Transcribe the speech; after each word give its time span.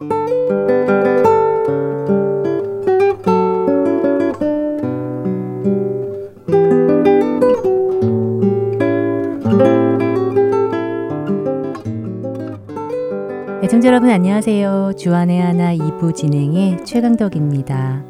애청자 0.00 0.14
여러분 13.88 14.10
안녕하세요. 14.10 14.92
주안의 14.96 15.40
하나 15.40 15.74
2부 15.74 16.14
진행의 16.14 16.84
최강덕입니다. 16.84 18.04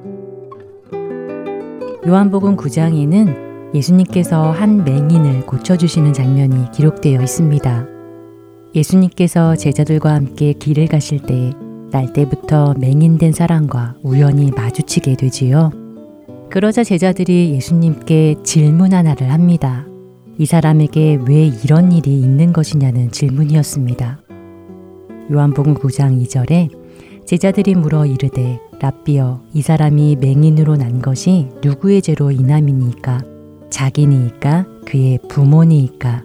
요한복음 2.06 2.56
9장에는 2.56 3.74
예수님께서 3.74 4.50
한 4.50 4.84
맹인을 4.84 5.46
고쳐주시는 5.46 6.12
장면이 6.12 6.70
기록되어 6.72 7.22
있습니다. 7.22 7.86
예수님께서 8.74 9.56
제자들과 9.56 10.12
함께 10.12 10.52
길을 10.52 10.88
가실 10.88 11.20
때 11.20 11.54
날 11.90 12.12
때부터 12.12 12.74
맹인된 12.78 13.32
사람과 13.32 13.96
우연히 14.02 14.50
마주치게 14.50 15.16
되지요. 15.16 15.70
그러자 16.50 16.84
제자들이 16.84 17.52
예수님께 17.54 18.36
질문 18.42 18.92
하나를 18.92 19.32
합니다. 19.32 19.86
이 20.38 20.46
사람에게 20.46 21.18
왜 21.26 21.46
이런 21.64 21.92
일이 21.92 22.20
있는 22.20 22.52
것이냐는 22.52 23.10
질문이었습니다. 23.10 24.20
요한복음 25.30 25.74
9장 25.74 26.22
2절에 26.24 26.70
제자들이 27.26 27.74
물어 27.74 28.06
이르되 28.06 28.58
라비어 28.80 29.42
이 29.52 29.60
사람이 29.60 30.16
맹인으로 30.20 30.76
난 30.76 31.02
것이 31.02 31.48
누구의 31.62 32.00
죄로 32.00 32.30
인함이니까 32.30 33.22
자기니이까 33.68 34.66
그의 34.86 35.18
부모니이까 35.28 36.24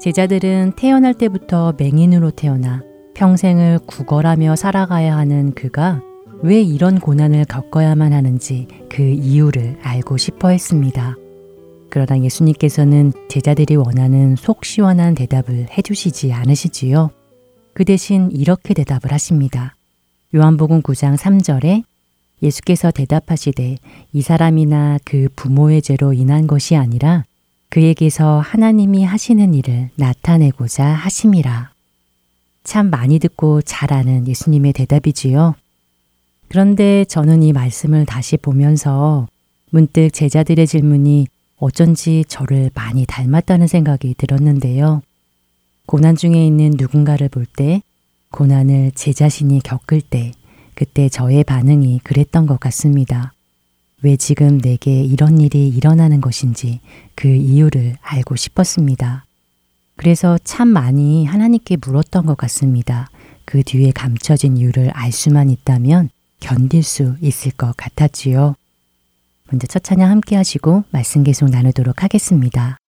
제자들은 0.00 0.72
태어날 0.76 1.14
때부터 1.14 1.72
맹인으로 1.78 2.32
태어나 2.32 2.82
평생을 3.14 3.80
구걸하며 3.86 4.56
살아가야 4.56 5.16
하는 5.16 5.54
그가 5.54 6.02
왜 6.42 6.60
이런 6.60 7.00
고난을 7.00 7.46
겪어야만 7.46 8.12
하는지 8.12 8.68
그 8.90 9.02
이유를 9.02 9.78
알고 9.82 10.16
싶어 10.16 10.50
했습니다. 10.50 11.16
그러나 11.90 12.20
예수님께서는 12.20 13.12
제자들이 13.28 13.76
원하는 13.76 14.36
속 14.36 14.64
시원한 14.64 15.14
대답을 15.14 15.68
해주시지 15.70 16.32
않으시지요. 16.32 17.10
그 17.72 17.84
대신 17.84 18.30
이렇게 18.32 18.74
대답을 18.74 19.12
하십니다. 19.12 19.74
요한복음 20.34 20.82
9장 20.82 21.16
3절에 21.16 21.84
예수께서 22.42 22.90
대답하시되 22.90 23.76
이 24.12 24.22
사람이나 24.22 24.98
그 25.04 25.28
부모의 25.36 25.82
죄로 25.82 26.12
인한 26.12 26.46
것이 26.46 26.76
아니라 26.76 27.24
그에게서 27.70 28.40
하나님이 28.40 29.04
하시는 29.04 29.54
일을 29.54 29.90
나타내고자 29.96 30.84
하심이라. 30.84 31.73
참 32.64 32.90
많이 32.90 33.18
듣고 33.18 33.62
잘 33.62 33.92
아는 33.92 34.26
예수님의 34.26 34.72
대답이지요. 34.72 35.54
그런데 36.48 37.04
저는 37.04 37.42
이 37.42 37.52
말씀을 37.52 38.06
다시 38.06 38.36
보면서 38.36 39.28
문득 39.70 40.10
제자들의 40.10 40.66
질문이 40.66 41.26
어쩐지 41.58 42.24
저를 42.28 42.70
많이 42.74 43.06
닮았다는 43.06 43.66
생각이 43.66 44.14
들었는데요. 44.16 45.02
고난 45.86 46.16
중에 46.16 46.46
있는 46.46 46.74
누군가를 46.76 47.28
볼 47.28 47.46
때, 47.46 47.82
고난을 48.30 48.92
제 48.94 49.12
자신이 49.12 49.60
겪을 49.62 50.00
때, 50.00 50.32
그때 50.74 51.08
저의 51.08 51.44
반응이 51.44 52.00
그랬던 52.02 52.46
것 52.46 52.58
같습니다. 52.60 53.32
왜 54.02 54.16
지금 54.16 54.58
내게 54.60 55.02
이런 55.02 55.40
일이 55.40 55.68
일어나는 55.68 56.20
것인지 56.20 56.80
그 57.14 57.28
이유를 57.28 57.96
알고 58.02 58.36
싶었습니다. 58.36 59.24
그래서 59.96 60.38
참 60.44 60.68
많이 60.68 61.24
하나님께 61.24 61.78
물었던 61.84 62.26
것 62.26 62.36
같습니다. 62.36 63.08
그 63.44 63.62
뒤에 63.62 63.92
감춰진 63.92 64.56
이유를 64.56 64.90
알 64.90 65.12
수만 65.12 65.50
있다면 65.50 66.10
견딜 66.40 66.82
수 66.82 67.16
있을 67.20 67.52
것 67.52 67.76
같았지요. 67.76 68.54
먼저 69.50 69.66
첫 69.66 69.82
찬양 69.82 70.10
함께 70.10 70.36
하시고 70.36 70.84
말씀 70.90 71.22
계속 71.22 71.48
나누도록 71.50 72.02
하겠습니다. 72.02 72.78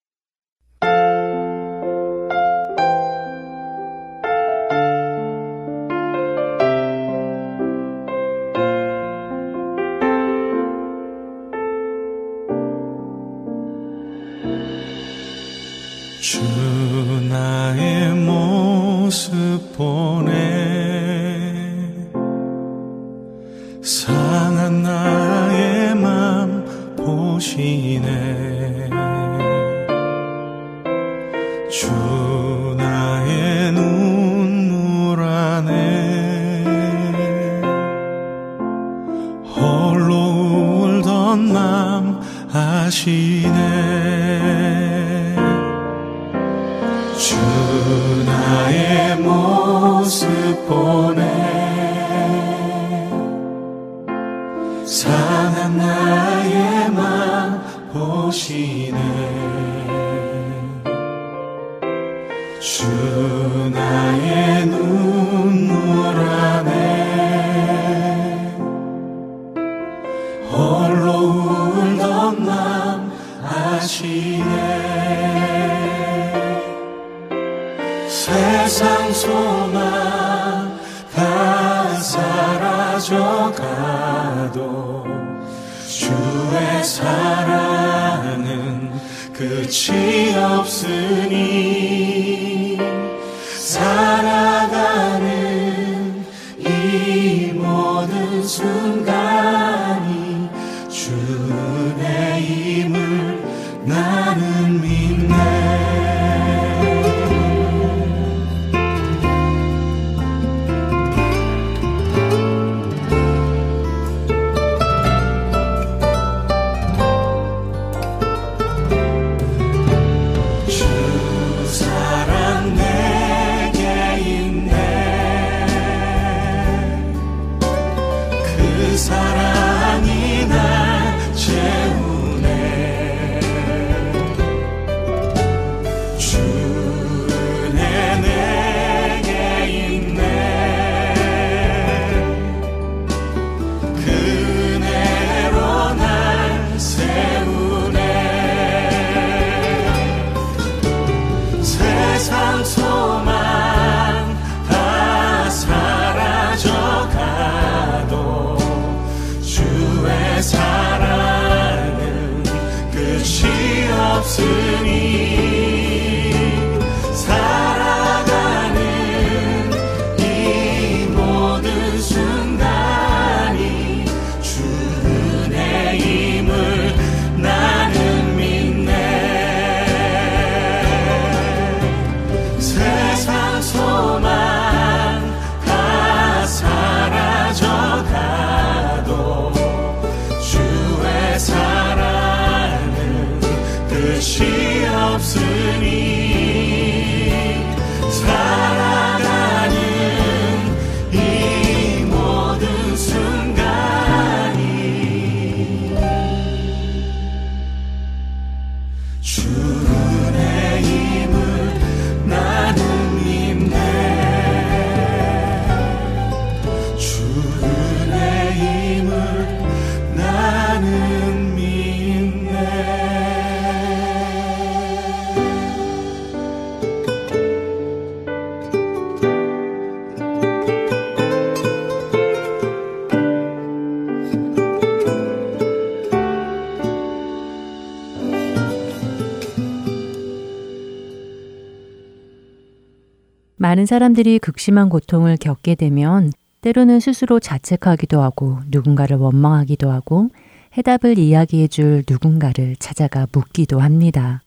많은 243.77 243.85
사람들이 243.85 244.39
극심한 244.39 244.89
고통을 244.89 245.37
겪게 245.37 245.75
되면 245.75 246.33
때로는 246.63 246.99
스스로 246.99 247.39
자책하기도 247.39 248.23
하고 248.23 248.59
누군가를 248.71 249.19
원망하기도 249.19 249.91
하고 249.91 250.31
해답을 250.79 251.19
이야기해 251.19 251.69
줄 251.69 252.03
누군가를 252.09 252.77
찾아가 252.79 253.27
묻기도 253.31 253.81
합니다. 253.81 254.41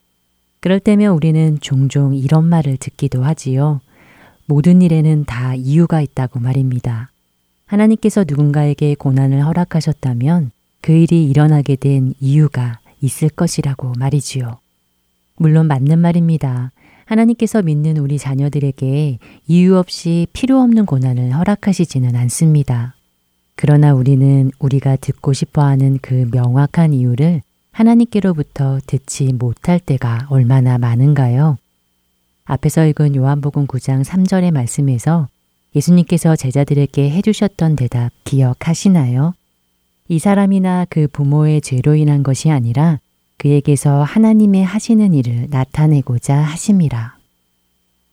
그럴 0.61 0.79
때면 0.79 1.13
우리는 1.13 1.59
종종 1.61 2.15
이런 2.15 2.43
말을 2.45 2.77
듣기도 2.77 3.23
하지요. 3.23 3.81
모든 4.47 4.81
일에는 4.81 5.25
다 5.25 5.53
이유가 5.53 6.01
있다고 6.01 6.39
말입니다. 6.39 7.11
하나님께서 7.67 8.25
누군가에게 8.27 8.95
고난을 8.95 9.45
허락하셨다면 9.45 10.49
그 10.81 10.91
일이 10.91 11.29
일어나게 11.29 11.75
된 11.75 12.15
이유가 12.19 12.79
있을 12.99 13.29
것이라고 13.29 13.93
말이지요. 13.99 14.57
물론 15.35 15.67
맞는 15.67 15.99
말입니다. 15.99 16.71
하나님께서 17.09 17.63
믿는 17.63 17.97
우리 17.97 18.19
자녀들에게 18.19 19.17
이유 19.47 19.77
없이 19.77 20.27
필요 20.31 20.61
없는 20.61 20.85
고난을 20.85 21.35
허락하시지는 21.35 22.15
않습니다. 22.15 22.93
그러나 23.55 23.95
우리는 23.95 24.51
우리가 24.59 24.95
듣고 24.95 25.33
싶어 25.33 25.63
하는 25.63 25.97
그 26.03 26.29
명확한 26.31 26.93
이유를 26.93 27.41
하나님께로부터 27.71 28.79
듣지 28.85 29.33
못할 29.33 29.79
때가 29.79 30.27
얼마나 30.29 30.77
많은가요? 30.77 31.57
앞에서 32.45 32.85
읽은 32.85 33.15
요한복음 33.15 33.65
9장 33.65 34.03
3절의 34.03 34.51
말씀에서 34.51 35.27
예수님께서 35.75 36.35
제자들에게 36.35 37.09
해주셨던 37.09 37.75
대답 37.75 38.11
기억하시나요? 38.23 39.33
이 40.09 40.19
사람이나 40.19 40.85
그 40.89 41.07
부모의 41.07 41.61
죄로 41.61 41.95
인한 41.95 42.21
것이 42.21 42.51
아니라 42.51 42.99
그에게서 43.39 44.03
하나님의 44.03 44.63
하시는 44.63 45.13
일을 45.13 45.47
나타내고자 45.49 46.35
하심이라. 46.35 47.15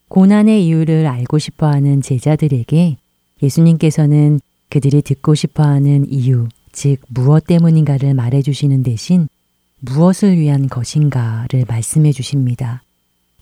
고난의 0.07 0.65
이유를 0.65 1.05
알고 1.05 1.37
싶어 1.37 1.67
하는 1.67 2.01
제자들에게 2.01 2.95
예수님께서는 3.43 4.39
그들이 4.69 5.01
듣고 5.01 5.35
싶어 5.35 5.63
하는 5.63 6.09
이유, 6.09 6.47
즉 6.71 7.01
무엇 7.09 7.45
때문인가를 7.45 8.13
말해 8.13 8.41
주시는 8.41 8.83
대신 8.83 9.27
무엇을 9.81 10.37
위한 10.37 10.67
것인가를 10.67 11.65
말씀해 11.67 12.13
주십니다. 12.13 12.81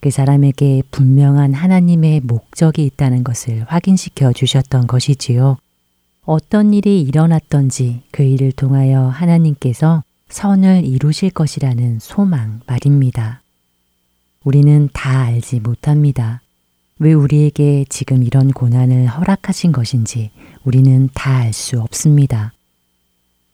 그 0.01 0.09
사람에게 0.09 0.81
분명한 0.89 1.53
하나님의 1.53 2.21
목적이 2.21 2.85
있다는 2.85 3.23
것을 3.23 3.63
확인시켜 3.67 4.33
주셨던 4.33 4.87
것이지요. 4.87 5.57
어떤 6.23 6.73
일이 6.73 7.01
일어났던지 7.01 8.01
그 8.11 8.23
일을 8.23 8.51
통하여 8.51 9.07
하나님께서 9.07 10.03
선을 10.29 10.85
이루실 10.85 11.29
것이라는 11.31 11.99
소망 11.99 12.61
말입니다. 12.67 13.41
우리는 14.43 14.89
다 14.93 15.21
알지 15.23 15.59
못합니다. 15.59 16.41
왜 16.99 17.13
우리에게 17.13 17.85
지금 17.89 18.23
이런 18.23 18.51
고난을 18.51 19.07
허락하신 19.07 19.71
것인지 19.71 20.31
우리는 20.63 21.09
다 21.13 21.41
알 21.41 21.53
수 21.53 21.81
없습니다. 21.81 22.53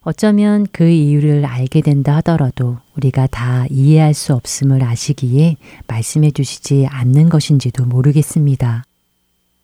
어쩌면 0.03 0.65
그 0.71 0.88
이유를 0.89 1.45
알게 1.45 1.81
된다 1.81 2.15
하더라도 2.18 2.79
우리가 2.97 3.27
다 3.27 3.65
이해할 3.69 4.13
수 4.13 4.33
없음을 4.33 4.83
아시기에 4.83 5.57
말씀해 5.88 6.31
주시지 6.31 6.88
않는 6.89 7.29
것인지도 7.29 7.85
모르겠습니다. 7.85 8.83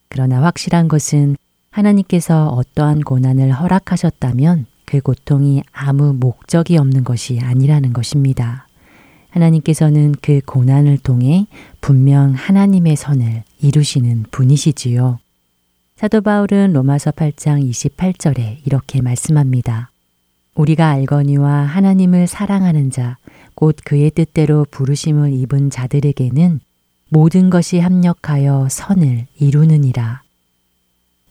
그러나 0.09 0.43
확실한 0.43 0.87
것은 0.87 1.35
하나님께서 1.71 2.49
어떠한 2.49 3.01
고난을 3.01 3.51
허락하셨다면 3.51 4.67
그 4.87 5.01
고통이 5.01 5.63
아무 5.73 6.13
목적이 6.13 6.77
없는 6.77 7.03
것이 7.03 7.39
아니라는 7.41 7.91
것입니다. 7.91 8.67
하나님께서는 9.29 10.15
그 10.21 10.39
고난을 10.45 10.97
통해 10.99 11.45
분명 11.81 12.31
하나님의 12.31 12.95
선을 12.95 13.43
이루시는 13.61 14.27
분이시지요. 14.31 15.19
사도 15.97 16.21
바울은 16.21 16.71
로마서 16.71 17.11
8장 17.11 17.69
28절에 17.69 18.65
이렇게 18.65 19.01
말씀합니다. 19.01 19.91
우리가 20.55 20.89
알거니와 20.89 21.63
하나님을 21.63 22.25
사랑하는 22.25 22.89
자, 22.89 23.17
곧 23.55 23.75
그의 23.83 24.11
뜻대로 24.11 24.65
부르심을 24.71 25.33
입은 25.33 25.69
자들에게는 25.69 26.61
모든 27.09 27.49
것이 27.49 27.79
합력하여 27.79 28.67
선을 28.69 29.27
이루느니라. 29.37 30.21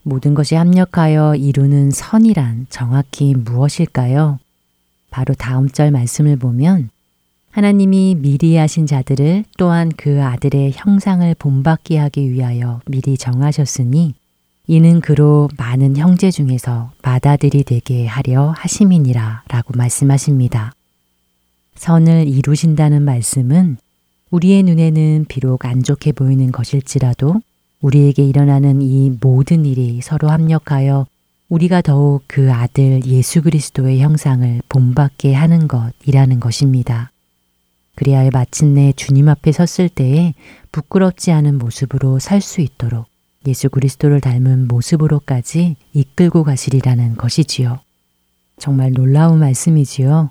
모든 0.07 0.33
것이 0.33 0.55
합력하여 0.55 1.35
이루는 1.35 1.91
선이란 1.91 2.67
정확히 2.69 3.35
무엇일까요? 3.35 4.39
바로 5.09 5.33
다음 5.33 5.67
절 5.67 5.91
말씀을 5.91 6.37
보면 6.37 6.89
하나님이 7.51 8.15
미리 8.15 8.55
하신 8.55 8.85
자들을 8.85 9.43
또한 9.57 9.91
그 9.97 10.23
아들의 10.23 10.71
형상을 10.75 11.35
본받게 11.37 11.97
하기 11.97 12.31
위하여 12.31 12.79
미리 12.85 13.17
정하셨으니 13.17 14.13
이는 14.67 15.01
그로 15.01 15.49
많은 15.57 15.97
형제 15.97 16.31
중에서 16.31 16.91
맏아들이 17.01 17.63
되게 17.63 18.05
하려 18.05 18.53
하심이니라 18.57 19.43
라고 19.49 19.73
말씀하십니다. 19.75 20.73
선을 21.75 22.27
이루신다는 22.27 23.01
말씀은 23.01 23.77
우리의 24.31 24.63
눈에는 24.63 25.25
비록 25.27 25.65
안 25.65 25.83
좋게 25.83 26.13
보이는 26.13 26.51
것일지라도 26.51 27.41
우리에게 27.81 28.23
일어나는 28.23 28.81
이 28.81 29.11
모든 29.21 29.65
일이 29.65 30.01
서로 30.01 30.29
합력하여 30.29 31.05
우리가 31.49 31.81
더욱 31.81 32.23
그 32.27 32.51
아들 32.51 33.05
예수 33.05 33.41
그리스도의 33.41 34.01
형상을 34.01 34.61
본받게 34.67 35.33
하는 35.33 35.67
것이라는 35.67 36.39
것입니다. 36.39 37.11
그리하여 37.95 38.29
마침내 38.33 38.93
주님 38.95 39.29
앞에 39.29 39.51
섰을 39.51 39.89
때에 39.89 40.33
부끄럽지 40.71 41.31
않은 41.31 41.57
모습으로 41.57 42.19
살 42.19 42.41
수 42.41 42.61
있도록 42.61 43.07
예수 43.47 43.69
그리스도를 43.69 44.19
닮은 44.19 44.67
모습으로까지 44.67 45.77
이끌고 45.93 46.43
가시리라는 46.43 47.15
것이지요. 47.15 47.79
정말 48.59 48.91
놀라운 48.91 49.39
말씀이지요. 49.39 50.29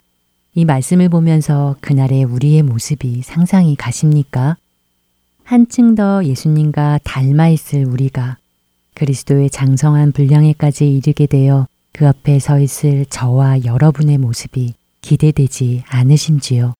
이 0.54 0.64
말씀을 0.64 1.08
보면서 1.08 1.76
그날의 1.80 2.24
우리의 2.24 2.62
모습이 2.62 3.22
상상이 3.22 3.74
가십니까? 3.76 4.56
한층 5.46 5.94
더 5.94 6.24
예수님과 6.24 6.98
닮아 7.04 7.50
있을 7.50 7.86
우리가 7.86 8.36
그리스도의 8.94 9.48
장성한 9.48 10.10
분량에까지 10.10 10.90
이르게 10.96 11.26
되어 11.26 11.68
그 11.92 12.08
앞에 12.08 12.40
서 12.40 12.58
있을 12.58 13.06
저와 13.06 13.64
여러분의 13.64 14.18
모습이 14.18 14.74
기대되지 15.02 15.84
않으신지요? 15.86 16.74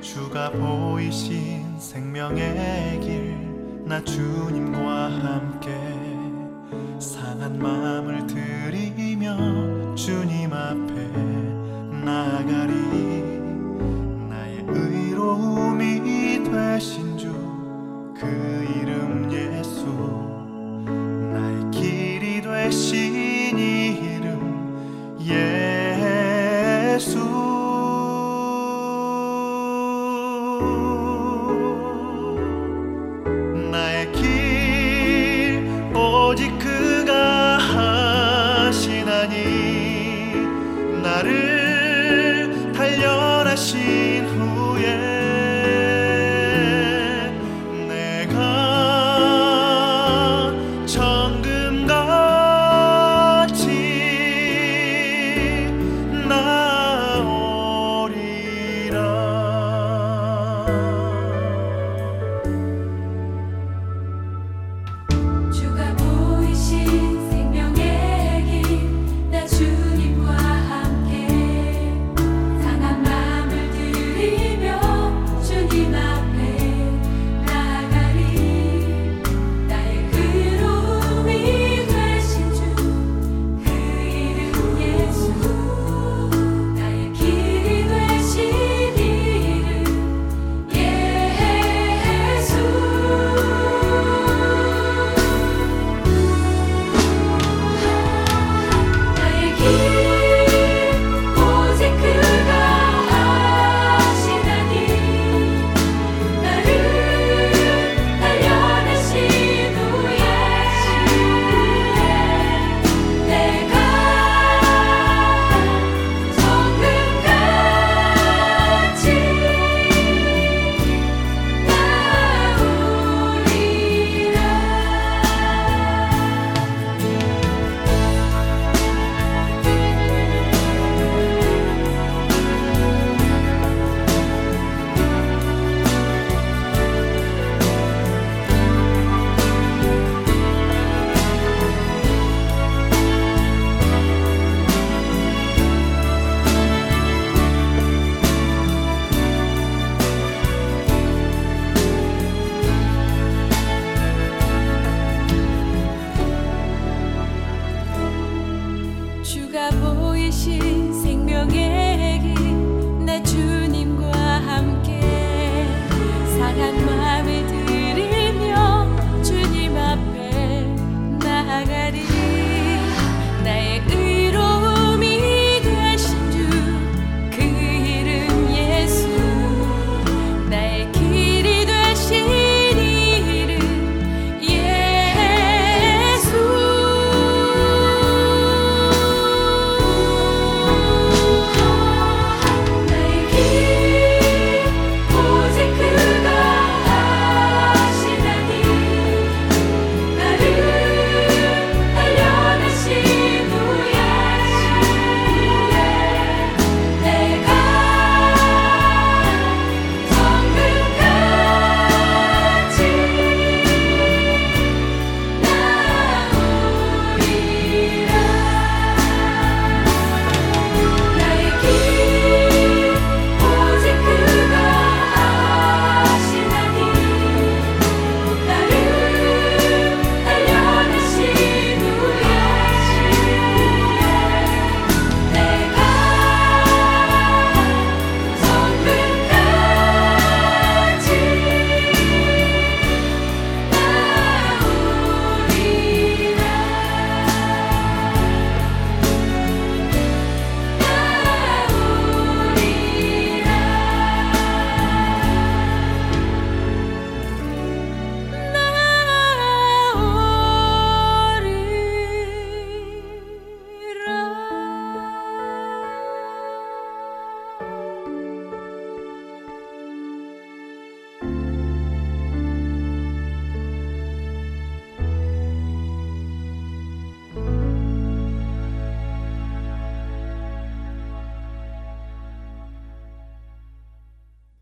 주가 0.00 0.50
보이신 0.52 1.78
생명의 1.78 2.54
길 2.54 2.79
나 3.90 4.00
주님과 4.04 5.10
함께 5.10 5.68
상한 7.00 7.58
마음을 7.58 8.24
들이며 8.24 9.96
주님 9.96 10.52
앞에 10.52 10.94
나가리. 12.04 12.72
나의 14.28 14.64
의로움이 14.68 16.44
되신 16.44 17.18
주 17.18 17.32
그 18.14 18.26
이름 18.76 19.28
예수. 19.32 19.84
나의 21.32 21.70
길이 21.72 22.40
되신 22.42 23.58
이름 23.58 25.18
예수 25.20 27.18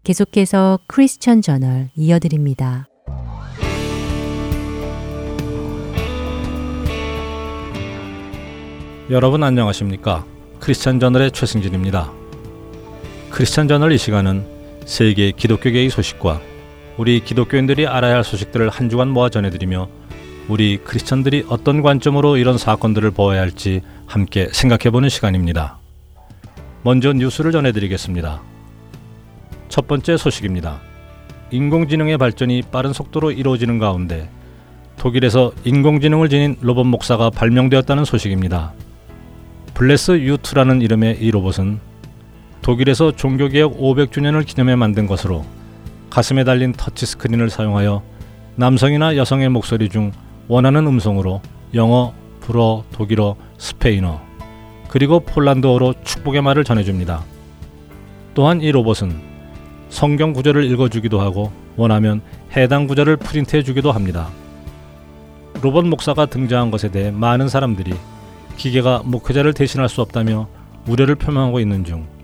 계속해서 0.08 0.78
크리스천 0.86 1.42
저널 1.42 1.90
이어드립니다. 1.94 2.88
여러분 9.10 9.42
안녕하십니까? 9.42 10.24
크리스천 10.60 10.98
저널의 10.98 11.32
최승진입니다. 11.32 12.10
크리스천 13.28 13.68
저널 13.68 13.92
이 13.92 13.98
시간은 13.98 14.46
세계 14.86 15.30
기독교계의 15.30 15.90
소식과 15.90 16.40
우리 16.96 17.22
기독교인들이 17.22 17.86
알아야 17.86 18.14
할 18.14 18.24
소식들을 18.24 18.70
한 18.70 18.88
주간 18.88 19.10
모아 19.10 19.28
전해드리며 19.28 19.90
우리 20.48 20.78
크리스천들이 20.78 21.44
어떤 21.50 21.82
관점으로 21.82 22.38
이런 22.38 22.56
사건들을 22.56 23.10
보아야 23.10 23.42
할지 23.42 23.82
함께 24.06 24.48
생각해보는 24.50 25.10
시간입니다. 25.10 25.78
먼저 26.82 27.12
뉴스를 27.12 27.52
전해드리겠습니다. 27.52 28.40
첫 29.68 29.86
번째 29.86 30.16
소식입니다. 30.16 30.80
인공지능의 31.50 32.18
발전이 32.18 32.62
빠른 32.70 32.92
속도로 32.92 33.32
이루어지는 33.32 33.78
가운데 33.78 34.28
독일에서 34.96 35.52
인공지능을 35.64 36.28
지닌 36.28 36.56
로봇 36.60 36.86
목사가 36.86 37.30
발명되었다는 37.30 38.04
소식입니다. 38.04 38.72
BlessU-2라는 39.74 40.82
이름의 40.82 41.18
이 41.20 41.30
로봇은 41.30 41.78
독일에서 42.62 43.12
종교개혁 43.12 43.78
500주년을 43.78 44.44
기념해 44.44 44.74
만든 44.76 45.06
것으로 45.06 45.44
가슴에 46.10 46.44
달린 46.44 46.72
터치스크린을 46.72 47.48
사용하여 47.48 48.02
남성이나 48.56 49.16
여성의 49.16 49.50
목소리 49.50 49.88
중 49.88 50.10
원하는 50.48 50.86
음성으로 50.86 51.40
영어, 51.74 52.12
불어, 52.40 52.82
독일어, 52.90 53.36
스페인어, 53.58 54.20
그리고 54.88 55.20
폴란드어로 55.20 55.94
축복의 56.02 56.42
말을 56.42 56.64
전해줍니다. 56.64 57.22
또한 58.34 58.60
이 58.60 58.72
로봇은 58.72 59.27
성경 59.88 60.32
구절을 60.32 60.64
읽어주기도 60.64 61.20
하고 61.20 61.52
원하면 61.76 62.20
해당 62.56 62.86
구절을 62.86 63.16
프린트해 63.16 63.62
주기도 63.62 63.92
합니다. 63.92 64.28
로봇 65.62 65.86
목사가 65.86 66.26
등장한 66.26 66.70
것에 66.70 66.90
대해 66.90 67.10
많은 67.10 67.48
사람들이 67.48 67.94
기계가 68.56 69.02
목회자를 69.04 69.54
대신할 69.54 69.88
수 69.88 70.02
없다며 70.02 70.48
우려를 70.86 71.14
표명하고 71.14 71.60
있는 71.60 71.84
중 71.84 72.18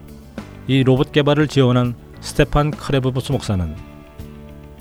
이 0.67 0.83
로봇 0.83 1.13
개발을 1.13 1.47
지원한 1.49 1.95
스테판 2.21 2.71
크레브부스 2.71 3.33
목사는 3.33 3.77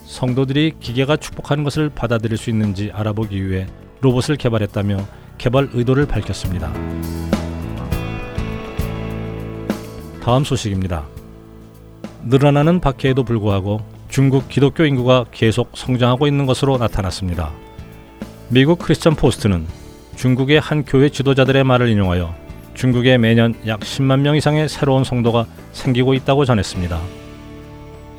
성도들이 0.06 0.76
기계가 0.80 1.18
축복하는 1.18 1.66
것을 1.66 1.90
받아들일 1.90 2.38
수 2.38 2.50
있는지 2.50 2.90
알아보기 2.94 3.50
위해 3.50 3.68
로봇을 4.00 4.38
개발했다며 4.38 5.06
개발 5.38 5.70
의도를 5.74 6.06
밝혔습니다. 6.06 6.72
다음 10.22 10.46
소식입니다. 10.46 11.13
늘어나는 12.26 12.80
박해에도 12.80 13.24
불구하고 13.24 13.82
중국 14.08 14.48
기독교 14.48 14.86
인구가 14.86 15.26
계속 15.32 15.72
성장하고 15.74 16.28
있는 16.28 16.46
것으로 16.46 16.78
나타났습니다. 16.78 17.52
미국 18.50 18.80
크리스천 18.80 19.16
포스트는 19.16 19.66
중국의 20.16 20.60
한 20.60 20.86
교회 20.86 21.10
지도자들의 21.10 21.64
말을 21.64 21.90
인용하여 21.90 22.34
중국에 22.76 23.18
매년 23.18 23.56
약 23.68 23.82
10만 23.82 24.22
명 24.22 24.36
이상의 24.36 24.70
새로운 24.70 25.04
성도가 25.04 25.46
생기고 25.74 26.14
있다고 26.14 26.46
전했습니다. 26.46 27.00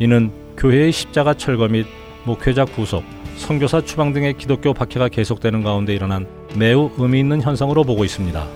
이는 0.01 0.33
교회의 0.57 0.93
십자가 0.93 1.35
철거 1.35 1.69
및 1.69 1.87
목회자 2.25 2.67
구속, 2.67 3.05
선교사 3.37 3.81
추방 3.81 4.13
등의 4.13 4.35
기독교 4.37 4.75
박해가 4.75 5.09
계속되는 5.09 5.63
가운데 5.63 5.95
일어난 5.95 6.27
매우 6.57 6.91
의미 6.99 7.21
있는 7.21 7.41
현상으로 7.41 7.85
보고 7.85 8.05
있습니다. 8.05 8.47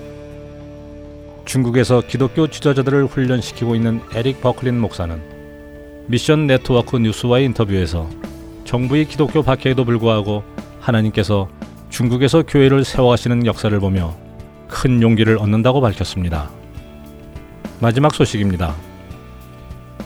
중국에서 1.45 2.03
기독교 2.07 2.47
지도자들을 2.49 3.07
훈련시키고 3.07 3.75
있는 3.75 4.01
에릭 4.15 4.41
버클린 4.43 4.79
목사는 4.79 5.38
미션 6.11 6.47
네트워크 6.47 6.97
뉴스와의 6.97 7.45
인터뷰에서 7.45 8.09
정부의 8.65 9.05
기독교 9.05 9.43
박해에도 9.43 9.85
불구하고 9.85 10.43
하나님께서 10.81 11.49
중국에서 11.91 12.45
교회를 12.45 12.83
세워가시는 12.85 13.45
역사를 13.45 13.79
보며 13.79 14.17
큰 14.69 15.03
용기를 15.03 15.37
얻는다고 15.37 15.83
밝혔습니다. 15.83 16.51
마지막 17.81 18.15
소식입니다. 18.15 18.75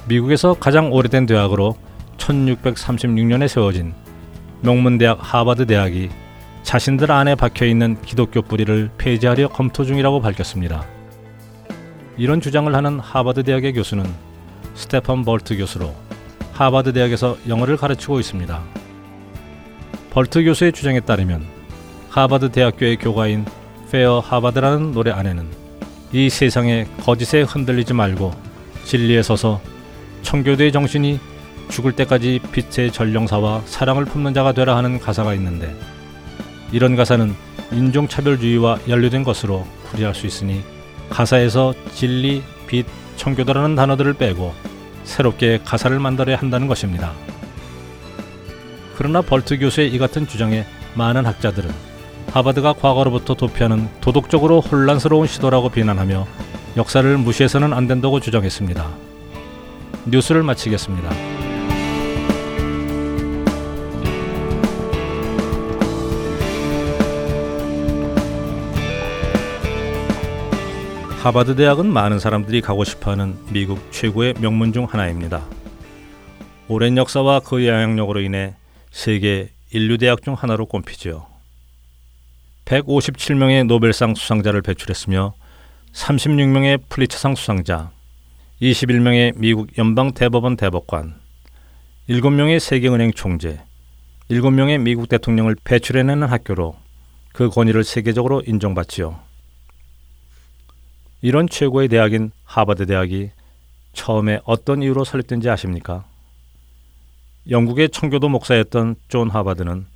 미국에서 0.09 0.55
가장 0.55 0.93
오래된 0.93 1.27
대학으로 1.27 1.77
1636년에 2.17 3.47
세워진 3.47 3.95
명문대학 4.63 5.19
하버드 5.21 5.67
대학이 5.67 6.11
자신들 6.65 7.13
안에 7.13 7.37
박혀 7.37 7.65
있는 7.65 8.01
기독교 8.03 8.43
뿌리를 8.43 8.91
폐지하려 8.99 9.51
검토 9.51 9.85
중이라고 9.85 10.21
밝혔습니다. 10.21 10.85
이런 12.17 12.41
주장을 12.41 12.75
하는 12.75 12.99
하버드 12.99 13.45
대학의 13.45 13.73
교수는 13.75 14.32
스테판 14.75 15.25
벌트 15.25 15.57
교수로 15.57 15.95
하버드 16.53 16.93
대학에서 16.93 17.37
영어를 17.49 17.77
가르치고 17.77 18.21
있습니다. 18.21 18.63
벌트 20.11 20.45
교수의 20.45 20.73
주장에 20.73 21.01
따르면 21.01 21.45
하버드 22.11 22.51
대학교의 22.51 22.97
교가인 22.97 23.47
페어 23.91 24.21
하버드라는 24.21 24.93
노래 24.93 25.11
안에는 25.11 25.47
이 26.13 26.29
세상의 26.29 26.87
거짓에 27.03 27.43
흔들리지 27.43 27.95
말고 27.95 28.33
진리에 28.85 29.23
서서 29.23 29.61
청교도의 30.23 30.73
정신이 30.73 31.19
죽을 31.71 31.93
때까지 31.93 32.41
빛의 32.53 32.93
전령사와 32.93 33.63
사랑을 33.65 34.05
품는 34.05 34.35
자가 34.35 34.53
되라 34.53 34.77
하는 34.77 34.99
가사가 34.99 35.35
있는데 35.35 35.75
이런 36.71 36.97
가사는 36.97 37.35
인종차별주의와 37.73 38.81
연루된 38.89 39.25
것으로 39.25 39.67
풀이할 39.85 40.15
수 40.15 40.27
있으니 40.27 40.63
가사에서 41.11 41.75
진리, 41.95 42.43
빛, 42.67 42.87
청교도라는 43.23 43.77
단어들을 43.77 44.15
빼고 44.15 44.53
새롭게 45.05 45.61
가사를 45.65 45.97
만들어야 46.01 46.37
한다는 46.37 46.67
것입니다. 46.67 47.13
그러나 48.97 49.23
벌트 49.23 49.59
교수의 49.59 49.93
이 49.95 49.99
같은 49.99 50.27
주장에 50.27 50.67
많은 50.95 51.25
학자들은 51.25 51.71
하버드가 52.33 52.73
과거로부터 52.73 53.35
도피하는 53.35 53.89
도덕적으로 54.01 54.61
혼란스러운 54.61 55.29
시도라고 55.29 55.69
비난하며 55.69 56.27
역사를 56.77 57.17
무시해서는 57.17 57.73
안 57.73 57.87
된다고 57.87 58.19
주장했습니다. 58.19 58.89
뉴스를 60.07 60.43
마치겠습니다. 60.43 61.32
하버드 71.23 71.55
대학은 71.55 71.87
많은 71.87 72.19
사람들이 72.19 72.61
가고 72.61 72.83
싶어하는 72.83 73.37
미국 73.53 73.93
최고의 73.93 74.35
명문 74.41 74.73
중 74.73 74.87
하나입니다. 74.87 75.45
오랜 76.67 76.97
역사와 76.97 77.39
그 77.39 77.65
영향력으로 77.65 78.21
인해 78.21 78.57
세계 78.91 79.53
인류 79.71 79.99
대학 79.99 80.23
중 80.23 80.35
하나로 80.35 80.67
꼽히지요. 80.67 81.25
157명의 82.65 83.67
노벨상 83.67 84.17
수상자를 84.17 84.63
배출했으며 84.63 85.35
36명의 85.93 86.81
플리처상 86.89 87.37
수상자, 87.37 87.93
21명의 88.61 89.33
미국 89.37 89.79
연방 89.79 90.15
대법원 90.15 90.57
대법관, 90.57 91.15
7명의 92.09 92.59
세계은행 92.59 93.13
총재, 93.13 93.61
7명의 94.29 94.81
미국 94.81 95.09
대통령을 95.09 95.55
배출해내는 95.63 96.27
학교로 96.27 96.75
그 97.33 97.49
권위를 97.49 97.85
세계적으로 97.85 98.43
인정받지요. 98.45 99.32
이런 101.23 101.49
최고의 101.49 101.89
대학인 101.89 102.33
하버드 102.45 102.87
대학이 102.87 103.31
처음에 103.93 104.41
어떤 104.45 104.83
이유로 104.83 105.05
설립된지 105.05 105.49
아십니까? 105.49 106.05
영국의 107.49 107.91
청교도 107.91 108.29
목사였던 108.29 108.97
존 109.09 109.31
하버드는 109.31 109.87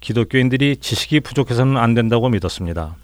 기독교인들이 0.00 0.76
지식이 0.76 1.20
부족해서는 1.20 1.78
안 1.78 1.94
된다고 1.94 2.28
믿었습니다. 2.28 2.96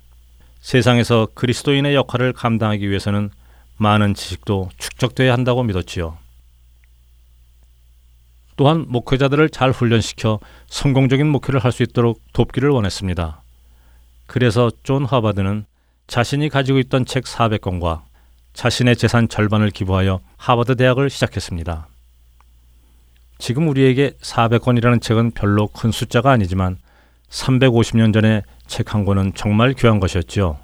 세상에서 0.61 1.29
그리스도인의 1.35 1.95
역할을 1.95 2.35
감당하기 2.35 2.89
위해서는 2.89 3.31
많은 3.79 4.13
지식도 4.13 4.69
축적돼야 4.77 5.33
한다고 5.33 5.63
믿었지요. 5.63 6.19
또한 8.57 8.85
목회자들을 8.89 9.49
잘 9.49 9.71
훈련시켜 9.71 10.39
성공적인 10.67 11.27
목회를 11.27 11.61
할 11.61 11.73
수 11.73 11.83
있도록 11.83 12.21
돕기를 12.35 12.69
원했습니다. 12.69 13.43
그래서 14.27 14.71
존 14.83 15.07
하버드는 15.07 15.65
자신이 16.11 16.49
가지고 16.49 16.81
있던 16.81 17.07
책 17.07 17.23
400권과 17.23 18.03
자신의 18.53 18.97
재산 18.97 19.29
절반을 19.29 19.71
기부하여 19.71 20.19
하버드 20.39 20.75
대학을 20.75 21.09
시작했습니다. 21.09 21.87
지금 23.39 23.69
우리에게 23.69 24.15
400권이라는 24.21 25.01
책은 25.01 25.31
별로 25.31 25.69
큰 25.69 25.93
숫자가 25.93 26.33
아니지만 26.33 26.79
350년 27.29 28.13
전에 28.13 28.43
책 28.67 28.93
한 28.93 29.05
권은 29.05 29.35
정말 29.37 29.73
귀한 29.75 30.01
것이었지요. 30.01 30.59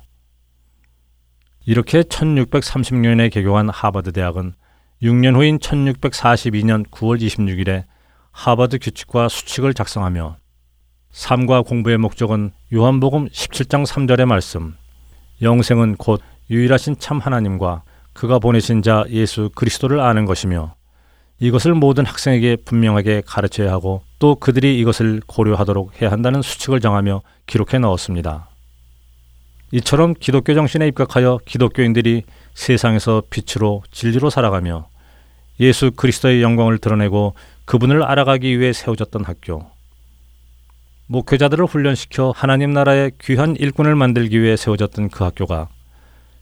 이렇게 1.64 2.02
1630년에 2.02 3.30
개교한 3.30 3.68
하버드 3.68 4.10
대학은 4.10 4.52
6년 5.00 5.36
후인 5.36 5.60
1642년 5.60 6.90
9월 6.90 7.20
26일에 7.20 7.84
하버드 8.32 8.80
규칙과 8.80 9.28
수칙을 9.28 9.74
작성하며 9.74 10.38
삶과 11.12 11.62
공부의 11.62 11.98
목적은 11.98 12.50
요한복음 12.74 13.28
17장 13.28 13.86
3절의 13.86 14.24
말씀 14.24 14.74
영생은 15.42 15.96
곧 15.96 16.20
유일하신 16.50 16.96
참 16.98 17.18
하나님과 17.18 17.82
그가 18.12 18.38
보내신 18.38 18.82
자 18.82 19.04
예수 19.10 19.50
그리스도를 19.54 20.00
아는 20.00 20.24
것이며 20.24 20.74
이것을 21.38 21.74
모든 21.74 22.06
학생에게 22.06 22.56
분명하게 22.56 23.22
가르쳐야 23.26 23.70
하고 23.70 24.02
또 24.18 24.36
그들이 24.36 24.78
이것을 24.80 25.20
고려하도록 25.26 26.00
해야 26.00 26.10
한다는 26.10 26.40
수칙을 26.40 26.80
정하며 26.80 27.20
기록해 27.46 27.78
넣었습니다. 27.78 28.48
이처럼 29.72 30.14
기독교 30.18 30.54
정신에 30.54 30.86
입각하여 30.88 31.38
기독교인들이 31.44 32.22
세상에서 32.54 33.22
빛으로 33.28 33.82
진리로 33.90 34.30
살아가며 34.30 34.88
예수 35.60 35.90
그리스도의 35.90 36.42
영광을 36.42 36.78
드러내고 36.78 37.34
그분을 37.66 38.02
알아가기 38.02 38.58
위해 38.58 38.72
세워졌던 38.72 39.24
학교. 39.24 39.75
목회자들을 41.08 41.66
훈련시켜 41.66 42.32
하나님 42.34 42.72
나라의 42.72 43.12
귀한 43.20 43.54
일꾼을 43.54 43.94
만들기 43.94 44.42
위해 44.42 44.56
세워졌던 44.56 45.10
그 45.10 45.22
학교가 45.22 45.68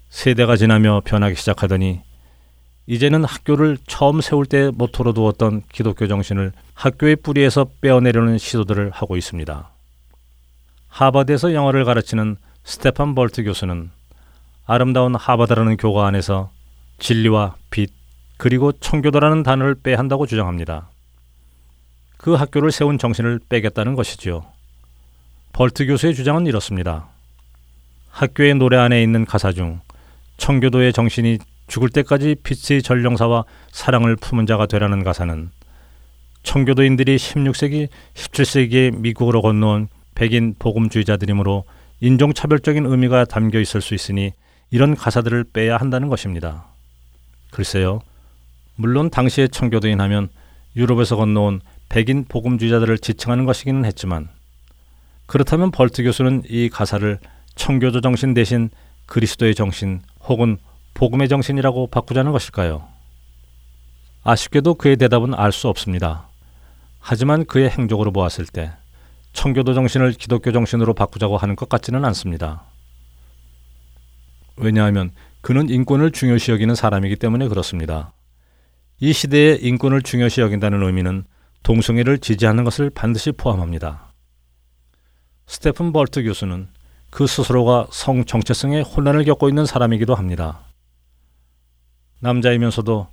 세대가 0.09 0.57
지나며 0.57 1.03
변하기 1.05 1.35
시작하더니 1.37 2.00
이제는 2.87 3.24
학교를 3.24 3.77
처음 3.87 4.20
세울 4.20 4.46
때 4.46 4.70
모토로 4.74 5.12
두었던 5.12 5.62
기독교 5.70 6.07
정신을 6.07 6.53
학교의 6.74 7.16
뿌리에서 7.16 7.66
빼어내려는 7.81 8.38
시도들을 8.38 8.90
하고 8.90 9.16
있습니다. 9.16 9.70
하버드에서 10.88 11.53
영어를 11.53 11.85
가르치는 11.85 12.37
스테판 12.62 13.14
벌트 13.14 13.44
교수는 13.44 13.90
아름다운 14.66 15.14
하버드라는 15.14 15.77
교가 15.77 16.07
안에서 16.07 16.50
진리와 16.98 17.57
빛 17.70 17.92
그리고 18.38 18.72
청교도라는 18.72 19.42
단어를 19.42 19.74
빼야 19.74 19.98
한다고 19.98 20.27
주장합니다. 20.27 20.88
그 22.16 22.33
학교를 22.35 22.72
세운 22.72 22.96
정신을 22.96 23.40
빼겠다는 23.48 23.94
것이지요. 23.94 24.54
벌트 25.55 25.87
교수의 25.87 26.17
주장은 26.17 26.49
이렇습니다. 26.49 27.07
학교의 28.11 28.57
노래 28.57 28.77
안에 28.77 29.01
있는 29.01 29.25
가사 29.25 29.53
중 29.53 29.81
청교도의 30.37 30.93
정신이 30.93 31.38
죽을 31.69 31.90
때까지 31.90 32.35
빛의 32.43 32.83
전령사와 32.83 33.45
사랑을 33.71 34.17
품은 34.17 34.47
자가 34.47 34.67
되라는 34.67 35.05
가사는 35.05 35.51
청교도인들이 36.43 37.17
16세기, 37.17 37.87
17세기에 38.14 38.99
미국으로 38.99 39.43
건너온 39.43 39.87
백인 40.17 40.57
복음주의자들이므로 40.59 41.62
인종차별적인 42.01 42.87
의미가 42.87 43.27
담겨 43.27 43.61
있을 43.61 43.81
수 43.81 43.95
있으니 43.95 44.33
이런 44.73 44.97
가사들을 44.97 45.45
빼야 45.53 45.77
한다는 45.77 46.09
것입니다. 46.09 46.67
글쎄요. 47.53 48.01
물론 48.75 49.09
당시의 49.09 49.51
청교도인 49.51 50.01
하면 50.01 50.31
유럽에서 50.75 51.14
건너온 51.14 51.61
백인 51.88 52.25
복음주의자들을 52.25 52.99
지칭하는 52.99 53.45
것이기는 53.45 53.85
했지만 53.85 54.29
그렇다면 55.27 55.71
벌트 55.71 56.03
교수는 56.03 56.43
이 56.49 56.69
가사를 56.69 57.19
청교도 57.55 58.01
정신 58.01 58.35
대신 58.35 58.71
그리스도의 59.07 59.55
정신 59.55 60.03
혹은 60.21 60.59
복음의 60.95 61.29
정신이라고 61.29 61.89
바꾸자는 61.89 62.33
것일까요? 62.33 62.87
아쉽게도 64.23 64.75
그의 64.75 64.97
대답은 64.97 65.35
알 65.35 65.53
수 65.53 65.69
없습니다. 65.69 66.29
하지만 67.01 67.45
그의 67.45 67.69
행적으로 67.69 68.13
보았을 68.13 68.47
때 68.47 68.73
청교도 69.35 69.75
정신을 69.75 70.13
기독교 70.13 70.53
정신으로 70.53 70.95
바꾸자고 70.95 71.37
하는 71.37 71.57
것 71.57 71.69
같지는 71.69 72.05
않습니다. 72.07 72.63
왜냐하면 74.57 75.11
그는 75.41 75.69
인권을 75.69 76.13
중요시 76.13 76.53
여기는 76.53 76.75
사람이기 76.75 77.17
때문에 77.17 77.49
그렇습니다. 77.49 78.13
이 79.01 79.13
시대에 79.13 79.59
인권을 79.61 80.03
중요시 80.03 80.41
여긴다는 80.41 80.83
의미는 80.83 81.25
동성애를 81.65 82.19
지지하는 82.19 82.65
것을 82.65 82.91
반드시 82.91 83.33
포함합니다. 83.33 84.04
스테픈 85.47 85.93
벌트 85.93 86.23
교수는 86.25 86.69
그 87.11 87.27
스스로가 87.27 87.87
성 87.91 88.25
정체성의 88.25 88.83
혼란을 88.83 89.25
겪고 89.25 89.49
있는 89.49 89.67
사람이기도 89.67 90.15
합니다. 90.15 90.61
남자이면서도 92.21 93.07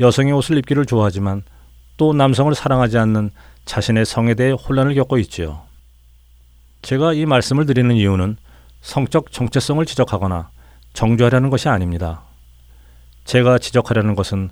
여성의 0.00 0.32
옷을 0.32 0.58
입기를 0.58 0.86
좋아하지만 0.86 1.42
또 1.96 2.12
남성을 2.12 2.54
사랑하지 2.54 2.98
않는 2.98 3.30
자신의 3.64 4.04
성에 4.04 4.34
대해 4.34 4.52
혼란을 4.52 4.94
겪고 4.94 5.18
있지요. 5.18 5.62
제가 6.82 7.12
이 7.14 7.26
말씀을 7.26 7.66
드리는 7.66 7.94
이유는 7.94 8.36
성적 8.80 9.32
정체성을 9.32 9.84
지적하거나 9.86 10.50
정죄하려는 10.92 11.50
것이 11.50 11.68
아닙니다. 11.68 12.22
제가 13.24 13.58
지적하려는 13.58 14.14
것은 14.14 14.50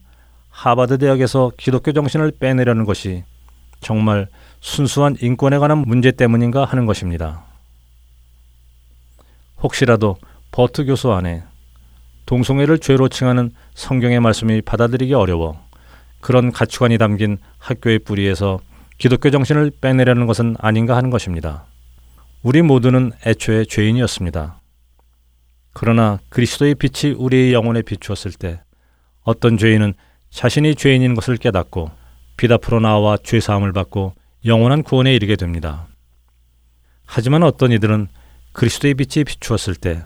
하버드 0.49 0.99
대학에서 0.99 1.51
기독교 1.57 1.93
정신을 1.93 2.33
빼내려는 2.39 2.85
것이 2.85 3.25
정말 3.81 4.29
순수한 4.63 5.17
인권에 5.21 5.59
관한 5.59 5.79
문제 5.79 6.13
때문인가 6.13 6.65
하는 6.65 6.87
것입니다. 6.87 7.45
혹시라도 9.61 10.17
버트 10.53 10.85
교수 10.85 11.13
안에 11.13 11.43
동성애를 12.27 12.79
죄로 12.79 13.09
칭하는 13.09 13.51
성경의 13.75 14.21
말씀이 14.21 14.63
받아들이기 14.63 15.15
어려워 15.15 15.61
그런 16.21 16.53
가치관이 16.53 16.97
담긴 16.97 17.39
학교의 17.59 17.99
뿌리에서 17.99 18.61
기독교 18.99 19.31
정신을 19.31 19.73
빼내려는 19.81 20.27
것은 20.27 20.55
아닌가 20.61 20.97
하는 20.97 21.11
것입니다. 21.11 21.65
우리 22.43 22.63
모두는 22.63 23.11
애초에 23.27 23.65
죄인이었습니다. 23.65 24.61
그러나 25.73 26.21
그리스도의 26.29 26.77
빛이 26.77 27.15
우리의 27.15 27.53
영혼에 27.53 27.83
비추었을 27.83 28.33
때 28.33 28.61
어떤 29.25 29.59
죄인은 29.59 29.95
자신이 30.31 30.77
죄인인 30.77 31.17
것을 31.17 31.37
깨닫고 31.37 31.91
빛 32.37 32.53
앞으로 32.53 32.79
나와 32.79 33.17
죄 33.17 33.41
사함을 33.41 33.73
받고 33.73 34.15
영원한 34.45 34.83
구원에 34.83 35.15
이르게 35.15 35.37
됩니다. 35.37 35.87
하지만 37.07 37.43
어떤 37.43 37.71
이들은 37.73 38.09
그리스도의 38.53 38.95
빛이 38.95 39.25
비추었을 39.25 39.75
때 39.77 40.03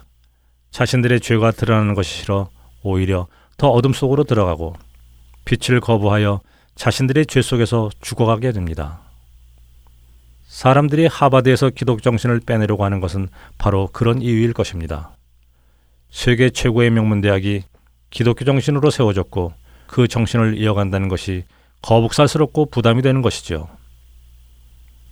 자신들의 0.71 1.21
죄가 1.21 1.53
드러나는 1.53 1.95
것이 1.95 2.23
싫어 2.23 2.51
오히려 2.83 3.29
더 3.57 3.71
어둠 3.71 3.93
속으로 3.93 4.25
들어가고 4.25 4.75
빛을 5.47 5.81
거부하여 5.81 6.41
자신들의 6.75 7.27
죄 7.27 7.41
속에서 7.41 7.91
죽어가게 8.01 8.53
됩니다. 8.53 9.01
사람들이 10.47 11.07
하바드에서 11.07 11.71
기독 11.71 12.03
정신을 12.03 12.41
빼내려고 12.41 12.85
하는 12.85 13.01
것은 13.01 13.29
바로 13.57 13.89
그런 13.93 14.21
이유일 14.21 14.53
것입니다. 14.53 15.17
세계 16.11 16.51
최고의 16.51 16.91
명문 16.91 17.21
대학이 17.21 17.63
기독교 18.11 18.45
정신으로 18.45 18.91
세워졌고 18.91 19.55
그 19.87 20.09
정신을 20.09 20.59
이어간다는 20.59 21.09
것이 21.09 21.45
거북살스럽고 21.83 22.67
부담이 22.67 23.03
되는 23.03 23.23
것이죠. 23.23 23.69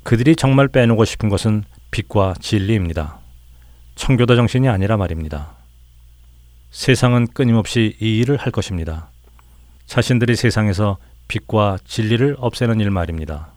그들이 0.04 0.36
정말 0.36 0.68
빼놓고 0.68 1.04
싶은 1.04 1.30
것은 1.30 1.64
빛과 1.90 2.34
진리입니다. 2.38 3.18
청교도 3.94 4.36
정신이 4.36 4.68
아니라 4.68 4.96
말입니다. 4.98 5.54
세상은 6.70 7.26
끊임없이 7.26 7.96
이 8.00 8.18
일을 8.18 8.36
할 8.36 8.52
것입니다. 8.52 9.08
자신들이 9.86 10.36
세상에서 10.36 10.98
빛과 11.28 11.78
진리를 11.86 12.36
없애는 12.38 12.80
일 12.80 12.90
말입니다. 12.90 13.48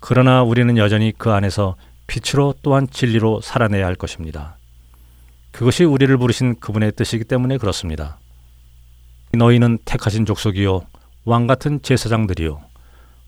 그러나 0.00 0.42
우리는 0.42 0.78
여전히 0.78 1.12
그 1.16 1.30
안에서 1.30 1.76
빛으로 2.06 2.54
또한 2.62 2.88
진리로 2.90 3.42
살아내야 3.42 3.84
할 3.84 3.96
것입니다. 3.96 4.56
그것이 5.52 5.84
우리를 5.84 6.16
부르신 6.16 6.58
그분의 6.58 6.92
뜻이기 6.92 7.24
때문에 7.24 7.58
그렇습니다. 7.58 8.18
너희는 9.32 9.78
택하신 9.84 10.24
족속이요 10.24 10.86
왕 11.24 11.46
같은 11.46 11.82
제사장들이요 11.82 12.62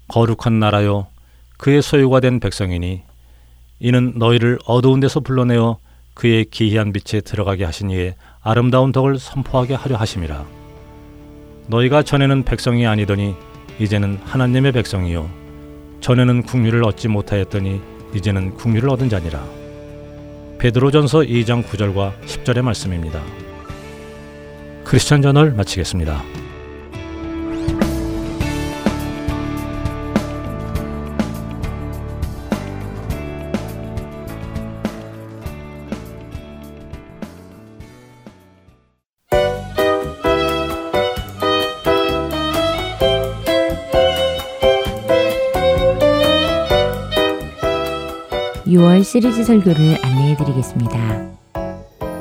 거룩한 0.09 0.59
나라요 0.59 1.09
그의 1.62 1.81
소유가 1.81 2.18
된 2.18 2.40
백성이니 2.40 3.03
이는 3.79 4.14
너희를 4.16 4.59
어두운 4.66 4.98
데서 4.98 5.20
불러내어 5.20 5.79
그의 6.12 6.44
기이한 6.46 6.92
빛에 6.92 7.20
들어가게 7.20 7.64
이의 7.88 8.16
아름다운 8.40 8.90
덕을 8.90 9.20
선포하게 9.20 9.75
하려 9.75 9.94
하심이라. 9.94 10.44
너희가 11.68 12.03
전에는 12.03 12.42
백성이 12.42 12.85
아니더니 12.85 13.37
이제는 13.79 14.18
하나님의 14.25 14.72
백성이요 14.72 15.31
전에는 16.01 16.42
국류를 16.42 16.85
얻지 16.85 17.07
못하였더니 17.07 17.81
이제는 18.12 18.55
국류를 18.55 18.90
얻은 18.90 19.09
자니라. 19.09 19.40
베드로전서 20.59 21.20
2장 21.20 21.62
9절과 21.62 22.25
10절의 22.27 22.62
말씀입니다. 22.62 23.22
크리스천 24.83 25.22
전을 25.22 25.53
마치겠습니다. 25.53 26.41
시리즈 49.04 49.44
설교를 49.44 49.98
안내해 50.02 50.35
드리겠습니다. 50.35 51.30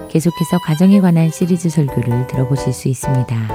계속해서 0.09 0.57
가정에 0.65 0.99
관한 0.99 1.29
시리즈 1.29 1.69
설교를 1.69 2.27
들어보실 2.27 2.73
수 2.73 2.89
있습니다. 2.89 3.47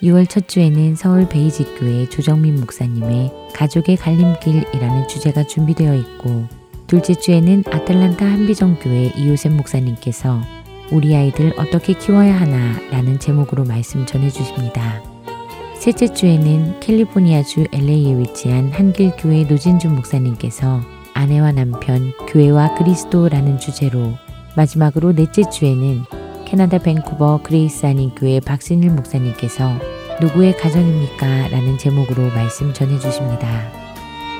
6월 0.00 0.28
첫 0.28 0.46
주에는 0.46 0.94
서울 0.94 1.28
베이직교회 1.28 2.08
조정민 2.10 2.60
목사님의 2.60 3.32
가족의 3.52 3.96
갈림길이라는 3.96 5.08
주제가 5.08 5.42
준비되어 5.42 5.96
있고 5.96 6.44
둘째 6.86 7.14
주에는 7.14 7.64
아틀란타 7.66 8.24
한비정교회 8.24 9.14
이호셉 9.16 9.52
목사님께서 9.52 10.40
우리 10.92 11.16
아이들 11.16 11.52
어떻게 11.58 11.94
키워야 11.94 12.40
하나 12.40 12.78
라는 12.90 13.18
제목으로 13.18 13.64
말씀 13.64 14.06
전해 14.06 14.30
주십니다. 14.30 15.02
셋째 15.74 16.06
주에는 16.06 16.78
캘리포니아주 16.78 17.66
LA에 17.72 18.18
위치한 18.20 18.70
한길교회 18.70 19.44
노진준 19.44 19.96
목사님께서 19.96 20.93
아내와 21.14 21.52
남편, 21.52 22.12
교회와 22.28 22.74
그리스도라는 22.74 23.58
주제로 23.58 24.12
마지막으로 24.56 25.14
넷째 25.14 25.48
주에는 25.48 26.04
캐나다 26.44 26.78
밴쿠버 26.78 27.40
그레이스 27.42 27.86
한인 27.86 28.10
교회 28.14 28.40
박신일 28.40 28.90
목사님께서 28.90 29.72
누구의 30.20 30.56
가정입니까? 30.56 31.48
라는 31.48 31.78
제목으로 31.78 32.28
말씀 32.34 32.72
전해 32.72 32.98
주십니다. 32.98 33.48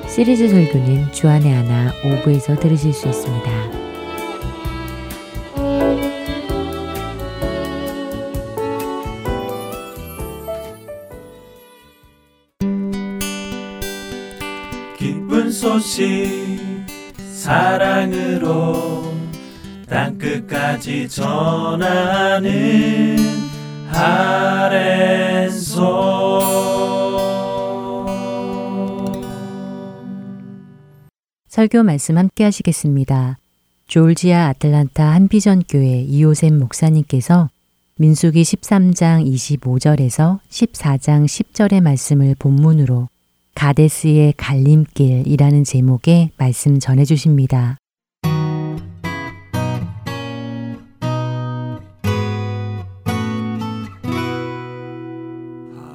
시리즈 0.07 0.49
설교는 0.49 1.13
주안의 1.13 1.53
하나 1.53 1.93
오부에서 2.05 2.57
들으실 2.57 2.93
수 2.93 3.09
있습니다. 3.09 3.85
소식 15.65 16.54
사랑으로 17.45 19.13
땅끝까지 19.87 21.11
전하는 21.11 22.49
아랜소 23.93 25.61
설교 31.49 31.83
말씀 31.83 32.17
함께 32.17 32.45
하시겠습니다. 32.45 33.37
조지아 33.89 34.47
아틀란타 34.47 35.05
한비전 35.05 35.65
교회 35.69 36.01
이호샘 36.01 36.59
목사님께서 36.59 37.51
민수기 37.99 38.41
13장 38.41 39.23
25절에서 39.31 40.41
14장 40.49 41.27
10절의 41.27 41.83
말씀을 41.83 42.37
본문으로 42.39 43.09
가데스의 43.55 44.35
갈림길이라는 44.37 45.65
제목의 45.65 46.31
말씀 46.37 46.79
전해 46.79 47.05
주십니다. 47.05 47.77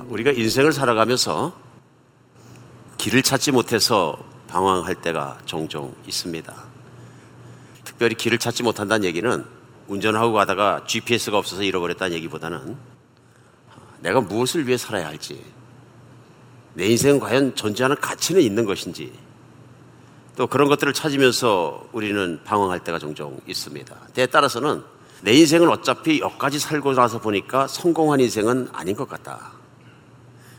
우리가 0.09 0.31
인생을 0.31 0.73
살아가면서 0.73 1.53
길을 2.97 3.21
찾지 3.21 3.51
못해서 3.51 4.17
방황할 4.47 4.95
때가 4.95 5.37
종종 5.45 5.95
있습니다. 6.07 6.53
특별히 7.83 8.15
길을 8.15 8.37
찾지 8.37 8.63
못한다는 8.63 9.05
얘기는 9.05 9.45
운전하고 9.87 10.33
가다가 10.33 10.83
GPS가 10.85 11.37
없어서 11.37 11.63
잃어버렸다는 11.63 12.15
얘기보다는 12.17 12.75
내가 14.01 14.21
무엇을 14.21 14.67
위해 14.67 14.77
살아야 14.77 15.07
할지, 15.07 15.41
내 16.79 16.87
인생은 16.87 17.19
과연 17.19 17.55
존재하는 17.55 17.97
가치는 17.97 18.41
있는 18.41 18.63
것인지, 18.63 19.11
또 20.37 20.47
그런 20.47 20.69
것들을 20.69 20.93
찾으면서 20.93 21.89
우리는 21.91 22.39
방황할 22.45 22.79
때가 22.85 22.97
종종 22.99 23.37
있습니다. 23.45 23.93
때에 24.13 24.25
따라서는 24.27 24.81
내 25.19 25.33
인생은 25.33 25.67
어차피 25.67 26.21
여기까지 26.21 26.57
살고 26.57 26.93
나서 26.93 27.19
보니까 27.19 27.67
성공한 27.67 28.21
인생은 28.21 28.69
아닌 28.71 28.95
것 28.95 29.09
같다. 29.09 29.51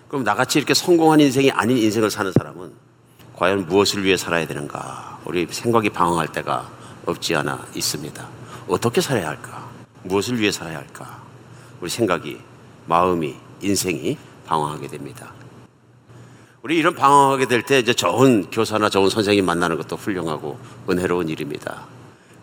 그럼 0.08 0.22
나같이 0.22 0.58
이렇게 0.58 0.74
성공한 0.74 1.20
인생이 1.20 1.52
아닌 1.52 1.78
인생을 1.78 2.10
사는 2.10 2.30
사람은 2.30 2.70
과연 3.36 3.66
무엇을 3.66 4.04
위해 4.04 4.18
살아야 4.18 4.46
되는가? 4.46 5.20
우리 5.24 5.46
생각이 5.50 5.88
방황할 5.88 6.28
때가 6.28 6.70
없지 7.06 7.34
않아 7.34 7.66
있습니다. 7.74 8.28
어떻게 8.68 9.00
살아야 9.00 9.28
할까? 9.28 9.70
무엇을 10.02 10.38
위해 10.38 10.52
살아야 10.52 10.76
할까? 10.76 11.22
우리 11.80 11.88
생각이, 11.88 12.38
마음이, 12.84 13.36
인생이 13.62 14.18
방황하게 14.44 14.88
됩니다. 14.88 15.39
우리 16.62 16.76
이런 16.76 16.94
방황하게 16.94 17.46
될 17.46 17.62
때 17.62 17.78
이제 17.78 17.94
좋은 17.94 18.50
교사나 18.50 18.90
좋은 18.90 19.08
선생님 19.08 19.44
만나는 19.46 19.76
것도 19.78 19.96
훌륭하고 19.96 20.58
은혜로운 20.88 21.28
일입니다. 21.28 21.86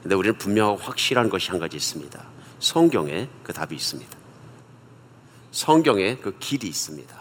근데 0.01 0.15
우리는 0.15 0.37
분명하고 0.37 0.77
확실한 0.77 1.29
것이 1.29 1.51
한 1.51 1.59
가지 1.59 1.77
있습니다. 1.77 2.23
성경에 2.59 3.29
그 3.43 3.53
답이 3.53 3.75
있습니다. 3.75 4.17
성경에 5.51 6.17
그 6.17 6.35
길이 6.39 6.67
있습니다. 6.67 7.15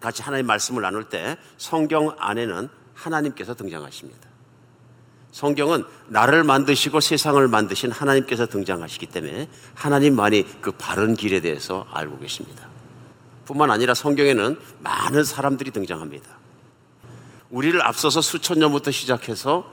같이 0.00 0.22
하나님 0.22 0.46
말씀을 0.46 0.80
나눌 0.82 1.04
때 1.04 1.36
성경 1.58 2.14
안에는 2.18 2.68
하나님께서 2.94 3.54
등장하십니다. 3.54 4.28
성경은 5.32 5.84
나를 6.08 6.42
만드시고 6.42 7.00
세상을 7.00 7.46
만드신 7.48 7.92
하나님께서 7.92 8.46
등장하시기 8.46 9.06
때문에 9.06 9.48
하나님만이 9.74 10.46
그 10.62 10.72
바른 10.72 11.14
길에 11.14 11.40
대해서 11.40 11.86
알고 11.92 12.18
계십니다. 12.18 12.69
뿐만 13.50 13.72
아니라 13.72 13.94
성경에는 13.94 14.56
많은 14.78 15.24
사람들이 15.24 15.72
등장합니다. 15.72 16.38
우리를 17.50 17.82
앞서서 17.82 18.20
수천 18.20 18.60
년부터 18.60 18.92
시작해서 18.92 19.68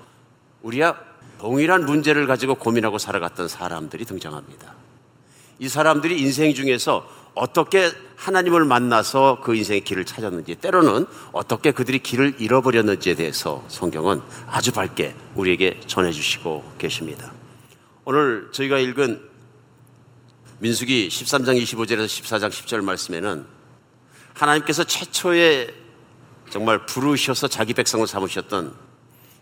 우리가 0.63 0.99
동일한 1.37 1.85
문제를 1.85 2.25
가지고 2.25 2.55
고민하고 2.55 2.97
살아갔던 2.97 3.47
사람들이 3.47 4.05
등장합니다. 4.05 4.73
이 5.59 5.69
사람들이 5.69 6.19
인생 6.19 6.55
중에서 6.55 7.07
어떻게 7.35 7.91
하나님을 8.15 8.65
만나서 8.65 9.41
그 9.43 9.53
인생의 9.53 9.81
길을 9.81 10.05
찾았는지, 10.05 10.55
때로는 10.55 11.05
어떻게 11.31 11.71
그들이 11.71 11.99
길을 11.99 12.37
잃어버렸는지에 12.39 13.13
대해서 13.13 13.63
성경은 13.67 14.21
아주 14.47 14.71
밝게 14.71 15.13
우리에게 15.35 15.81
전해주시고 15.85 16.77
계십니다. 16.79 17.31
오늘 18.05 18.49
저희가 18.53 18.79
읽은 18.79 19.21
민수기 20.57 21.09
13장 21.09 21.61
25절에서 21.61 22.05
14장 22.05 22.49
10절 22.49 22.83
말씀에는 22.83 23.56
하나님께서 24.37 24.83
최초에 24.83 25.73
정말 26.49 26.85
부르셔서 26.85 27.47
자기 27.47 27.73
백성을 27.73 28.05
삼으셨던 28.05 28.73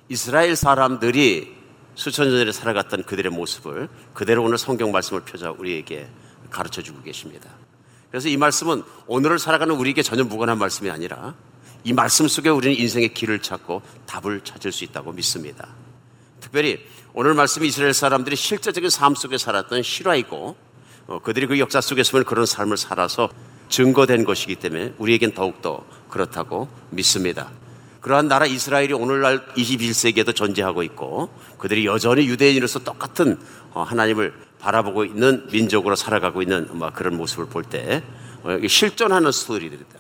이스라엘 0.10 0.56
사람들이 0.56 1.54
수천 1.96 2.28
년 2.28 2.40
전에 2.40 2.52
살아갔던 2.52 3.04
그들의 3.04 3.32
모습을 3.32 3.90
그대로 4.14 4.44
오늘 4.44 4.58
성경 4.58 4.92
말씀을 4.92 5.22
펴자 5.22 5.52
우리에게 5.52 6.08
가르쳐 6.50 6.82
주고 6.82 7.02
계십니다. 7.02 7.50
그래서 8.10 8.30
이 8.30 8.38
말씀은 8.38 8.84
오늘을 9.08 9.40
살아가는 9.40 9.76
우리에게 9.76 10.02
전혀 10.02 10.24
무관한 10.24 10.58
말씀이 10.58 10.90
아니라 10.90 11.36
이 11.84 11.94
말씀 11.94 12.28
속에 12.28 12.50
우리는 12.50 12.78
인생의 12.78 13.14
길을 13.14 13.40
찾고 13.40 13.82
답을 14.06 14.42
찾을 14.44 14.72
수 14.72 14.84
있다고 14.84 15.12
믿습니다. 15.12 15.68
특별히 16.40 16.86
오늘 17.14 17.34
말씀이 17.34 17.68
이스라엘 17.68 17.94
사람들이 17.94 18.36
실제적인 18.36 18.90
삶 18.90 19.16
속에 19.16 19.38
살았던 19.38 19.84
실화이고 19.84 20.56
어, 21.08 21.20
그들이 21.20 21.48
그 21.48 21.60
역사 21.60 21.82
속에서 21.82 22.24
그런 22.24 22.46
삶을 22.46 22.78
살아서 22.78 23.30
증거된 23.76 24.24
것이기 24.24 24.56
때문에 24.56 24.94
우리에겐 24.98 25.34
더욱더 25.34 25.84
그렇다고 26.10 26.70
믿습니다. 26.92 27.52
그러한 28.00 28.30
나라 28.30 28.46
이스라엘이 28.46 28.94
오늘날 28.94 29.46
21세기에도 29.48 30.34
존재하고 30.34 30.82
있고 30.84 31.30
그들이 31.58 31.86
여전히 31.86 32.26
유대인으로서 32.28 32.80
똑같은 32.80 33.38
어, 33.74 33.84
하나님을 33.84 34.34
바라보고 34.60 35.04
있는 35.04 35.46
민족으로 35.52 35.98
살아가고 35.98 36.42
있는 36.42 36.70
그런 36.94 37.18
모습을 37.18 37.48
볼때 37.48 38.02
어, 38.44 38.58
실존하는 38.66 39.34
스토리들이다. 39.34 40.00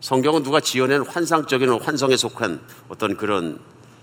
성경은 0.00 0.44
누가 0.44 0.60
지어낸 0.60 1.02
환상적인 1.02 1.70
환성에 1.80 2.16
속한 2.16 2.60
어떤 2.88 3.16
그런 3.16 3.58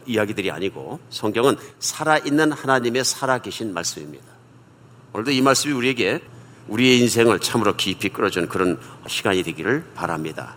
이야기들이 0.08 0.52
아니고 0.52 1.00
성경은 1.10 1.56
살아있는 1.80 2.52
하나님의 2.52 3.06
살아계신 3.06 3.74
말씀입니다. 3.74 4.26
오늘도 5.14 5.32
이 5.32 5.42
말씀이 5.42 5.74
우리에게 5.74 6.22
우리의 6.70 7.00
인생을 7.00 7.40
참으로 7.40 7.76
깊이 7.76 8.10
끌어주는 8.10 8.48
그런 8.48 8.80
시간이 9.08 9.44
되기를 9.44 9.86
바랍니다. 9.96 10.56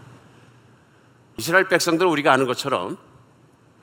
이스라엘 1.38 1.68
백성들은 1.68 2.10
우리가 2.10 2.32
아는 2.32 2.46
것처럼 2.46 2.98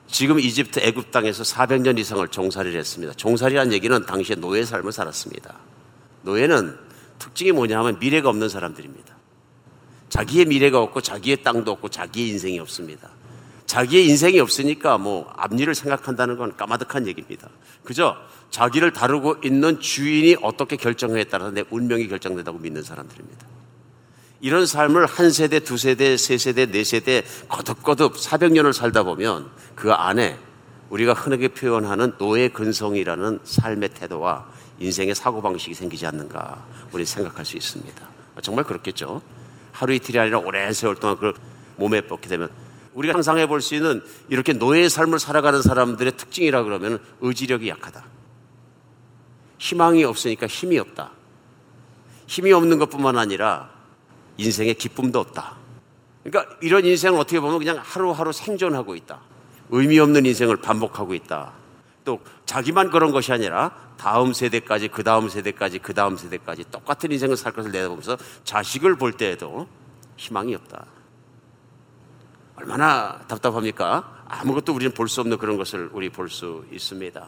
지금 0.08 0.40
이집트 0.40 0.80
애굽 0.80 1.12
땅에서 1.12 1.44
400년 1.44 2.00
이상을 2.00 2.28
종살이를 2.28 2.80
했습니다. 2.80 3.14
종살이란 3.14 3.74
얘기는 3.74 4.06
당시에 4.06 4.36
노예 4.36 4.64
삶을 4.64 4.92
살았습니다. 4.92 5.56
노예는 6.24 6.78
특징이 7.20 7.52
뭐냐 7.52 7.78
하면 7.80 8.00
미래가 8.00 8.30
없는 8.30 8.50
사람들입니다. 8.50 9.16
자기의 10.10 10.46
미래가 10.46 10.82
없고 10.82 11.02
자기의 11.02 11.44
땅도 11.44 11.72
없고 11.72 11.90
자기의 11.90 12.30
인생이 12.30 12.60
없습니다. 12.60 13.10
자기의 13.70 14.08
인생이 14.08 14.40
없으니까 14.40 14.98
뭐 14.98 15.32
앞일을 15.38 15.76
생각한다는 15.76 16.38
건 16.38 16.58
까마득한 16.58 17.06
얘기입니다. 17.06 17.50
그저 17.84 18.18
자기를 18.50 18.94
다루고 18.94 19.38
있는 19.44 19.80
주인이 19.80 20.38
어떻게 20.42 20.76
결정에 20.76 21.24
따라서 21.26 21.52
내 21.52 21.64
운명이 21.70 22.08
결정된다고 22.08 22.58
믿는 22.58 22.82
사람들입니다. 22.82 23.46
이런 24.42 24.66
삶을 24.66 25.06
한 25.06 25.30
세대, 25.30 25.60
두 25.60 25.78
세대, 25.78 26.18
세 26.18 26.40
세대, 26.40 26.66
네 26.66 26.84
세대 26.84 27.24
거듭거듭 27.48 28.16
400년을 28.16 28.74
살다 28.74 29.04
보면 29.04 29.52
그 29.76 29.92
안에 29.92 30.36
우리가 30.90 31.14
흔하게 31.14 31.50
표현하는 31.50 32.14
노예 32.18 32.48
근성이라는 32.50 33.42
삶의 33.44 33.90
태도와 33.90 34.48
인생의 34.80 35.14
사고방식이 35.14 35.76
생기지 35.76 36.08
않는가 36.08 36.66
우리 36.92 37.06
생각할 37.06 37.46
수 37.46 37.56
있습니다. 37.56 38.10
정말 38.42 38.66
그렇겠죠. 38.66 39.22
하루 39.74 39.94
이틀이 39.94 40.18
아니라 40.18 40.40
오랜 40.40 40.74
세월 40.74 40.96
동안 40.96 41.18
그 41.18 41.34
몸에 41.76 42.02
뻗게 42.02 42.30
되면 42.30 42.50
우리가 43.00 43.14
상상해 43.14 43.48
볼 43.48 43.62
수 43.62 43.76
있는 43.76 44.04
이렇게 44.28 44.52
노예의 44.52 44.90
삶을 44.90 45.20
살아가는 45.20 45.62
사람들의 45.62 46.18
특징이라 46.18 46.64
그러면 46.64 47.00
의지력이 47.22 47.70
약하다. 47.70 48.04
희망이 49.58 50.04
없으니까 50.04 50.48
힘이 50.48 50.80
없다. 50.80 51.12
힘이 52.28 52.52
없는 52.52 52.78
것뿐만 52.78 53.18
아니라 53.18 53.70
인생에 54.38 54.74
기쁨도 54.74 55.20
없다. 55.20 55.58
그러니까 56.24 56.56
이런 56.62 56.86
인생을 56.86 57.20
어떻게 57.20 57.40
보면 57.40 57.60
그냥 57.60 57.80
하루하루 57.82 58.34
생존하고 58.34 58.96
있다. 58.96 59.22
의미 59.70 59.98
없는 60.00 60.26
인생을 60.26 60.58
반복하고 60.58 61.14
있다. 61.14 61.54
또 62.04 62.20
자기만 62.46 62.90
그런 62.90 63.12
것이 63.12 63.32
아니라 63.32 63.72
다음 63.98 64.34
세대까지 64.34 64.90
그 64.90 65.04
다음 65.04 65.30
세대까지 65.30 65.80
그 65.80 65.94
다음 65.94 66.18
세대까지 66.18 66.66
똑같은 66.72 67.12
인생을 67.12 67.38
살 67.38 67.54
것을 67.54 67.72
내다보면서 67.72 68.18
자식을 68.44 68.98
볼 68.98 69.14
때에도 69.14 69.68
희망이 70.18 70.54
없다. 70.56 70.99
얼마나 72.60 73.20
답답합니까? 73.28 74.24
아무것도 74.28 74.74
우리는 74.74 74.92
볼 74.94 75.08
수 75.08 75.22
없는 75.22 75.38
그런 75.38 75.58
것을 75.58 75.90
우리 75.94 76.10
볼 76.10 76.30
수 76.30 76.66
있습니다. 76.72 77.26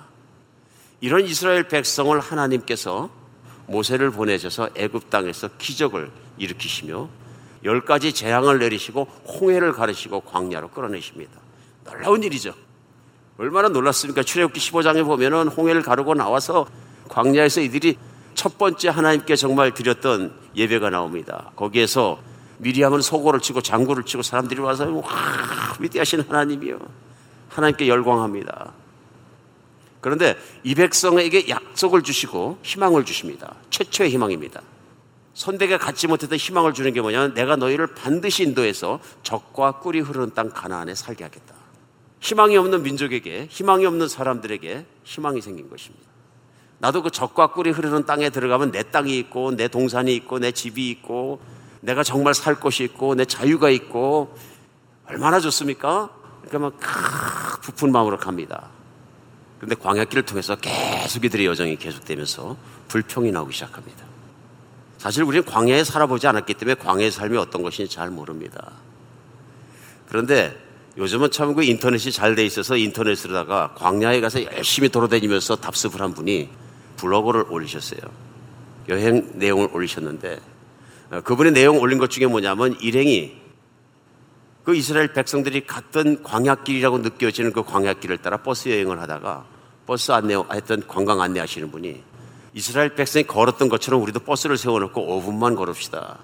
이런 1.00 1.26
이스라엘 1.26 1.68
백성을 1.68 2.18
하나님께서 2.20 3.10
모세를 3.68 4.12
보내셔서 4.12 4.70
애굽 4.76 5.10
땅에서 5.10 5.50
기적을 5.58 6.12
일으키시며 6.38 7.10
열 7.64 7.82
가지 7.86 8.14
재앙을 8.14 8.60
내리시고 8.60 9.04
홍해를 9.06 9.72
가르시고 9.72 10.22
광야로 10.22 10.70
끌어내십니다. 10.70 11.32
놀라운 11.86 12.24
일이죠. 12.24 12.54
얼마나 13.38 13.70
놀랐습니까? 13.70 14.24
출애굽기 14.24 14.60
15장에 14.60 15.04
보면은 15.06 15.48
홍해를 15.48 15.82
가르고 15.82 16.14
나와서 16.14 16.68
광야에서 17.10 17.62
이들이 17.62 17.98
첫 18.36 18.58
번째 18.58 18.90
하나님께 18.90 19.36
정말 19.36 19.74
드렸던 19.74 20.34
예배가 20.56 20.90
나옵니다. 20.90 21.52
거기에서 21.56 22.20
미리하면 22.62 23.02
소고를 23.02 23.40
치고 23.40 23.62
장구를 23.62 24.04
치고 24.04 24.22
사람들이 24.22 24.62
와서 24.62 24.88
와 24.90 25.04
위대하신 25.80 26.22
하나님이요. 26.22 26.80
하나님께 27.50 27.88
열광합니다. 27.88 28.72
그런데 30.00 30.38
이 30.64 30.74
백성에게 30.76 31.50
약속을 31.50 32.04
주시고 32.04 32.60
희망을 32.64 33.04
주십니다. 33.04 33.56
최초의 33.70 34.12
희망입니다. 34.12 34.62
선대가 35.34 35.78
갖지 35.78 36.08
못했던 36.08 36.38
희망을 36.38 36.74
주는 36.74 36.92
게 36.94 37.02
뭐냐면 37.02 37.34
내가 37.34 37.56
너희를 37.56 37.88
반드시 37.88 38.44
인도해서 38.44 39.00
적과 39.24 39.80
꿀이 39.80 40.00
흐르는 40.00 40.34
땅 40.34 40.50
가나안에 40.50 40.94
살게 40.94 41.24
하겠다. 41.24 41.56
희망이 42.20 42.58
없는 42.58 42.84
민족에게 42.84 43.48
희망이 43.50 43.86
없는 43.86 44.08
사람들에게 44.08 44.86
희망이 45.04 45.42
생긴 45.42 45.70
것입니다. 45.70 46.06
나도 46.78 47.04
그 47.04 47.12
적과 47.12 47.48
꿀이 47.54 47.72
흐르는 47.72 48.06
땅에 48.06 48.30
들어가면 48.30 48.72
내 48.72 48.84
땅이 48.84 49.18
있고 49.20 49.56
내 49.56 49.68
동산이 49.68 50.16
있고 50.16 50.40
내 50.40 50.52
집이 50.52 50.90
있고 50.90 51.40
내가 51.82 52.04
정말 52.04 52.34
살 52.34 52.56
곳이 52.60 52.84
있고 52.84 53.16
내 53.16 53.26
자유가 53.26 53.70
있고 53.70 54.36
얼마나 55.08 55.40
좋습니까? 55.40 56.10
그러니까 56.44 56.60
막 56.60 57.60
부푼 57.62 57.92
마음으로 57.92 58.18
갑니다. 58.18 58.70
그런데 59.58 59.76
광야길을 59.76 60.24
통해서 60.24 60.56
계속 60.56 61.24
이들의 61.26 61.46
여정이 61.46 61.78
계속되면서 61.78 62.58
불평이 62.88 63.32
나오기 63.32 63.54
시작합니다. 63.54 64.06
사실 64.98 65.24
우리는 65.24 65.46
광야에 65.46 65.84
살아보지 65.84 66.28
않았기 66.28 66.54
때문에 66.54 66.76
광야의 66.76 67.12
삶이 67.12 67.38
어떤 67.38 67.62
것인지 67.62 67.94
잘 67.94 68.10
모릅니다. 68.10 68.72
그런데 70.08 70.56
요즘은 70.98 71.32
참 71.32 71.54
그 71.54 71.64
인터넷이 71.64 72.12
잘 72.12 72.36
돼 72.36 72.46
있어서 72.46 72.76
인터넷으로다가 72.76 73.74
광야에 73.76 74.20
가서 74.22 74.44
열심히 74.44 74.90
돌아다니면서 74.90 75.58
답습을 75.58 76.02
한 76.02 76.14
분이 76.14 76.50
블로그를 76.98 77.46
올리셨어요. 77.50 78.02
여행 78.90 79.32
내용을 79.36 79.70
올리셨는데 79.72 80.36
어, 80.36 80.51
그분의 81.20 81.52
내용 81.52 81.80
올린 81.80 81.98
것 82.00 82.10
중에 82.10 82.26
뭐냐면 82.26 82.78
일행이 82.80 83.42
그 84.64 84.76
이스라엘 84.76 85.12
백성들이 85.12 85.66
갔던 85.66 86.24
광야길이라고 86.24 87.00
느껴지는 87.00 87.52
그 87.52 87.64
광야길을 87.64 88.20
따라 88.20 88.38
버스 88.38 88.70
여행을 88.70 89.02
하다가 89.02 89.46
버스 89.86 90.12
안내했던 90.12 90.88
관광 90.88 91.22
안내하시는 91.22 91.70
분이 91.72 92.04
이스라엘 92.54 92.96
백성이 92.96 93.24
걸었던 93.24 93.70
것처럼 93.70 94.02
우리도 94.02 94.22
버스를 94.22 94.58
세워놓고 94.58 95.02
5분만 95.02 95.56
걸읍시다. 95.56 96.18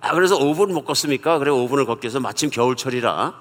아, 0.00 0.14
그래서 0.14 0.38
5분 0.38 0.72
못 0.72 0.84
걷습니까? 0.84 1.38
그래 1.38 1.50
5분을 1.50 1.86
걷기 1.86 2.06
위해서 2.06 2.20
마침 2.20 2.50
겨울철이라 2.50 3.34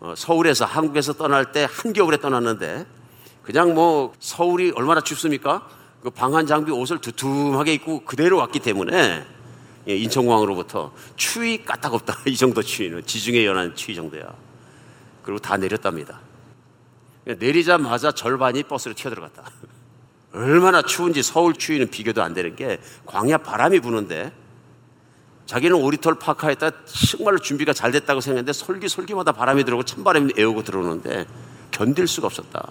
어, 0.00 0.14
서울에서 0.16 0.64
한국에서 0.64 1.12
떠날 1.12 1.52
때 1.52 1.66
한겨울에 1.70 2.16
떠났는데 2.16 2.86
그냥 3.42 3.74
뭐 3.74 4.12
서울이 4.18 4.72
얼마나 4.74 5.02
춥습니까? 5.02 5.68
그 6.02 6.08
방한 6.08 6.46
장비 6.46 6.72
옷을 6.72 6.98
두툼하게 6.98 7.74
입고 7.74 8.04
그대로 8.04 8.38
왔기 8.38 8.60
때문에 8.60 9.26
예, 9.88 9.96
인천공항으로부터 9.96 10.92
추위 11.16 11.64
까딱없다 11.64 12.18
이 12.26 12.36
정도 12.36 12.62
추위는 12.62 13.06
지중해 13.06 13.46
연한 13.46 13.74
추위 13.74 13.94
정도야. 13.94 14.34
그리고 15.22 15.38
다 15.38 15.56
내렸답니다. 15.56 16.20
내리자마자 17.24 18.12
절반이 18.12 18.64
버스로 18.64 18.94
튀어들어갔다. 18.94 19.50
얼마나 20.32 20.82
추운지 20.82 21.22
서울 21.22 21.54
추위는 21.54 21.90
비교도 21.90 22.22
안 22.22 22.34
되는 22.34 22.54
게 22.54 22.78
광야 23.06 23.38
바람이 23.38 23.80
부는데 23.80 24.32
자기는 25.46 25.76
오리털 25.76 26.14
파카에다 26.14 26.70
정말로 26.84 27.38
준비가 27.38 27.72
잘 27.72 27.90
됐다고 27.90 28.20
생각했는데 28.20 28.52
솔기솔기마다 28.52 29.32
바람이 29.32 29.64
들어오고 29.64 29.84
찬바람이 29.84 30.34
에우고 30.38 30.62
들어오는데 30.62 31.26
견딜 31.72 32.06
수가 32.06 32.28
없었다. 32.28 32.70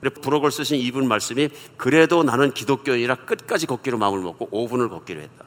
그래 0.00 0.10
부록을 0.10 0.50
쓰신 0.50 0.78
이분 0.78 1.06
말씀이 1.06 1.50
그래도 1.76 2.22
나는 2.22 2.54
기독교인이라 2.54 3.16
끝까지 3.16 3.66
걷기로 3.66 3.98
마음을 3.98 4.20
먹고 4.20 4.48
5분을 4.50 4.88
걷기로 4.88 5.20
했다. 5.20 5.44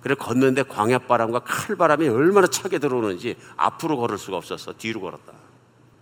그래 0.00 0.14
걷는데 0.14 0.62
광야바람과 0.64 1.40
칼바람이 1.40 2.08
얼마나 2.08 2.46
차게 2.46 2.78
들어오는지 2.78 3.36
앞으로 3.56 3.98
걸을 3.98 4.18
수가 4.18 4.36
없어서 4.36 4.72
뒤로 4.72 5.00
걸었다. 5.00 5.32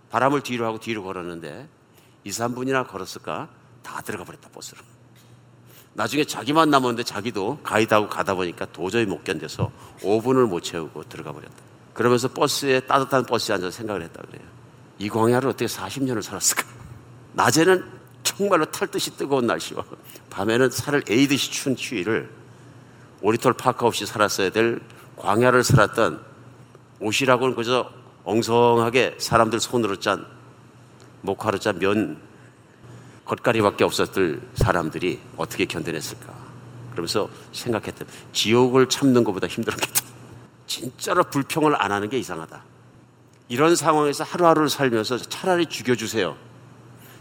바람을 0.09 0.41
뒤로 0.41 0.65
하고 0.65 0.79
뒤로 0.79 1.03
걸었는데 1.03 1.67
2, 2.23 2.29
3분이나 2.29 2.87
걸었을까? 2.87 3.49
다 3.83 4.01
들어가 4.01 4.23
버렸다, 4.23 4.49
버스로. 4.49 4.81
나중에 5.93 6.23
자기만 6.23 6.69
남았는데 6.69 7.03
자기도 7.03 7.59
가이드하고 7.63 8.07
가다 8.09 8.35
보니까 8.35 8.65
도저히 8.67 9.05
못 9.05 9.23
견뎌서 9.23 9.71
5분을 10.01 10.47
못 10.47 10.61
채우고 10.61 11.03
들어가 11.03 11.33
버렸다. 11.33 11.55
그러면서 11.93 12.29
버스에 12.29 12.79
따뜻한 12.81 13.25
버스에 13.25 13.55
앉아서 13.55 13.71
생각을 13.71 14.03
했다 14.03 14.21
그래요. 14.21 14.47
이 14.97 15.09
광야를 15.09 15.49
어떻게 15.49 15.65
40년을 15.65 16.21
살았을까? 16.21 16.63
낮에는 17.33 17.83
정말로 18.23 18.65
탈 18.65 18.87
듯이 18.87 19.15
뜨거운 19.17 19.47
날씨와 19.47 19.83
밤에는 20.29 20.69
살을 20.69 21.03
에이듯이 21.09 21.51
추운 21.51 21.75
추위를 21.75 22.29
오리털 23.21 23.53
파카 23.53 23.85
없이 23.85 24.05
살았어야 24.05 24.49
될 24.49 24.79
광야를 25.17 25.63
살았던 25.63 26.21
옷이라고는 26.99 27.55
그저 27.55 27.89
엉성하게 28.23 29.15
사람들 29.17 29.59
손으로 29.59 29.97
짠 29.97 30.25
목화로 31.21 31.59
짠 31.59 31.79
면 31.79 32.21
겉가리밖에 33.25 33.83
없었을 33.83 34.41
사람들이 34.55 35.19
어떻게 35.37 35.65
견뎌냈을까? 35.65 36.33
그러면서 36.91 37.29
생각했던 37.51 38.07
지옥을 38.33 38.89
참는 38.89 39.23
것보다 39.23 39.47
힘들었겠다 39.47 40.01
진짜로 40.65 41.23
불평을 41.23 41.81
안 41.81 41.91
하는 41.91 42.09
게 42.09 42.17
이상하다. 42.17 42.63
이런 43.49 43.75
상황에서 43.75 44.23
하루하루를 44.23 44.69
살면서 44.69 45.17
차라리 45.17 45.65
죽여주세요. 45.65 46.35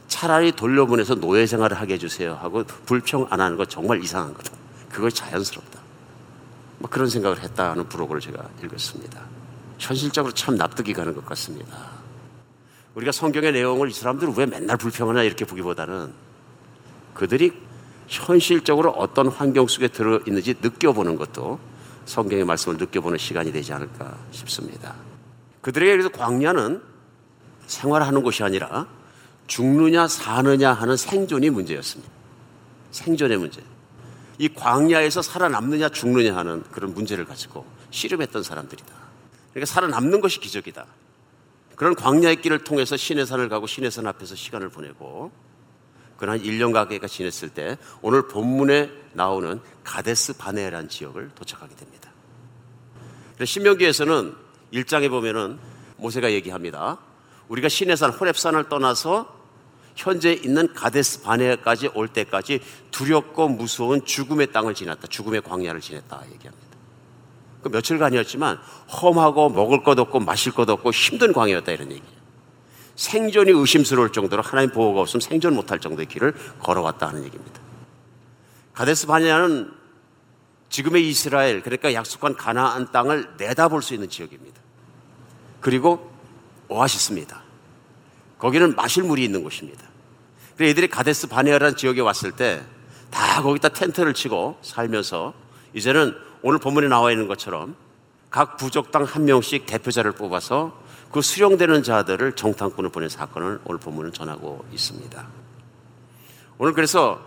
차라리 0.06 0.52
돌려보내서 0.52 1.16
노예 1.16 1.46
생활을 1.46 1.78
하게 1.78 1.94
해주세요 1.94 2.34
하고 2.34 2.64
불평 2.86 3.26
안 3.30 3.40
하는 3.40 3.56
거 3.56 3.64
정말 3.64 4.02
이상한 4.02 4.32
거다. 4.34 4.52
그걸 4.90 5.12
자연스럽다 5.12 5.87
뭐 6.78 6.88
그런 6.88 7.08
생각을 7.08 7.42
했다는 7.42 7.88
부록을 7.88 8.20
제가 8.20 8.48
읽었습니다. 8.64 9.20
현실적으로 9.78 10.32
참 10.32 10.56
납득이 10.56 10.92
가는 10.92 11.14
것 11.14 11.24
같습니다. 11.26 11.76
우리가 12.94 13.12
성경의 13.12 13.52
내용을 13.52 13.90
이 13.90 13.92
사람들은 13.92 14.34
왜 14.36 14.46
맨날 14.46 14.76
불평하냐 14.76 15.22
이렇게 15.22 15.44
보기보다는 15.44 16.12
그들이 17.14 17.52
현실적으로 18.08 18.90
어떤 18.90 19.28
환경 19.28 19.66
속에 19.66 19.88
들어있는지 19.88 20.56
느껴보는 20.60 21.16
것도 21.16 21.60
성경의 22.06 22.44
말씀을 22.44 22.78
느껴보는 22.78 23.18
시간이 23.18 23.52
되지 23.52 23.72
않을까 23.72 24.16
싶습니다. 24.30 24.94
그들에게 25.60 25.92
그래서 25.92 26.08
광야는 26.08 26.82
생활하는 27.66 28.22
곳이 28.22 28.42
아니라 28.42 28.86
죽느냐 29.46 30.08
사느냐 30.08 30.72
하는 30.72 30.96
생존이 30.96 31.50
문제였습니다. 31.50 32.10
생존의 32.90 33.38
문제. 33.38 33.62
이 34.38 34.48
광야에서 34.48 35.20
살아남느냐 35.20 35.88
죽느냐 35.88 36.36
하는 36.36 36.62
그런 36.70 36.94
문제를 36.94 37.24
가지고 37.24 37.66
씨름했던 37.90 38.42
사람들이다. 38.42 38.94
그러니까 39.50 39.66
살아남는 39.66 40.20
것이 40.20 40.40
기적이다. 40.40 40.86
그런 41.74 41.94
광야의 41.94 42.40
길을 42.40 42.64
통해서 42.64 42.96
시내산을 42.96 43.48
가고 43.48 43.66
시내산 43.66 44.06
앞에서 44.06 44.34
시간을 44.34 44.68
보내고 44.68 45.30
그한 46.16 46.42
1년 46.42 46.72
가게가 46.72 47.06
지냈을 47.06 47.48
때 47.48 47.78
오늘 48.02 48.26
본문에 48.26 48.90
나오는 49.12 49.60
가데스 49.84 50.36
바네라는 50.36 50.88
지역을 50.88 51.30
도착하게 51.34 51.74
됩니다. 51.76 52.10
신명기에서는 53.44 54.34
1장에 54.72 55.08
보면은 55.08 55.58
모세가 55.96 56.32
얘기합니다. 56.32 56.98
우리가 57.48 57.68
시내산 57.68 58.12
호랩산을 58.12 58.68
떠나서 58.68 59.37
현재 59.98 60.32
있는 60.32 60.72
가데스 60.74 61.22
바네까지 61.22 61.90
올 61.94 62.06
때까지 62.06 62.60
두렵고 62.92 63.48
무서운 63.48 64.04
죽음의 64.04 64.52
땅을 64.52 64.74
지났다. 64.74 65.08
죽음의 65.08 65.42
광야를 65.42 65.80
지냈다 65.80 66.22
얘기합니다. 66.34 66.68
그 67.62 67.68
며칠간이었지만 67.68 68.60
험하고 69.02 69.48
먹을 69.48 69.82
것 69.82 69.98
없고 69.98 70.20
마실 70.20 70.52
것 70.52 70.70
없고 70.70 70.92
힘든 70.92 71.32
광야였다 71.32 71.72
이런 71.72 71.90
얘기예요. 71.90 72.18
생존이 72.94 73.50
의심스러울 73.50 74.12
정도로 74.12 74.40
하나님 74.40 74.70
보호가 74.70 75.00
없으면 75.00 75.20
생존 75.20 75.56
못할 75.56 75.80
정도의 75.80 76.06
길을 76.06 76.32
걸어왔다 76.60 77.08
하는 77.08 77.24
얘기입니다. 77.24 77.60
가데스 78.74 79.08
바네아는 79.08 79.72
지금의 80.68 81.08
이스라엘 81.08 81.60
그러니까 81.60 81.92
약속한 81.92 82.36
가나안 82.36 82.92
땅을 82.92 83.34
내다볼 83.36 83.82
수 83.82 83.94
있는 83.94 84.08
지역입니다. 84.08 84.60
그리고 85.60 86.08
오아시스입니다. 86.68 87.42
거기는 88.38 88.76
마실 88.76 89.02
물이 89.02 89.24
있는 89.24 89.42
곳입니다. 89.42 89.87
그래서 90.58 90.70
애들이 90.70 90.88
가데스 90.88 91.26
바네아라는 91.28 91.76
지역에 91.76 92.02
왔을 92.02 92.32
때 92.32 92.60
다 93.10 93.42
거기다 93.42 93.70
텐트를 93.70 94.14
치고 94.14 94.58
살면서 94.62 95.32
이제는 95.74 96.14
오늘 96.42 96.58
본문에 96.58 96.88
나와 96.88 97.10
있는 97.10 97.26
것처럼 97.26 97.76
각 98.30 98.56
부족당 98.56 99.04
한 99.04 99.24
명씩 99.24 99.66
대표자를 99.66 100.12
뽑아서 100.12 100.78
그 101.10 101.22
수령되는 101.22 101.82
자들을 101.82 102.32
정탐꾼을 102.32 102.90
보낸 102.90 103.08
사건을 103.08 103.60
오늘 103.64 103.80
본문은 103.80 104.12
전하고 104.12 104.64
있습니다. 104.72 105.26
오늘 106.58 106.74
그래서 106.74 107.20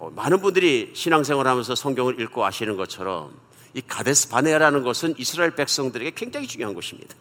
많은 0.00 0.40
분들이 0.40 0.92
신앙생활 0.94 1.46
하면서 1.46 1.74
성경을 1.74 2.20
읽고 2.20 2.44
아시는 2.44 2.76
것처럼 2.76 3.32
이 3.74 3.82
가데스 3.82 4.30
바네아라는 4.30 4.82
것은 4.82 5.14
이스라엘 5.18 5.54
백성들에게 5.54 6.12
굉장히 6.14 6.46
중요한 6.46 6.74
곳입니다. 6.74 7.14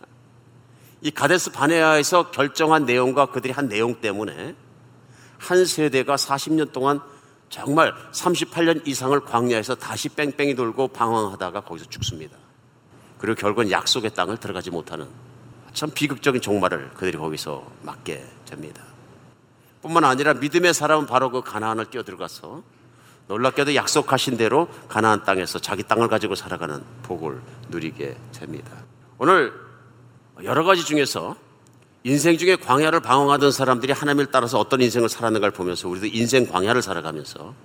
이 1.01 1.11
가데스 1.11 1.51
바네아에서 1.51 2.31
결정한 2.31 2.85
내용과 2.85 3.27
그들이 3.27 3.51
한 3.51 3.67
내용 3.67 3.99
때문에 3.99 4.55
한 5.37 5.65
세대가 5.65 6.15
40년 6.15 6.71
동안 6.71 6.99
정말 7.49 7.93
38년 8.11 8.85
이상을 8.87 9.19
광야에서 9.21 9.75
다시 9.75 10.09
뺑뺑이 10.09 10.55
돌고 10.55 10.89
방황하다가 10.89 11.61
거기서 11.61 11.85
죽습니다. 11.89 12.37
그리고 13.17 13.35
결국은 13.39 13.71
약속의 13.71 14.13
땅을 14.13 14.37
들어가지 14.37 14.71
못하는 14.71 15.07
참 15.73 15.89
비극적인 15.93 16.41
종말을 16.41 16.91
그들이 16.91 17.17
거기서 17.17 17.65
맞게 17.83 18.25
됩니다. 18.45 18.83
뿐만 19.81 20.03
아니라 20.03 20.33
믿음의 20.33 20.73
사람은 20.73 21.05
바로 21.05 21.29
그 21.29 21.41
가나안을 21.41 21.85
뛰어들어가서 21.85 22.63
놀랍게도 23.27 23.75
약속하신 23.75 24.37
대로 24.37 24.67
가나안 24.87 25.23
땅에서 25.23 25.59
자기 25.59 25.83
땅을 25.83 26.07
가지고 26.07 26.35
살아가는 26.35 26.83
복을 27.03 27.41
누리게 27.69 28.17
됩니다. 28.33 28.71
오늘 29.17 29.53
여러 30.43 30.63
가지 30.63 30.83
중에서 30.83 31.35
인생 32.07 32.37
중에 32.37 32.55
광야를 32.55 32.99
방황하던 32.99 33.51
사람들이 33.51 33.91
하나님을 33.91 34.27
따라서 34.27 34.59
어떤 34.59 34.79
인생을 34.79 35.09
살았는가를 35.09 35.51
보면서 35.51 35.89
우리도 35.89 36.05
인생 36.05 36.45
광야를 36.45 36.83
살아가면서 36.83 37.55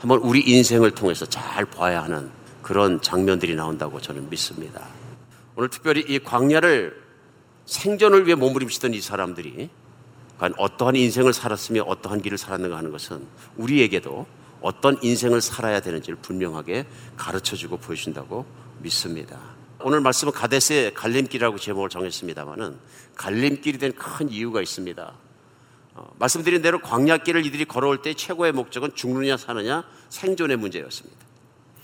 한번 0.00 0.18
우리 0.22 0.40
인생을 0.40 0.90
통해서 0.90 1.24
잘 1.24 1.64
봐야 1.64 2.02
하는 2.02 2.28
그런 2.62 3.00
장면들이 3.00 3.54
나온다고 3.54 4.00
저는 4.00 4.28
믿습니다. 4.28 4.84
오늘 5.54 5.70
특별히 5.70 6.04
이 6.08 6.18
광야를 6.18 7.00
생존을 7.66 8.26
위해 8.26 8.34
몸부림치던 8.34 8.92
이 8.92 9.00
사람들이 9.00 9.70
과연 10.38 10.54
어떠한 10.58 10.96
인생을 10.96 11.32
살았으며 11.32 11.82
어떠한 11.82 12.22
길을 12.22 12.38
살았는가 12.38 12.76
하는 12.76 12.90
것은 12.90 13.24
우리에게도 13.56 14.26
어떤 14.62 14.98
인생을 15.00 15.40
살아야 15.40 15.78
되는지를 15.78 16.18
분명하게 16.22 16.86
가르쳐 17.16 17.54
주고 17.54 17.76
보여준다고 17.76 18.46
믿습니다. 18.80 19.38
오늘 19.86 20.00
말씀은 20.00 20.32
가데스의 20.32 20.94
갈림길이라고 20.94 21.58
제목을 21.60 21.88
정했습니다만은 21.90 22.76
갈림길이 23.14 23.78
된 23.78 23.92
큰 23.92 24.28
이유가 24.28 24.60
있습니다. 24.60 25.14
어, 25.94 26.12
말씀드린 26.18 26.60
대로 26.60 26.80
광야길을 26.80 27.46
이들이 27.46 27.66
걸어올 27.66 28.02
때 28.02 28.12
최고의 28.12 28.50
목적은 28.50 28.96
죽느냐 28.96 29.36
사느냐 29.36 29.84
생존의 30.08 30.56
문제였습니다. 30.56 31.16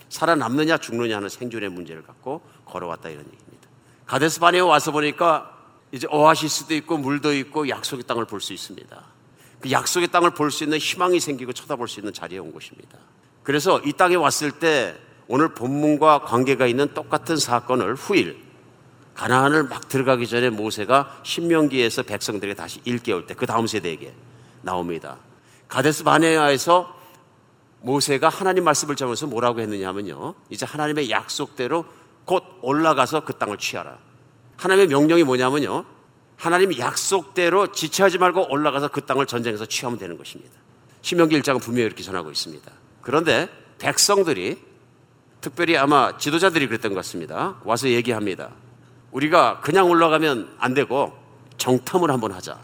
살아남느냐 0.09 0.79
죽느냐 0.79 1.15
하는 1.15 1.29
생존의 1.29 1.69
문제를 1.69 2.03
갖고 2.03 2.41
걸어왔다 2.65 3.07
이런 3.07 3.23
얘기입니다. 3.23 3.69
가데스 4.05 4.41
바네에 4.41 4.59
와서 4.59 4.91
보니까 4.91 5.57
이제 5.93 6.05
오아시스도 6.11 6.73
있고 6.75 6.97
물도 6.97 7.33
있고 7.35 7.69
약속의 7.69 8.03
땅을 8.03 8.25
볼 8.25 8.41
수 8.41 8.51
있습니다. 8.51 9.01
그 9.61 9.71
약속의 9.71 10.09
땅을 10.09 10.31
볼 10.31 10.51
수 10.51 10.65
있는 10.65 10.77
희망이 10.77 11.21
생기고 11.21 11.53
쳐다볼 11.53 11.87
수 11.87 12.01
있는 12.01 12.11
자리에 12.11 12.37
온 12.39 12.51
곳입니다. 12.51 12.97
그래서 13.43 13.79
이 13.85 13.93
땅에 13.93 14.15
왔을 14.15 14.51
때 14.51 14.93
오늘 15.33 15.47
본문과 15.55 16.19
관계가 16.25 16.67
있는 16.67 16.93
똑같은 16.93 17.37
사건을 17.37 17.95
후일 17.95 18.37
가나안을 19.15 19.63
막 19.63 19.87
들어가기 19.87 20.27
전에 20.27 20.51
모세가 20.51 21.21
신명기에서 21.23 22.03
백성들에게 22.03 22.53
다시 22.53 22.81
일깨울 22.85 23.25
때 23.25 23.33
그 23.33 23.47
다음 23.47 23.65
세대에게 23.65 24.13
나옵니다. 24.61 25.17
가데스 25.67 26.03
바네아에서 26.03 26.95
모세가 27.81 28.29
하나님 28.29 28.63
말씀을 28.63 28.95
전면서 28.95 29.25
뭐라고 29.25 29.59
했느냐 29.59 29.87
하면요. 29.87 30.35
이제 30.51 30.67
하나님의 30.67 31.09
약속대로 31.09 31.85
곧 32.25 32.43
올라가서 32.61 33.21
그 33.21 33.33
땅을 33.33 33.57
취하라. 33.57 33.97
하나님의 34.57 34.87
명령이 34.89 35.23
뭐냐면요. 35.23 35.83
하나님 36.37 36.77
약속대로 36.77 37.71
지체하지 37.71 38.19
말고 38.19 38.51
올라가서 38.51 38.89
그 38.89 39.01
땅을 39.01 39.25
전쟁에서 39.25 39.65
취하면 39.65 39.97
되는 39.97 40.15
것입니다. 40.15 40.53
신명기 41.01 41.41
1장은 41.41 41.59
분명히 41.59 41.87
이렇게 41.87 42.03
전하고 42.03 42.29
있습니다. 42.29 42.71
그런데 43.01 43.49
백성들이 43.79 44.72
특별히 45.43 45.75
아마 45.75 46.17
지도자들이 46.17 46.67
그랬던 46.67 46.93
것 46.93 46.99
같습니다. 46.99 47.57
와서 47.65 47.89
얘기합니다. 47.89 48.51
우리가 49.11 49.59
그냥 49.59 49.89
올라가면 49.89 50.55
안 50.57 50.73
되고 50.73 51.13
정탐을 51.57 52.09
한번 52.09 52.31
하자. 52.31 52.57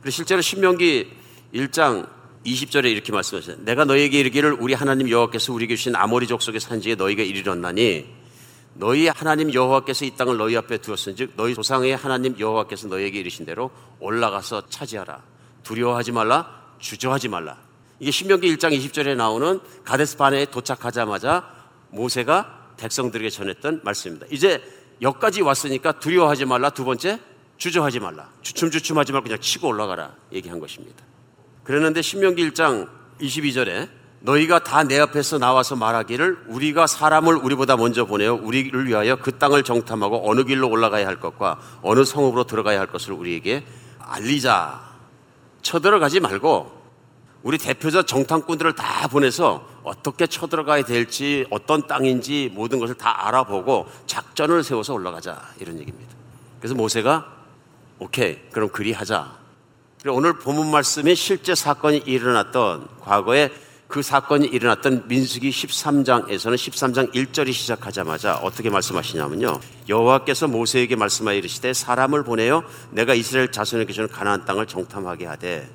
그래서 0.00 0.16
실제로 0.16 0.40
신명기 0.40 1.12
1장 1.54 2.08
20절에 2.46 2.86
이렇게 2.86 3.12
말씀하셨어요. 3.12 3.62
내가 3.66 3.84
너에게 3.84 4.18
이르기를 4.18 4.56
우리 4.58 4.72
하나님 4.72 5.10
여호와께서 5.10 5.52
우리에게 5.52 5.76
주신 5.76 5.94
아모리 5.94 6.26
족속의 6.26 6.58
산지에 6.58 6.94
너희가 6.94 7.22
이르렀나니 7.22 8.06
너희 8.72 9.08
하나님 9.08 9.52
여호와께서 9.52 10.06
이 10.06 10.16
땅을 10.16 10.38
너희 10.38 10.56
앞에 10.56 10.78
두었은즉 10.78 11.32
너희 11.36 11.54
조상의 11.54 11.96
하나님 11.96 12.34
여호와께서 12.38 12.88
너희에게 12.88 13.20
이르신 13.20 13.44
대로 13.44 13.70
올라가서 14.00 14.70
차지하라. 14.70 15.22
두려워하지 15.64 16.12
말라. 16.12 16.62
주저하지 16.78 17.28
말라. 17.28 17.58
이게 18.00 18.10
신명기 18.10 18.56
1장 18.56 18.74
20절에 18.78 19.16
나오는 19.16 19.60
가데스 19.84 20.16
바네에 20.16 20.46
도착하자마자 20.46 21.55
모세가 21.96 22.74
백성들에게 22.76 23.28
전했던 23.30 23.80
말씀입니다. 23.82 24.26
이제 24.30 24.62
여기까지 25.02 25.42
왔으니까 25.42 25.92
두려워하지 25.98 26.44
말라. 26.44 26.70
두 26.70 26.84
번째 26.84 27.18
주저하지 27.56 28.00
말라. 28.00 28.28
주춤주춤하지 28.42 29.12
말고 29.12 29.24
그냥 29.24 29.40
치고 29.40 29.66
올라가라. 29.68 30.14
얘기한 30.32 30.60
것입니다. 30.60 31.02
그랬는데 31.64 32.02
신명기 32.02 32.50
1장 32.50 32.88
22절에 33.20 33.88
너희가 34.20 34.60
다 34.60 34.82
내 34.84 34.98
앞에서 34.98 35.38
나와서 35.38 35.76
말하기를 35.76 36.44
우리가 36.48 36.86
사람을 36.86 37.36
우리보다 37.36 37.76
먼저 37.76 38.04
보내어 38.04 38.34
우리를 38.34 38.86
위하여 38.86 39.16
그 39.16 39.38
땅을 39.38 39.62
정탐하고 39.62 40.28
어느 40.30 40.44
길로 40.44 40.68
올라가야 40.68 41.06
할 41.06 41.18
것과 41.20 41.58
어느 41.82 42.04
성읍으로 42.04 42.44
들어가야 42.44 42.78
할 42.78 42.86
것을 42.86 43.12
우리에게 43.12 43.64
알리자. 44.00 44.84
쳐들어가지 45.62 46.20
말고 46.20 46.72
우리 47.42 47.58
대표적 47.58 48.06
정탐꾼들을 48.06 48.74
다 48.74 49.08
보내서 49.08 49.66
어떻게 49.86 50.26
쳐들어가야 50.26 50.84
될지 50.84 51.46
어떤 51.48 51.86
땅인지 51.86 52.50
모든 52.52 52.80
것을 52.80 52.96
다 52.96 53.28
알아보고 53.28 53.86
작전을 54.06 54.64
세워서 54.64 54.92
올라가자 54.94 55.40
이런 55.60 55.78
얘기입니다. 55.78 56.12
그래서 56.58 56.74
모세가 56.74 57.32
오케이 58.00 58.36
그럼 58.50 58.68
그리하자. 58.70 59.36
오늘 60.08 60.38
본문 60.38 60.72
말씀에 60.72 61.14
실제 61.14 61.54
사건이 61.54 61.98
일어났던 61.98 62.88
과거에 63.00 63.50
그 63.86 64.02
사건이 64.02 64.48
일어났던 64.48 65.06
민수기 65.06 65.50
13장에서는 65.50 66.54
13장 66.56 67.14
1절이 67.14 67.52
시작하자마자 67.52 68.38
어떻게 68.38 68.70
말씀하시냐면요. 68.70 69.60
여호와께서 69.88 70.48
모세에게 70.48 70.96
말씀하여 70.96 71.36
이르시되 71.36 71.72
사람을 71.72 72.24
보내어 72.24 72.64
내가 72.90 73.14
이스라엘 73.14 73.52
자손에게 73.52 73.92
주는 73.92 74.08
가나안 74.08 74.44
땅을 74.44 74.66
정탐하게 74.66 75.26
하되 75.26 75.68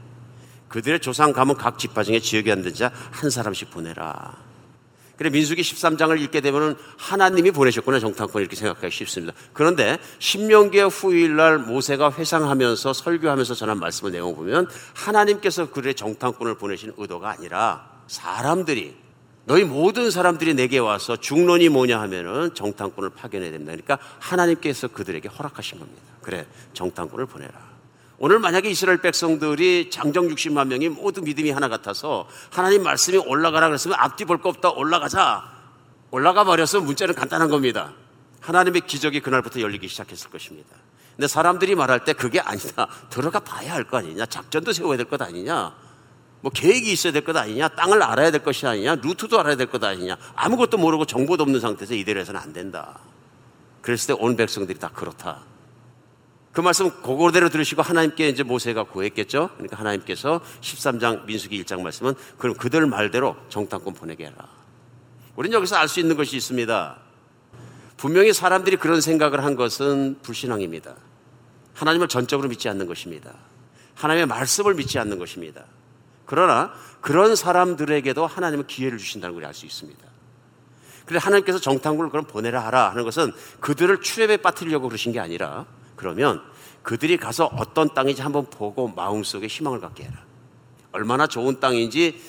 그들의 0.72 0.99
조상 1.01 1.34
가문 1.34 1.57
각 1.57 1.78
지파 1.78 2.03
중에 2.03 2.19
지역에 2.19 2.51
앉은 2.51 2.74
자한 2.74 3.30
사람씩 3.30 3.72
보내라. 3.72 4.51
그래 5.17 5.30
민수기 5.30 5.61
13장을 5.61 6.19
읽게 6.19 6.41
되면 6.41 6.76
하나님이 6.97 7.51
보내셨구나 7.51 7.99
정탐권 7.99 8.41
이렇게 8.41 8.55
생각하기 8.55 8.89
쉽습니다. 8.89 9.34
그런데 9.53 9.99
신명기의 10.17 10.89
후일날 10.89 11.59
모세가 11.59 12.13
회상하면서 12.13 12.93
설교하면서 12.93 13.53
전한 13.53 13.80
말씀을 13.80 14.13
내용 14.13 14.36
보면 14.36 14.67
하나님께서 14.95 15.69
그들의 15.69 15.93
정탐권을 15.93 16.55
보내신 16.55 16.93
의도가 16.97 17.30
아니라 17.30 17.88
사람들이 18.07 18.95
너희 19.45 19.63
모든 19.63 20.09
사람들이 20.09 20.55
내게 20.55 20.80
와서 20.80 21.15
중론이 21.17 21.69
뭐냐 21.69 21.99
하면은 22.01 22.55
정탐꾼을 22.55 23.11
파견해야 23.11 23.51
된다. 23.51 23.74
그러니까 23.74 23.99
하나님께서 24.17 24.88
그들에게 24.88 25.30
허락하신 25.30 25.78
겁니다. 25.78 26.01
그래 26.24 26.47
정탐꾼을 26.74 27.28
보내라. 27.28 27.70
오늘 28.24 28.38
만약에 28.38 28.69
이스라엘 28.69 28.99
백성들이 29.01 29.89
장정 29.89 30.28
60만 30.28 30.67
명이 30.67 30.89
모두 30.89 31.24
믿음이 31.24 31.49
하나 31.49 31.67
같아서 31.69 32.28
하나님 32.51 32.84
말씀이 32.84 33.17
올라가라 33.17 33.65
그랬으면 33.67 33.97
앞뒤 33.99 34.26
볼 34.26 34.38
거 34.38 34.49
없다 34.49 34.69
올라가자. 34.69 35.43
올라가 36.11 36.43
버려서 36.43 36.82
문자는 36.82 37.15
간단한 37.15 37.49
겁니다. 37.49 37.93
하나님의 38.41 38.82
기적이 38.82 39.22
그날부터 39.22 39.59
열리기 39.61 39.88
시작했을 39.88 40.30
것입니다. 40.30 40.69
근데 41.15 41.28
사람들이 41.28 41.74
말할 41.74 42.03
때 42.05 42.13
그게 42.13 42.39
아니다. 42.39 42.88
들어가 43.09 43.39
봐야 43.39 43.74
할 43.74 43.86
거 43.86 43.97
아니냐. 43.97 44.28
작전도 44.28 44.72
세워야 44.72 44.97
될 44.97 45.07
것 45.07 45.19
아니냐. 45.19 45.74
뭐 46.41 46.51
계획이 46.51 46.91
있어야 46.91 47.11
될 47.13 47.24
것 47.24 47.36
아니냐. 47.36 47.69
땅을 47.69 48.03
알아야 48.03 48.30
될 48.30 48.43
것이 48.43 48.67
아니냐. 48.67 48.95
루트도 49.01 49.39
알아야 49.39 49.55
될 49.55 49.65
것 49.65 49.84
아니냐. 49.84 50.15
아무것도 50.36 50.78
모르고 50.78 51.05
정보도 51.07 51.41
없는 51.41 51.59
상태에서 51.59 51.95
이대로 51.95 52.19
해서는 52.19 52.39
안 52.39 52.53
된다. 52.53 52.99
그랬을 53.82 54.15
때 54.15 54.22
온 54.22 54.36
백성들이 54.36 54.78
다 54.78 54.91
그렇다. 54.93 55.39
그 56.52 56.60
말씀 56.60 56.89
그거대로 57.02 57.49
들으시고 57.49 57.82
하나님께 57.82 58.28
이제 58.28 58.43
모세가 58.43 58.84
구했겠죠. 58.84 59.52
그러니까 59.54 59.78
하나님께서 59.78 60.41
13장 60.62 61.26
민수기 61.26 61.64
1장 61.64 61.82
말씀은 61.82 62.14
그럼 62.38 62.56
그들 62.56 62.86
말대로 62.88 63.38
정탐꾼 63.49 63.93
보내게 63.93 64.26
해라. 64.26 64.47
우리는 65.36 65.56
여기서 65.56 65.78
알 65.78 65.88
수 65.88 65.99
있는 66.02 66.18
것이 66.18 66.36
있습니다. 66.36 66.97
분명히 67.95 68.34
사람들이 68.34 68.78
그런 68.78 68.99
생각을 68.99 69.43
한 69.43 69.56
것은 69.56 70.18
불신앙입니다. 70.24 70.95
하나님을 71.74 72.08
전적으로 72.10 72.49
믿지 72.49 72.68
않는 72.68 72.86
것입니다. 72.86 73.34
하나님의 73.95 74.26
말씀을 74.26 74.74
믿지 74.74 74.99
않는 74.99 75.20
것입니다. 75.20 75.64
그러나 76.26 76.74
그런 76.99 77.36
사람들에게도 77.36 78.26
하나님은 78.28 78.68
기회를 78.68 78.97
주신다는 78.97 79.36
걸 79.36 79.45
알 79.45 79.54
수 79.54 79.66
있습니다. 79.66 79.99
그래서 81.06 81.26
하나님께서 81.26 81.60
정탐꾼을 81.60 82.10
그럼 82.10 82.26
보내라 82.26 82.66
하라 82.66 82.89
하는 82.89 83.04
것은 83.04 83.32
그들을 83.60 84.02
출애에 84.02 84.38
빠뜨리려고 84.38 84.88
그러신 84.88 85.12
게 85.12 85.20
아니라 85.20 85.66
그러면 86.02 86.41
그들이 86.82 87.16
가서 87.18 87.45
어떤 87.45 87.93
땅인지 87.93 88.24
한번 88.24 88.47
보고 88.49 88.88
마음속에 88.88 89.45
희망을 89.45 89.80
갖게 89.80 90.06
해라. 90.06 90.16
얼마나 90.91 91.28
좋은 91.28 91.60
땅인지 91.60 92.20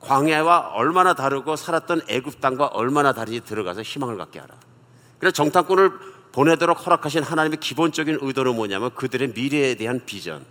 광야와 0.00 0.72
얼마나 0.74 1.14
다르고 1.14 1.54
살았던 1.54 2.02
애굽 2.08 2.40
땅과 2.40 2.66
얼마나 2.66 3.12
다른지 3.12 3.42
들어가서 3.42 3.82
희망을 3.82 4.16
갖게 4.16 4.40
하라. 4.40 4.56
그래서 5.20 5.32
정탐꾼을 5.32 5.92
보내도록 6.32 6.84
허락하신 6.84 7.22
하나님의 7.22 7.60
기본적인 7.60 8.18
의도는 8.20 8.56
뭐냐면 8.56 8.92
그들의 8.96 9.28
미래에 9.28 9.76
대한 9.76 10.00
비전, 10.04 10.44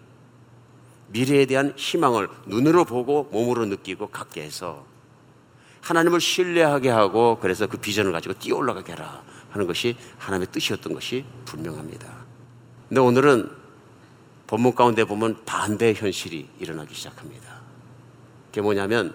미래에 1.08 1.48
대한 1.48 1.74
희망을 1.76 2.30
눈으로 2.46 2.86
보고 2.86 3.24
몸으로 3.34 3.66
느끼고 3.66 4.08
갖게 4.08 4.42
해서 4.42 4.86
하나님을 5.82 6.22
신뢰하게 6.22 6.90
하고 6.90 7.40
그래서 7.42 7.68
그 7.68 7.78
비전을 7.78 8.14
가지고 8.14 8.36
뛰어 8.36 8.56
올라가게 8.56 8.94
하라 8.94 9.22
하는 9.50 9.68
것이 9.68 9.98
하나님의 10.18 10.48
뜻이었던 10.54 10.94
것이 10.94 11.26
분명합니다. 11.44 12.19
근데 12.90 13.02
오늘은 13.02 13.50
본문 14.48 14.74
가운데 14.74 15.06
보면 15.06 15.38
반대 15.46 15.94
현실이 15.94 16.50
일어나기 16.60 16.96
시작합니다. 16.96 17.60
그게 18.48 18.62
뭐냐면 18.62 19.14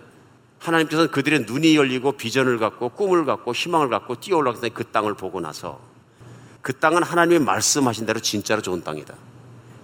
하나님께서는 0.60 1.10
그들의 1.10 1.40
눈이 1.40 1.76
열리고 1.76 2.12
비전을 2.12 2.58
갖고 2.58 2.88
꿈을 2.90 3.24
갖고 3.24 3.52
희망을 3.52 3.88
갖고 3.88 4.14
뛰어올라서 4.14 4.60
그 4.72 4.84
땅을 4.84 5.14
보고 5.14 5.40
나서 5.40 5.80
그 6.62 6.72
땅은 6.72 7.02
하나님이 7.02 7.44
말씀하신 7.44 8.06
대로 8.06 8.20
진짜로 8.20 8.62
좋은 8.62 8.84
땅이다. 8.84 9.12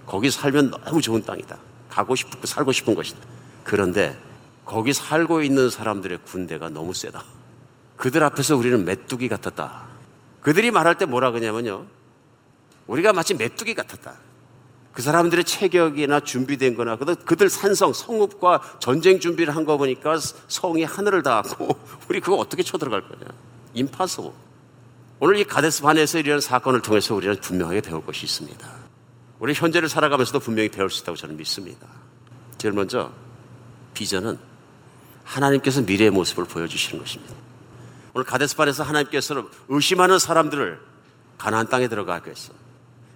거기 0.07 0.31
살면 0.31 0.71
너무 0.71 1.01
좋은 1.01 1.23
땅이다. 1.23 1.57
가고 1.89 2.15
싶고 2.15 2.47
살고 2.47 2.71
싶은 2.71 2.95
것이다. 2.95 3.19
그런데 3.65 4.17
거기 4.65 4.93
살고 4.93 5.43
있는 5.43 5.69
사람들의 5.69 6.19
군대가 6.25 6.69
너무 6.69 6.93
세다. 6.93 7.23
그들 7.97 8.23
앞에서 8.23 8.55
우리는 8.55 8.85
메뚜기 8.85 9.27
같았다. 9.27 9.83
그들이 10.39 10.71
말할 10.71 10.97
때 10.97 11.05
뭐라 11.05 11.31
그러냐면요. 11.31 11.85
우리가 12.91 13.13
마치 13.13 13.33
메뚜기 13.33 13.73
같았다. 13.73 14.15
그 14.91 15.01
사람들의 15.01 15.45
체격이나 15.45 16.19
준비된 16.19 16.75
거나 16.75 16.97
그들 16.97 17.49
산성, 17.49 17.93
성읍과 17.93 18.79
전쟁 18.79 19.21
준비를 19.21 19.55
한 19.55 19.63
거 19.63 19.77
보니까 19.77 20.19
성이 20.49 20.83
하늘을 20.83 21.23
닿았고 21.23 21.69
우리 22.09 22.19
그거 22.19 22.35
어떻게 22.35 22.63
쳐들어갈 22.63 23.07
거냐. 23.07 23.25
임파서. 23.73 24.33
오늘 25.19 25.37
이 25.37 25.45
가데스 25.45 25.81
반에서 25.83 26.19
이런 26.19 26.41
사건을 26.41 26.81
통해서 26.81 27.15
우리는 27.15 27.39
분명하게 27.39 27.79
배울 27.81 28.05
것이 28.05 28.25
있습니다. 28.25 28.69
우리 29.39 29.53
현재를 29.53 29.87
살아가면서도 29.87 30.39
분명히 30.39 30.67
배울 30.67 30.89
수 30.89 31.03
있다고 31.03 31.15
저는 31.15 31.37
믿습니다. 31.37 31.87
제일 32.57 32.73
먼저 32.73 33.11
비전은 33.93 34.37
하나님께서 35.23 35.81
미래의 35.81 36.09
모습을 36.09 36.43
보여주시는 36.43 37.01
것입니다. 37.01 37.33
오늘 38.13 38.25
가데스반에서 38.25 38.83
하나님께서 38.83 39.45
의심하는 39.69 40.19
사람들을 40.19 40.81
가나안 41.37 41.69
땅에 41.69 41.87
들어가게 41.87 42.31
했어. 42.31 42.51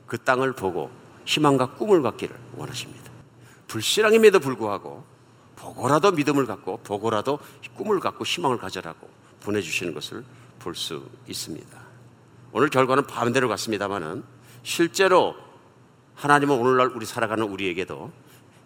그 0.07 0.17
땅을 0.17 0.53
보고 0.53 0.91
희망과 1.25 1.71
꿈을 1.75 2.01
갖기를 2.01 2.35
원하십니다. 2.55 3.11
불신앙임에도 3.67 4.39
불구하고 4.39 5.03
보고라도 5.55 6.11
믿음을 6.11 6.45
갖고 6.45 6.77
보고라도 6.77 7.39
꿈을 7.75 7.99
갖고 7.99 8.23
희망을 8.23 8.57
가져라고 8.57 9.09
보내주시는 9.41 9.93
것을 9.93 10.23
볼 10.59 10.75
수 10.75 11.07
있습니다. 11.27 11.79
오늘 12.51 12.69
결과는 12.69 13.05
반대로 13.05 13.47
갔습니다만은 13.49 14.23
실제로 14.63 15.35
하나님은 16.15 16.57
오늘날 16.57 16.87
우리 16.87 17.05
살아가는 17.05 17.43
우리에게도 17.43 18.11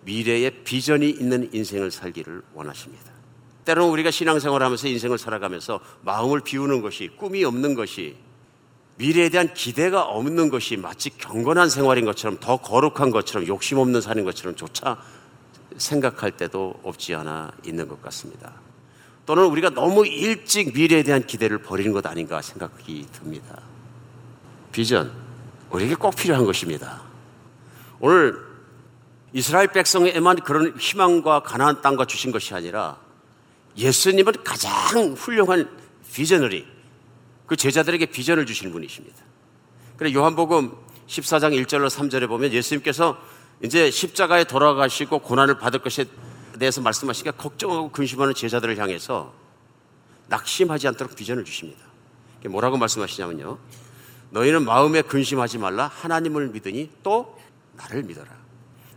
미래의 0.06 0.64
비전이 0.64 1.10
있는 1.10 1.50
인생을 1.54 1.92
살기를 1.92 2.42
원하십니다. 2.54 3.12
때로는 3.66 3.92
우리가 3.92 4.12
신앙생활 4.12 4.64
하면서 4.64 4.88
인생을 4.88 5.18
살아가면서 5.18 5.80
마음을 6.02 6.40
비우는 6.42 6.82
것이 6.82 7.10
꿈이 7.18 7.44
없는 7.44 7.76
것이 7.76 8.16
미래에 9.00 9.30
대한 9.30 9.54
기대가 9.54 10.04
없는 10.04 10.50
것이 10.50 10.76
마치 10.76 11.10
경건한 11.10 11.70
생활인 11.70 12.04
것처럼 12.04 12.38
더 12.41 12.58
거룩한 12.58 13.12
것처럼 13.12 13.47
욕심 13.47 13.78
없는 13.78 14.02
삶인 14.02 14.26
것처럼 14.26 14.58
조차 14.58 14.97
생각할 15.78 16.32
때도 16.32 16.82
없지 16.84 17.16
않아 17.16 17.54
있는 17.66 17.88
것 17.88 18.02
같습니다. 18.02 18.56
또는 19.26 19.45
우리가 19.45 19.70
너무 19.70 20.06
일찍 20.06 20.74
미래에 20.74 21.04
대한 21.04 21.26
기대를 21.26 21.60
버리는 21.60 21.93
것 21.93 22.06
아닌가 22.06 22.41
생각이 22.41 23.08
듭니다. 23.14 23.62
비전, 24.74 25.10
우리에게 25.70 25.95
꼭 25.95 26.14
필요한 26.18 26.43
것입니다. 26.43 27.02
오늘 28.02 28.38
이스라엘 29.32 29.68
백성에만 29.68 30.41
그런 30.41 30.78
희망과 30.78 31.43
가나안 31.43 31.82
땅과 31.82 32.04
주신 32.04 32.34
것이 32.34 32.54
아니라 32.54 32.97
예수님은 33.78 34.43
가장 34.43 35.14
훌륭한 35.14 35.70
비전너리, 36.12 36.78
그 37.50 37.56
제자들에게 37.58 38.06
비전을 38.06 38.45
주시는 38.45 38.72
분이십니다. 38.72 39.18
그래 39.97 40.14
요한복음 40.14 40.72
14장 41.08 41.60
1절로 41.66 41.89
3절에 41.89 42.28
보면 42.28 42.54
예수님께서 42.54 43.18
이제 43.64 43.89
십자가에 43.89 44.43
돌아가시고 44.43 45.20
고난을 45.20 45.58
받을 45.58 45.80
것에 45.80 46.06
대해서 46.60 46.80
말씀하시니까 46.82 47.32
걱정하고 47.32 47.91
근심하는 47.91 48.36
제자들을 48.36 48.78
향해서 48.78 49.34
낙심하지 50.28 50.88
않도록 50.89 51.16
비전을 51.16 51.43
주십니다. 51.43 51.82
뭐라고 52.47 52.78
말씀하시냐면요. 52.78 53.58
너희는 54.30 54.64
마음에 54.64 55.02
근심하지 55.02 55.58
말라. 55.58 55.88
하나님을 55.88 56.50
믿으니 56.50 56.91
또 57.02 57.36
나를 57.74 58.04
믿어라. 58.04 58.30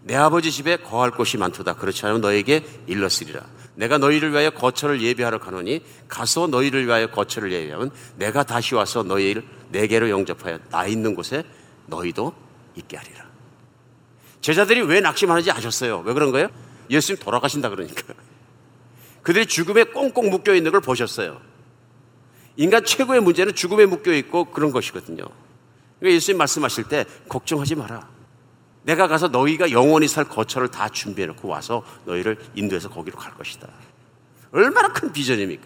내 0.03 0.15
아버지 0.15 0.53
집에 0.53 0.77
거할 0.77 1.11
곳이 1.11 1.39
많도다. 1.39 1.77
그렇지 1.77 2.05
않으면 2.05 2.21
너에게 2.21 2.67
일렀으리라. 2.87 3.47
내가 3.75 3.99
너희를 3.99 4.33
위하여 4.33 4.51
거처를 4.51 5.01
예비하러 5.01 5.39
가노니 5.39 5.83
가서 6.09 6.47
너희를 6.47 6.87
위하여 6.87 7.07
거처를 7.09 7.53
예비하면 7.53 7.91
내가 8.17 8.43
다시 8.43 8.75
와서 8.75 9.03
너희를 9.03 9.45
내게로 9.71 10.11
영접하여 10.11 10.59
나 10.71 10.87
있는 10.87 11.15
곳에 11.15 11.45
너희도 11.87 12.35
있게 12.77 12.97
하리라. 12.97 13.27
제자들이 14.41 14.83
왜 14.83 15.01
낙심하는지 15.01 15.51
아셨어요? 15.51 16.03
왜 16.05 16.13
그런 16.13 16.33
거예요? 16.33 16.49
예수님 16.91 17.21
돌아가신다 17.21 17.71
그러니까. 17.71 18.03
그들이 19.23 19.47
죽음에 19.47 19.85
꽁꽁 19.85 20.31
묶여 20.31 20.55
있는 20.55 20.73
걸 20.73 20.81
보셨어요. 20.81 21.41
인간 22.57 22.85
최고의 22.85 23.21
문제는 23.23 23.55
죽음에 23.55 23.87
묶여 23.87 24.13
있고 24.13 24.47
그런 24.47 24.73
것이거든요. 24.73 25.25
그러니까 25.99 26.17
예수님 26.17 26.39
말씀하실 26.39 26.85
때 26.85 27.07
걱정하지 27.29 27.77
마라. 27.77 28.12
내가 28.85 29.07
가서 29.09 29.29
너희가 29.29 29.71
영원히 29.71 30.09
살 30.09 30.25
거처를 30.25 30.69
다 30.69 30.89
준비해 30.89 31.27
놓고 31.27 31.49
와서 31.49 31.85
너희를 32.05 32.37
인도해서 32.55 32.89
거기로 32.89 33.17
갈 33.17 33.35
것이다. 33.35 33.69
얼마나 34.51 34.93
큰 34.93 35.13
비전입니까? 35.13 35.65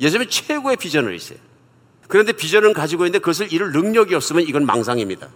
예수님은 0.00 0.28
최고의 0.28 0.76
비전을 0.76 1.14
있어요. 1.14 1.38
그런데 2.08 2.32
비전을 2.32 2.72
가지고 2.72 3.04
있는데 3.04 3.20
그것을 3.20 3.52
이룰 3.52 3.72
능력이 3.72 4.14
없으면 4.14 4.42
이건 4.42 4.66
망상입니다. 4.66 5.28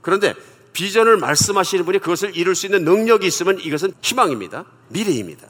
그런데 0.00 0.34
비전을 0.72 1.18
말씀하시는 1.18 1.84
분이 1.84 1.98
그것을 1.98 2.36
이룰 2.36 2.54
수 2.54 2.66
있는 2.66 2.84
능력이 2.84 3.26
있으면 3.26 3.58
이것은 3.60 3.92
희망입니다. 4.00 4.64
미래입니다. 4.88 5.46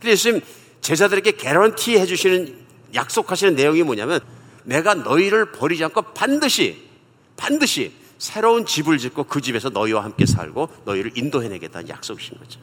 그래서 0.00 0.12
예수님 0.12 0.40
제자들에게 0.80 1.32
개런티 1.32 1.98
해주시는 1.98 2.62
약속하시는 2.94 3.54
내용이 3.54 3.82
뭐냐면 3.82 4.20
내가 4.64 4.94
너희를 4.94 5.52
버리지 5.52 5.84
않고 5.84 6.02
반드시 6.14 6.88
반드시 7.36 7.92
새로운 8.22 8.64
집을 8.64 8.98
짓고 8.98 9.24
그 9.24 9.40
집에서 9.40 9.68
너희와 9.68 10.04
함께 10.04 10.26
살고 10.26 10.68
너희를 10.84 11.10
인도해내겠다는 11.16 11.88
약속이신 11.88 12.38
거죠. 12.38 12.60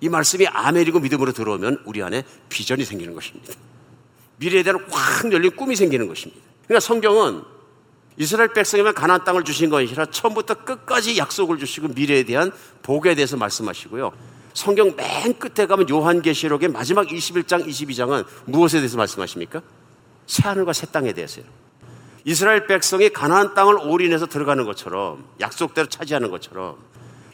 이 0.00 0.08
말씀이 0.08 0.46
아멘이고 0.46 1.00
믿음으로 1.00 1.32
들어오면 1.32 1.82
우리 1.84 2.00
안에 2.00 2.22
비전이 2.48 2.84
생기는 2.84 3.12
것입니다. 3.12 3.54
미래에 4.36 4.62
대한 4.62 4.78
확 4.88 5.32
열린 5.32 5.50
꿈이 5.56 5.74
생기는 5.74 6.06
것입니다. 6.06 6.40
그러니까 6.68 6.78
성경은 6.78 7.42
이스라엘 8.18 8.52
백성에만 8.52 8.94
가나안 8.94 9.24
땅을 9.24 9.42
주신 9.42 9.68
것이 9.68 9.88
아니라 9.88 10.06
처음부터 10.06 10.62
끝까지 10.62 11.18
약속을 11.18 11.58
주시고 11.58 11.88
미래에 11.88 12.22
대한 12.22 12.52
복에 12.84 13.16
대해서 13.16 13.36
말씀하시고요. 13.36 14.12
성경 14.52 14.94
맨 14.94 15.36
끝에 15.36 15.66
가면 15.66 15.90
요한계시록의 15.90 16.68
마지막 16.68 17.08
21장, 17.08 17.66
22장은 17.66 18.24
무엇에 18.44 18.78
대해서 18.78 18.96
말씀하십니까? 18.96 19.60
새하늘과 20.28 20.72
새 20.72 20.86
땅에 20.86 21.12
대해서요. 21.12 21.63
이스라엘 22.24 22.66
백성이 22.66 23.10
가나안 23.10 23.54
땅을 23.54 23.78
올인해서 23.78 24.26
들어가는 24.26 24.64
것처럼 24.64 25.24
약속대로 25.40 25.88
차지하는 25.88 26.30
것처럼 26.30 26.76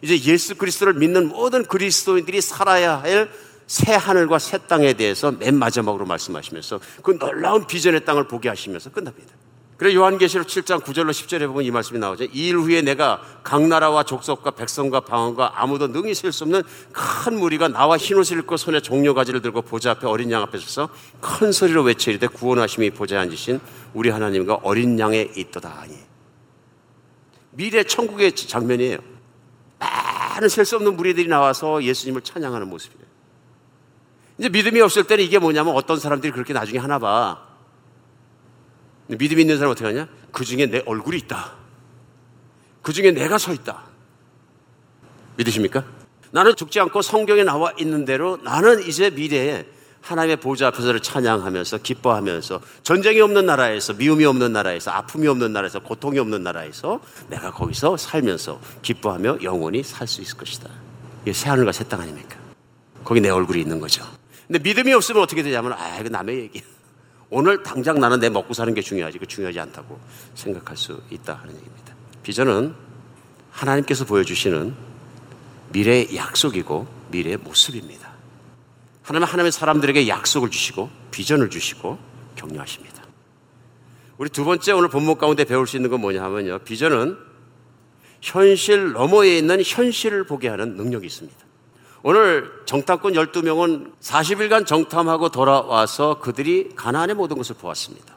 이제 0.02 0.18
예수 0.30 0.56
그리스도를 0.56 0.94
믿는 0.94 1.28
모든 1.28 1.64
그리스도인들이 1.64 2.40
살아야 2.40 3.00
할 3.00 3.50
새 3.70 3.94
하늘과 3.94 4.40
새 4.40 4.58
땅에 4.58 4.94
대해서 4.94 5.30
맨 5.30 5.54
마지막으로 5.54 6.04
말씀하시면서 6.04 6.80
그 7.04 7.16
놀라운 7.16 7.68
비전의 7.68 8.04
땅을 8.04 8.26
보게 8.26 8.48
하시면서 8.48 8.90
끝납니다. 8.90 9.32
그래 9.80 9.94
요한계시록 9.94 10.46
7장 10.46 10.82
9절로 10.82 11.08
10절에 11.08 11.46
보면 11.46 11.64
이 11.64 11.70
말씀이 11.70 11.98
나오죠. 11.98 12.24
이 12.24 12.50
일 12.50 12.56
후에 12.58 12.82
내가 12.82 13.22
각 13.42 13.66
나라와 13.66 14.02
족속과 14.02 14.50
백성과 14.50 15.00
방언과 15.00 15.54
아무도 15.54 15.86
능히 15.86 16.12
셀 16.12 16.32
수 16.32 16.44
없는 16.44 16.62
큰 16.92 17.38
무리가 17.38 17.68
나와 17.68 17.96
흰옷을 17.96 18.40
입고 18.40 18.58
손에 18.58 18.80
종려가지를 18.80 19.40
들고 19.40 19.62
보좌 19.62 19.92
앞에 19.92 20.06
어린 20.06 20.30
양 20.32 20.42
앞에 20.42 20.58
서서 20.58 20.90
큰 21.22 21.50
소리로 21.50 21.82
외치리되 21.84 22.26
구원하심이 22.26 22.90
보좌에 22.90 23.18
앉으신 23.20 23.58
우리 23.94 24.10
하나님과 24.10 24.60
어린 24.64 24.98
양에 24.98 25.30
있도다 25.34 25.70
하니 25.70 25.96
미래 27.52 27.82
천국의 27.82 28.36
장면이에요. 28.36 28.98
많은 29.78 30.50
셀 30.50 30.66
수 30.66 30.76
없는 30.76 30.94
무리들이 30.94 31.26
나와서 31.26 31.82
예수님을 31.82 32.20
찬양하는 32.20 32.68
모습이에요. 32.68 33.06
이제 34.40 34.50
믿음이 34.50 34.78
없을 34.82 35.04
때는 35.04 35.24
이게 35.24 35.38
뭐냐면 35.38 35.74
어떤 35.74 35.98
사람들이 35.98 36.34
그렇게 36.34 36.52
나중에 36.52 36.78
하나 36.78 36.98
봐. 36.98 37.48
믿음 39.18 39.38
있는 39.38 39.56
사람 39.58 39.72
어떻게 39.72 39.86
하냐? 39.86 40.08
그 40.32 40.44
중에 40.44 40.66
내 40.66 40.82
얼굴이 40.86 41.16
있다. 41.18 41.52
그 42.82 42.92
중에 42.92 43.10
내가 43.12 43.38
서 43.38 43.52
있다. 43.52 43.82
믿으십니까? 45.36 45.84
나는 46.30 46.54
죽지 46.54 46.78
않고 46.80 47.02
성경에 47.02 47.42
나와 47.44 47.72
있는 47.78 48.04
대로 48.04 48.36
나는 48.42 48.86
이제 48.86 49.10
미래에 49.10 49.66
하나님의 50.00 50.36
보좌 50.36 50.68
앞에서를 50.68 51.00
찬양하면서 51.00 51.78
기뻐하면서 51.78 52.60
전쟁이 52.82 53.20
없는 53.20 53.44
나라에서 53.46 53.92
미움이 53.94 54.24
없는 54.24 54.52
나라에서 54.52 54.90
아픔이 54.92 55.26
없는 55.28 55.52
나라에서 55.52 55.80
고통이 55.80 56.18
없는 56.18 56.42
나라에서 56.42 57.00
내가 57.28 57.50
거기서 57.50 57.96
살면서 57.98 58.60
기뻐하며 58.82 59.38
영원히 59.42 59.82
살 59.82 60.06
수 60.08 60.22
있을 60.22 60.36
것이다. 60.38 60.70
이게 61.22 61.32
새하늘과 61.34 61.72
새 61.72 61.84
땅 61.84 62.00
아닙니까? 62.00 62.36
거기 63.04 63.20
내 63.20 63.28
얼굴이 63.28 63.60
있는 63.60 63.78
거죠. 63.80 64.04
근데 64.46 64.58
믿음이 64.60 64.92
없으면 64.94 65.22
어떻게 65.22 65.42
되냐면 65.42 65.74
아 65.74 65.98
이거 65.98 66.08
남의 66.08 66.38
얘기야. 66.38 66.62
오늘 67.30 67.62
당장 67.62 68.00
나는 68.00 68.18
내 68.18 68.28
먹고 68.28 68.52
사는 68.54 68.74
게 68.74 68.82
중요하지. 68.82 69.18
그 69.18 69.26
중요하지 69.26 69.60
않다고 69.60 69.98
생각할 70.34 70.76
수 70.76 71.00
있다 71.10 71.34
하는 71.34 71.54
얘기입니다. 71.54 71.94
비전은 72.24 72.74
하나님께서 73.50 74.04
보여주시는 74.04 74.74
미래의 75.72 76.16
약속이고 76.16 76.86
미래의 77.10 77.36
모습입니다. 77.38 78.10
하나님 79.02 79.26
하나님의 79.26 79.52
사람들에게 79.52 80.08
약속을 80.08 80.50
주시고 80.50 80.90
비전을 81.12 81.50
주시고 81.50 81.98
격려하십니다. 82.34 83.04
우리 84.18 84.28
두 84.28 84.44
번째 84.44 84.72
오늘 84.72 84.88
본문 84.88 85.16
가운데 85.16 85.44
배울 85.44 85.66
수 85.66 85.76
있는 85.76 85.88
건 85.88 86.00
뭐냐 86.00 86.22
하면요. 86.22 86.58
비전은 86.60 87.16
현실 88.20 88.92
너머에 88.92 89.38
있는 89.38 89.62
현실을 89.64 90.24
보게 90.24 90.48
하는 90.48 90.76
능력이 90.76 91.06
있습니다. 91.06 91.38
오늘 92.02 92.50
정탐꾼 92.64 93.12
12명은 93.12 93.92
40일간 94.00 94.66
정탐하고 94.66 95.28
돌아와서 95.28 96.18
그들이 96.18 96.70
가나안의 96.74 97.14
모든 97.14 97.36
것을 97.36 97.56
보았습니다. 97.56 98.14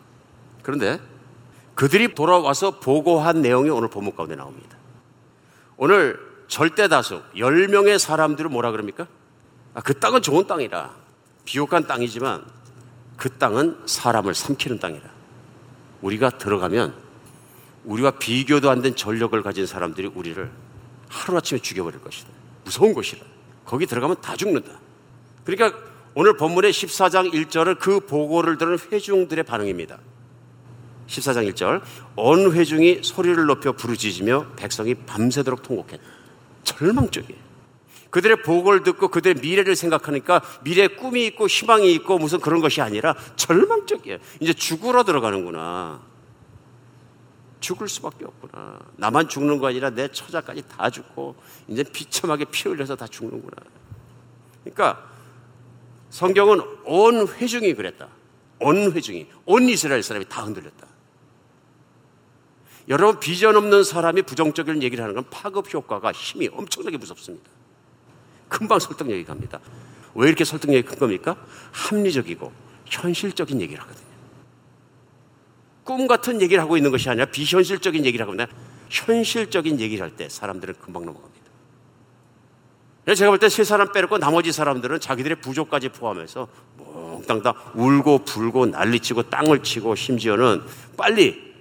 그런데 0.62 1.00
그들이 1.76 2.16
돌아와서 2.16 2.80
보고한 2.80 3.42
내용이 3.42 3.70
오늘 3.70 3.90
본문 3.90 4.16
가운데 4.16 4.36
나옵니다. 4.36 4.78
오늘 5.76 6.18
절대 6.48 6.88
다수 6.88 7.22
10명의 7.36 7.98
사람들은 7.98 8.52
뭐라 8.52 8.72
그럽니까? 8.72 9.08
아, 9.74 9.82
그 9.82 10.00
땅은 10.00 10.22
좋은 10.22 10.48
땅이라. 10.48 10.94
비옥한 11.46 11.86
땅이지만 11.88 12.46
그 13.18 13.38
땅은 13.38 13.82
사람을 13.86 14.34
삼키는 14.34 14.80
땅이라. 14.80 15.04
우리가 16.02 16.30
들어가면 16.38 16.94
우리와 17.86 18.12
비교도 18.12 18.70
안 18.70 18.82
된 18.82 18.96
전력을 18.96 19.42
가진 19.44 19.66
사람들이 19.66 20.12
우리를 20.14 20.50
하루아침에 21.10 21.60
죽여버릴 21.60 22.02
것이다. 22.02 22.30
무서운 22.64 22.94
곳이라. 22.94 23.33
거기 23.66 23.86
들어가면 23.86 24.18
다 24.22 24.36
죽는다. 24.36 24.80
그러니까 25.44 25.78
오늘 26.16 26.38
본문의 26.38 26.72
14장 26.72 27.34
1절은 27.34 27.80
그 27.80 28.00
보고를 28.02 28.58
들은 28.58 28.78
회중들의 28.92 29.44
반응입니다. 29.44 29.98
14장 31.08 31.52
1절. 31.52 31.82
온 32.16 32.54
회중이 32.54 33.00
소리를 33.02 33.46
높여 33.46 33.72
부르짖으며 33.72 34.48
백성이 34.56 34.94
밤새도록 34.94 35.64
통곡했다. 35.64 36.04
절망적이에요. 36.64 37.42
그들의 38.10 38.44
보고를 38.44 38.84
듣고 38.84 39.08
그들의 39.08 39.42
미래를 39.42 39.76
생각하니까 39.76 40.42
미래에 40.64 40.88
꿈이 40.88 41.26
있고 41.26 41.48
희망이 41.48 41.92
있고 41.94 42.20
무슨 42.20 42.40
그런 42.40 42.62
것이 42.62 42.80
아니라 42.80 43.16
절망적이에요. 43.36 44.20
이제 44.40 44.54
죽으러 44.54 45.04
들어가는구나. 45.04 46.00
죽을 47.64 47.88
수밖에 47.88 48.26
없구나. 48.26 48.80
나만 48.98 49.30
죽는 49.30 49.58
거 49.58 49.68
아니라 49.68 49.90
내 49.90 50.10
처자까지 50.10 50.64
다 50.68 50.90
죽고 50.90 51.36
이제 51.70 51.82
비참하게 51.82 52.46
피 52.46 52.68
흘려서 52.68 52.98
다 52.98 53.08
죽는구나. 53.08 53.56
그러니까 54.64 55.10
성경은 56.10 56.62
온 56.84 57.28
회중이 57.28 57.74
그랬다. 57.74 58.10
온 58.60 58.92
회중이, 58.92 59.28
온 59.46 59.64
이스라엘 59.68 60.04
사람이 60.04 60.28
다 60.30 60.44
흔들렸다. 60.44 60.88
여러분 62.90 63.20
비전 63.20 63.56
없는 63.56 63.84
사람이 63.84 64.24
부정적인 64.24 64.84
얘기를 64.84 65.02
하는 65.02 65.16
건 65.16 65.24
파급 65.30 65.74
효과가 65.74 66.12
힘이 66.12 66.50
엄청나게 66.50 66.98
무섭습니다. 66.98 67.50
금방 68.50 68.80
설득력이 68.80 69.24
갑니다. 69.24 69.60
왜 70.16 70.28
이렇게 70.28 70.44
설득력이 70.44 70.84
큰 70.84 71.00
겁니까? 71.00 71.38
합리적이고 71.72 72.52
현실적인 72.86 73.62
얘기를 73.62 73.82
하거든요. 73.84 74.03
꿈 75.84 76.08
같은 76.08 76.42
얘기를 76.42 76.62
하고 76.64 76.78
있는 76.78 76.92
것이 76.92 77.10
아니라 77.10 77.26
비현실적인 77.26 78.06
얘기를 78.06 78.24
하고 78.24 78.34
있는 78.34 78.46
현실적인 78.90 79.80
얘기를 79.80 80.04
할 80.04 80.12
때 80.16 80.30
사람들은 80.30 80.76
금방 80.80 81.06
넘어갑니다. 81.06 81.44
제가 83.16 83.32
볼 83.32 83.40
때 83.40 83.50
세 83.50 83.64
사람 83.64 83.92
빼놓고 83.92 84.18
나머지 84.18 84.52
사람들은 84.52 85.00
자기들의 85.02 85.42
부족까지 85.42 85.90
포함해서 85.90 86.48
몽땅 86.78 87.42
다 87.42 87.54
울고 87.76 88.20
불고 88.20 88.66
난리치고 88.66 89.24
땅을 89.24 89.64
치고 89.64 89.96
심지어는 89.96 90.62
빨리 90.96 91.54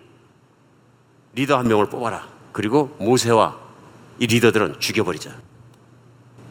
리더 1.35 1.59
한 1.59 1.67
명을 1.67 1.87
뽑아라. 1.87 2.29
그리고 2.53 2.95
모세와 3.01 3.59
이 4.19 4.27
리더들은 4.27 4.79
죽여버리자. 4.79 5.35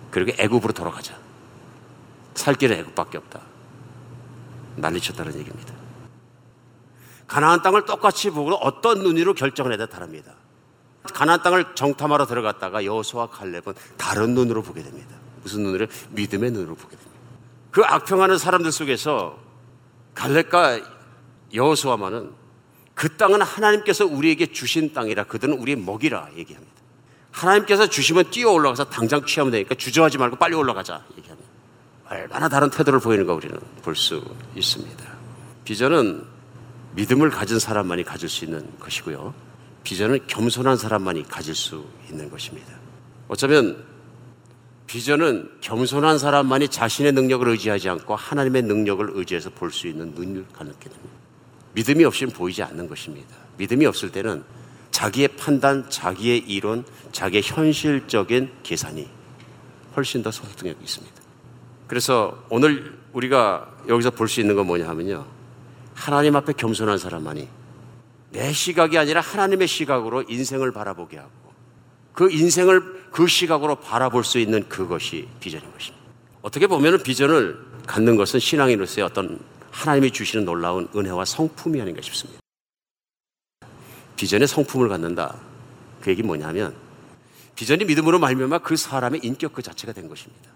그리고 0.09 0.31
애굽으로 0.41 0.73
돌아가자. 0.73 1.15
살 2.33 2.55
길은 2.55 2.77
애굽밖에 2.79 3.17
없다. 3.19 3.39
난리쳤다는 4.77 5.37
얘기입니다. 5.39 5.73
가나안 7.31 7.61
땅을 7.61 7.85
똑같이 7.85 8.29
보고 8.29 8.53
어떤 8.55 9.03
눈으로 9.03 9.33
결정을 9.33 9.71
해야 9.77 9.85
다릅니다. 9.85 10.33
가나안 11.13 11.41
땅을 11.41 11.75
정탐하러 11.75 12.25
들어갔다가 12.25 12.83
여호수와 12.83 13.27
칼렙은 13.27 13.73
다른 13.95 14.35
눈으로 14.35 14.61
보게 14.61 14.83
됩니다. 14.83 15.15
무슨 15.41 15.63
눈으로? 15.63 15.87
믿음의 16.09 16.51
눈으로 16.51 16.75
보게 16.75 16.97
됩니다. 16.97 17.17
그 17.71 17.83
악평하는 17.85 18.37
사람들 18.37 18.73
속에서 18.73 19.39
갈렙과 20.13 20.81
여호수아만은 21.53 22.33
그 22.95 23.15
땅은 23.15 23.41
하나님께서 23.41 24.05
우리에게 24.05 24.51
주신 24.51 24.91
땅이라 24.93 25.23
그들은 25.23 25.57
우리의 25.57 25.77
먹이라 25.77 26.31
얘기합니다. 26.35 26.73
하나님께서 27.31 27.87
주시면 27.87 28.29
뛰어 28.31 28.51
올라가서 28.51 28.89
당장 28.89 29.25
취하면 29.25 29.51
되니까 29.51 29.75
주저하지 29.75 30.17
말고 30.17 30.35
빨리 30.35 30.55
올라가자 30.55 31.05
얘기합니다. 31.17 31.49
얼마나 32.09 32.49
다른 32.49 32.69
태도를 32.69 32.99
보이는가 32.99 33.33
우리는 33.33 33.57
볼 33.83 33.95
수 33.95 34.21
있습니다. 34.53 35.05
비전은 35.63 36.40
믿음을 36.95 37.29
가진 37.29 37.59
사람만이 37.59 38.03
가질 38.03 38.29
수 38.29 38.45
있는 38.45 38.67
것이고요. 38.79 39.33
비전은 39.83 40.27
겸손한 40.27 40.77
사람만이 40.77 41.23
가질 41.23 41.55
수 41.55 41.85
있는 42.09 42.29
것입니다. 42.29 42.73
어쩌면 43.27 43.83
비전은 44.87 45.49
겸손한 45.61 46.19
사람만이 46.19 46.67
자신의 46.67 47.13
능력을 47.13 47.47
의지하지 47.47 47.87
않고 47.89 48.15
하나님의 48.15 48.63
능력을 48.63 49.11
의지해서 49.13 49.49
볼 49.49 49.71
수 49.71 49.87
있는 49.87 50.11
눈을 50.11 50.45
갖게 50.51 50.89
됩니다. 50.89 51.09
믿음이 51.73 52.03
없이는 52.03 52.33
보이지 52.33 52.61
않는 52.63 52.87
것입니다. 52.89 53.35
믿음이 53.57 53.85
없을 53.85 54.11
때는 54.11 54.43
자기의 54.91 55.29
판단, 55.29 55.89
자기의 55.89 56.39
이론, 56.39 56.83
자기의 57.13 57.41
현실적인 57.45 58.51
계산이 58.63 59.07
훨씬 59.95 60.21
더 60.21 60.29
설득력이 60.29 60.83
있습니다. 60.83 61.15
그래서 61.87 62.43
오늘 62.49 62.99
우리가 63.13 63.69
여기서 63.87 64.11
볼 64.11 64.27
수 64.27 64.41
있는 64.41 64.55
건 64.55 64.67
뭐냐 64.67 64.87
하면요. 64.89 65.25
하나님 66.01 66.35
앞에 66.35 66.53
겸손한 66.53 66.97
사람만이 66.97 67.47
내 68.31 68.51
시각이 68.51 68.97
아니라 68.97 69.21
하나님의 69.21 69.67
시각으로 69.67 70.23
인생을 70.27 70.71
바라보게 70.71 71.17
하고 71.17 71.31
그 72.13 72.31
인생을 72.31 73.09
그 73.11 73.27
시각으로 73.27 73.75
바라볼 73.75 74.23
수 74.23 74.39
있는 74.39 74.67
그것이 74.67 75.27
비전인 75.39 75.71
것입니다. 75.71 76.03
어떻게 76.41 76.65
보면 76.65 77.03
비전을 77.03 77.55
갖는 77.85 78.15
것은 78.15 78.39
신앙인으로서의 78.39 79.05
어떤 79.05 79.39
하나님이 79.69 80.09
주시는 80.09 80.43
놀라운 80.43 80.87
은혜와 80.95 81.23
성품이 81.23 81.79
아닌가 81.79 82.01
싶습니다. 82.01 82.39
비전의 84.15 84.47
성품을 84.47 84.89
갖는다. 84.89 85.39
그 86.01 86.09
얘기 86.09 86.23
뭐냐면 86.23 86.73
비전이 87.53 87.85
믿음으로 87.85 88.17
말미암아 88.17 88.59
그 88.59 88.75
사람의 88.75 89.19
인격 89.23 89.53
그 89.53 89.61
자체가 89.61 89.93
된 89.93 90.09
것입니다. 90.09 90.49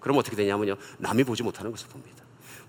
그럼 0.00 0.18
어떻게 0.18 0.36
되냐면요. 0.36 0.76
남이 0.98 1.24
보지 1.24 1.42
못하는 1.42 1.70
것을 1.70 1.88
봅니다. 1.88 2.21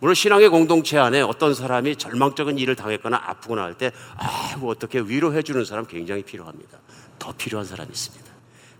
물론 0.03 0.15
신앙의 0.15 0.49
공동체 0.49 0.97
안에 0.97 1.21
어떤 1.21 1.53
사람이 1.53 1.95
절망적인 1.95 2.57
일을 2.57 2.75
당했거나 2.75 3.21
아프거나 3.25 3.63
할 3.63 3.75
때 3.75 3.93
아이고 4.17 4.69
어떻게 4.69 4.99
위로해 4.99 5.41
주는 5.43 5.63
사람 5.63 5.85
굉장히 5.85 6.23
필요합니다. 6.23 6.77
더 7.17 7.31
필요한 7.31 7.65
사람이 7.65 7.89
있습니다. 7.89 8.25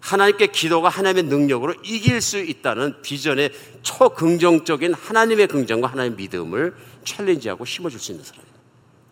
하나님께 0.02 0.48
기도가 0.48 0.90
하나님의 0.90 1.24
능력으로 1.24 1.76
이길 1.82 2.20
수 2.20 2.40
있다는 2.40 3.02
비전의 3.02 3.52
초긍정적인 3.84 4.94
하나님의 4.94 5.48
긍정과 5.48 5.88
하나님의 5.88 6.18
믿음을 6.18 6.76
챌린지하고 7.06 7.64
심어줄 7.64 8.02
수 8.02 8.12
있는 8.12 8.26
사람입니다. 8.26 8.60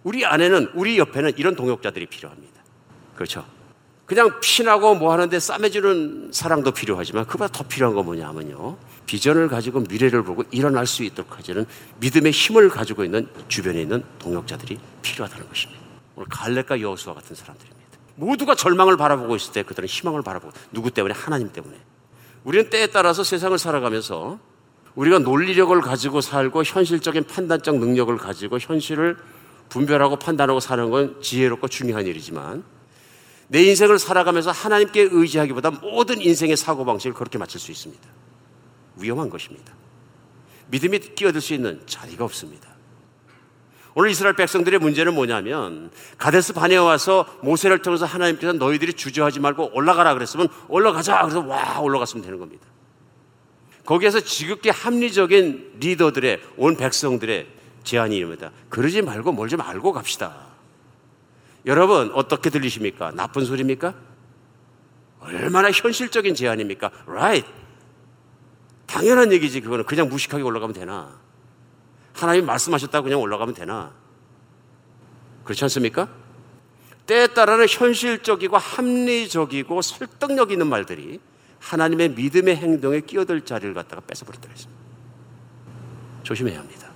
우리 0.03 0.25
안에는 0.25 0.71
우리 0.73 0.97
옆에는 0.97 1.31
이런 1.37 1.55
동역자들이 1.55 2.07
필요합니다. 2.07 2.61
그렇죠? 3.15 3.45
그냥 4.05 4.37
피나고 4.41 4.95
뭐 4.95 5.13
하는데 5.13 5.39
싸매주는 5.39 6.31
사랑도 6.33 6.71
필요하지만 6.71 7.25
그보다 7.25 7.47
더 7.47 7.63
필요한 7.63 7.95
건 7.95 8.03
뭐냐 8.03 8.27
하면요. 8.27 8.77
비전을 9.05 9.47
가지고 9.47 9.81
미래를 9.81 10.23
보고 10.23 10.43
일어날 10.51 10.87
수 10.87 11.03
있도록 11.03 11.37
하지는 11.37 11.65
믿음의 11.99 12.31
힘을 12.31 12.69
가지고 12.69 13.03
있는 13.03 13.27
주변에 13.47 13.81
있는 13.81 14.03
동역자들이 14.19 14.79
필요하다는 15.01 15.47
것입니다. 15.47 15.81
오늘 16.15 16.27
갈렙과 16.29 16.81
여호수아 16.81 17.13
같은 17.13 17.35
사람들입니다. 17.35 17.81
모두가 18.15 18.55
절망을 18.55 18.97
바라보고 18.97 19.35
있을 19.35 19.53
때 19.53 19.63
그들은 19.63 19.87
희망을 19.87 20.21
바라보고 20.21 20.53
누구 20.71 20.91
때문에 20.91 21.13
하나님 21.13 21.51
때문에 21.51 21.75
우리는 22.43 22.69
때에 22.69 22.87
따라서 22.87 23.23
세상을 23.23 23.57
살아가면서 23.57 24.39
우리가 24.95 25.19
논리력을 25.19 25.79
가지고 25.81 26.21
살고 26.21 26.63
현실적인 26.63 27.23
판단적 27.23 27.77
능력을 27.77 28.15
가지고 28.17 28.59
현실을 28.59 29.17
분별하고 29.69 30.17
판단하고 30.17 30.59
사는 30.59 30.89
건 30.89 31.21
지혜롭고 31.21 31.69
중요한 31.69 32.05
일이지만 32.05 32.63
내 33.47 33.63
인생을 33.63 33.99
살아가면서 33.99 34.51
하나님께 34.51 35.09
의지하기보다 35.11 35.71
모든 35.71 36.21
인생의 36.21 36.57
사고방식을 36.57 37.13
그렇게 37.13 37.37
맞출 37.37 37.59
수 37.59 37.71
있습니다. 37.71 38.01
위험한 39.01 39.29
것입니다. 39.29 39.73
믿음이 40.67 40.99
끼어들 40.99 41.41
수 41.41 41.53
있는 41.53 41.81
자리가 41.85 42.23
없습니다. 42.25 42.69
오늘 43.93 44.09
이스라엘 44.09 44.35
백성들의 44.35 44.79
문제는 44.79 45.13
뭐냐면 45.13 45.91
가데스 46.17 46.53
반에 46.53 46.77
와서 46.77 47.25
모세를 47.41 47.81
통해서 47.81 48.05
하나님께서 48.05 48.53
너희들이 48.53 48.93
주저하지 48.93 49.41
말고 49.41 49.71
올라가라 49.73 50.13
그랬으면 50.13 50.47
올라가자 50.69 51.19
그래서 51.23 51.41
와 51.41 51.79
올라갔으면 51.79 52.23
되는 52.23 52.39
겁니다. 52.39 52.65
거기에서 53.85 54.21
지극히 54.21 54.69
합리적인 54.69 55.73
리더들의 55.79 56.39
온 56.55 56.77
백성들의 56.77 57.47
제안이 57.83 58.15
이릅니다. 58.15 58.51
그러지 58.69 59.01
말고 59.01 59.33
뭘 59.33 59.49
좀 59.49 59.59
알고 59.59 59.91
갑시다. 59.91 60.51
여러분 61.65 62.11
어떻게 62.13 62.49
들리십니까? 62.49 63.11
나쁜 63.11 63.43
소리입니까? 63.43 63.93
얼마나 65.19 65.69
현실적인 65.69 66.33
제안입니까? 66.33 66.91
Right. 67.07 67.47
당연한 68.91 69.31
얘기지 69.31 69.61
그거는 69.61 69.85
그냥 69.85 70.09
무식하게 70.09 70.43
올라가면 70.43 70.73
되나? 70.73 71.17
하나님 72.13 72.45
말씀하셨다고 72.45 73.05
그냥 73.05 73.21
올라가면 73.21 73.55
되나? 73.55 73.93
그렇지 75.45 75.63
않습니까? 75.63 76.09
때에 77.07 77.27
따라는 77.27 77.67
현실적이고 77.69 78.57
합리적이고 78.57 79.81
설득력 79.81 80.51
있는 80.51 80.67
말들이 80.67 81.21
하나님의 81.59 82.09
믿음의 82.09 82.57
행동에 82.57 82.99
끼어들 82.99 83.41
자리를 83.41 83.73
갖다가 83.73 84.01
뺏어버렸다고 84.01 84.51
했습니다. 84.51 84.81
조심해야 86.23 86.59
합니다. 86.59 86.89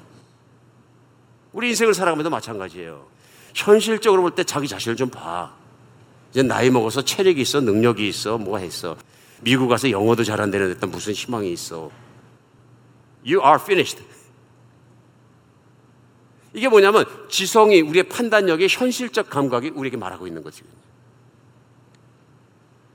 우리 1.54 1.70
인생을 1.70 1.94
살아가면서 1.94 2.30
마찬가지예요. 2.30 3.08
현실적으로 3.54 4.22
볼 4.22 4.36
때 4.36 4.44
자기 4.44 4.68
자신을 4.68 4.98
좀 4.98 5.10
봐. 5.10 5.54
이제 6.32 6.44
나이 6.44 6.70
먹어서 6.70 7.04
체력이 7.04 7.40
있어, 7.42 7.62
능력이 7.62 8.06
있어, 8.10 8.38
뭐가 8.38 8.60
있어. 8.62 8.98
미국 9.42 9.68
가서 9.68 9.92
영어도 9.92 10.24
잘안 10.24 10.52
되는 10.52 10.78
데 10.78 10.88
무슨 10.88 11.14
희망이 11.14 11.52
있어. 11.52 11.92
You 13.26 13.42
are 13.44 13.58
finished. 13.62 14.04
이게 16.54 16.70
뭐냐면 16.70 17.06
지성이 17.30 17.82
우리의 17.82 18.04
판단력이 18.04 18.68
현실적 18.70 19.30
감각이 19.30 19.70
우리에게 19.70 19.98
말하고 19.98 20.26
있는 20.26 20.42
거지. 20.42 20.64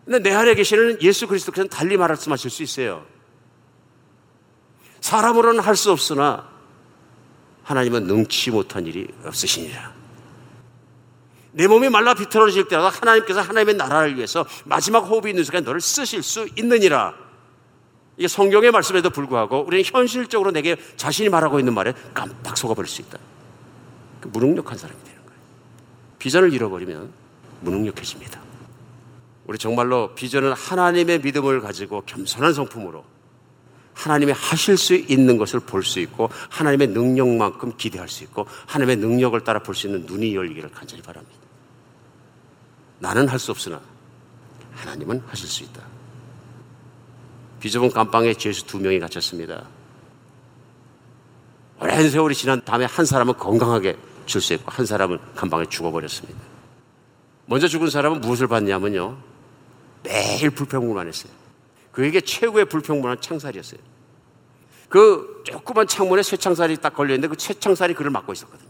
근데 0.04 0.18
내 0.18 0.34
안에 0.34 0.54
계시는 0.54 1.02
예수 1.02 1.28
그리스도께서는 1.28 1.68
달리 1.68 1.96
말씀하실 1.96 2.50
수 2.50 2.62
있어요. 2.62 3.04
사람으로는 5.00 5.60
할 5.60 5.76
수 5.76 5.92
없으나 5.92 6.48
하나님은 7.62 8.04
능치 8.04 8.50
못한 8.50 8.86
일이 8.86 9.06
없으시니라. 9.24 9.99
내 11.52 11.66
몸이 11.66 11.88
말라 11.88 12.14
비틀어질 12.14 12.68
때라도 12.68 12.88
하나님께서 12.88 13.40
하나님의 13.40 13.74
나라를 13.76 14.16
위해서 14.16 14.46
마지막 14.64 15.00
호흡이 15.00 15.30
있는 15.30 15.44
순간 15.44 15.64
너를 15.64 15.80
쓰실 15.80 16.22
수 16.22 16.48
있느니라. 16.56 17.14
이게 18.16 18.28
성경의 18.28 18.70
말씀에도 18.70 19.10
불구하고 19.10 19.64
우리는 19.66 19.82
현실적으로 19.84 20.50
내게 20.50 20.76
자신이 20.96 21.28
말하고 21.28 21.58
있는 21.58 21.74
말에 21.74 21.94
깜빡 22.14 22.56
속아버릴 22.56 22.88
수 22.88 23.00
있다. 23.02 23.18
그 24.20 24.28
무능력한 24.28 24.76
사람이 24.76 25.00
되는 25.02 25.18
거예요. 25.26 25.40
비전을 26.18 26.52
잃어버리면 26.52 27.10
무능력해집니다. 27.62 28.40
우리 29.46 29.58
정말로 29.58 30.14
비전은 30.14 30.52
하나님의 30.52 31.20
믿음을 31.20 31.60
가지고 31.60 32.02
겸손한 32.06 32.52
성품으로 32.52 33.04
하나님이 33.94 34.32
하실 34.32 34.76
수 34.76 34.94
있는 34.94 35.36
것을 35.36 35.60
볼 35.60 35.82
수 35.82 35.98
있고 36.00 36.30
하나님의 36.50 36.88
능력만큼 36.88 37.76
기대할 37.76 38.08
수 38.08 38.22
있고 38.24 38.46
하나님의 38.66 38.96
능력을 38.96 39.38
따라 39.40 39.60
볼 39.60 39.74
수 39.74 39.86
있는 39.88 40.06
눈이 40.06 40.36
열리기를 40.36 40.70
간절히 40.70 41.02
바랍니다. 41.02 41.39
나는 43.00 43.26
할 43.28 43.38
수 43.38 43.50
없으나 43.50 43.80
하나님은 44.74 45.24
하실 45.26 45.48
수 45.48 45.64
있다. 45.64 45.82
비좁은 47.60 47.90
감방에 47.90 48.32
죄수 48.34 48.64
두 48.66 48.78
명이 48.78 49.00
갇혔습니다. 49.00 49.66
오랜 51.80 52.08
세월이 52.10 52.34
지난 52.34 52.62
다음에 52.64 52.84
한 52.84 53.04
사람은 53.04 53.34
건강하게 53.36 53.96
출세했고 54.26 54.70
한 54.70 54.86
사람은 54.86 55.18
감방에 55.34 55.66
죽어버렸습니다. 55.66 56.38
먼저 57.46 57.66
죽은 57.68 57.90
사람은 57.90 58.20
무엇을 58.20 58.46
받냐면요. 58.46 59.18
매일 60.02 60.50
불평불만 60.50 61.08
했어요. 61.08 61.32
그에게 61.92 62.20
최고의 62.20 62.66
불평불만 62.66 63.20
창살이었어요. 63.20 63.80
그 64.88 65.42
조그만 65.44 65.86
창문에 65.86 66.22
쇠창살이 66.22 66.76
딱 66.78 66.94
걸려있는데 66.94 67.34
그 67.34 67.40
쇠창살이 67.40 67.94
그를 67.94 68.10
막고 68.10 68.32
있었거든요. 68.32 68.69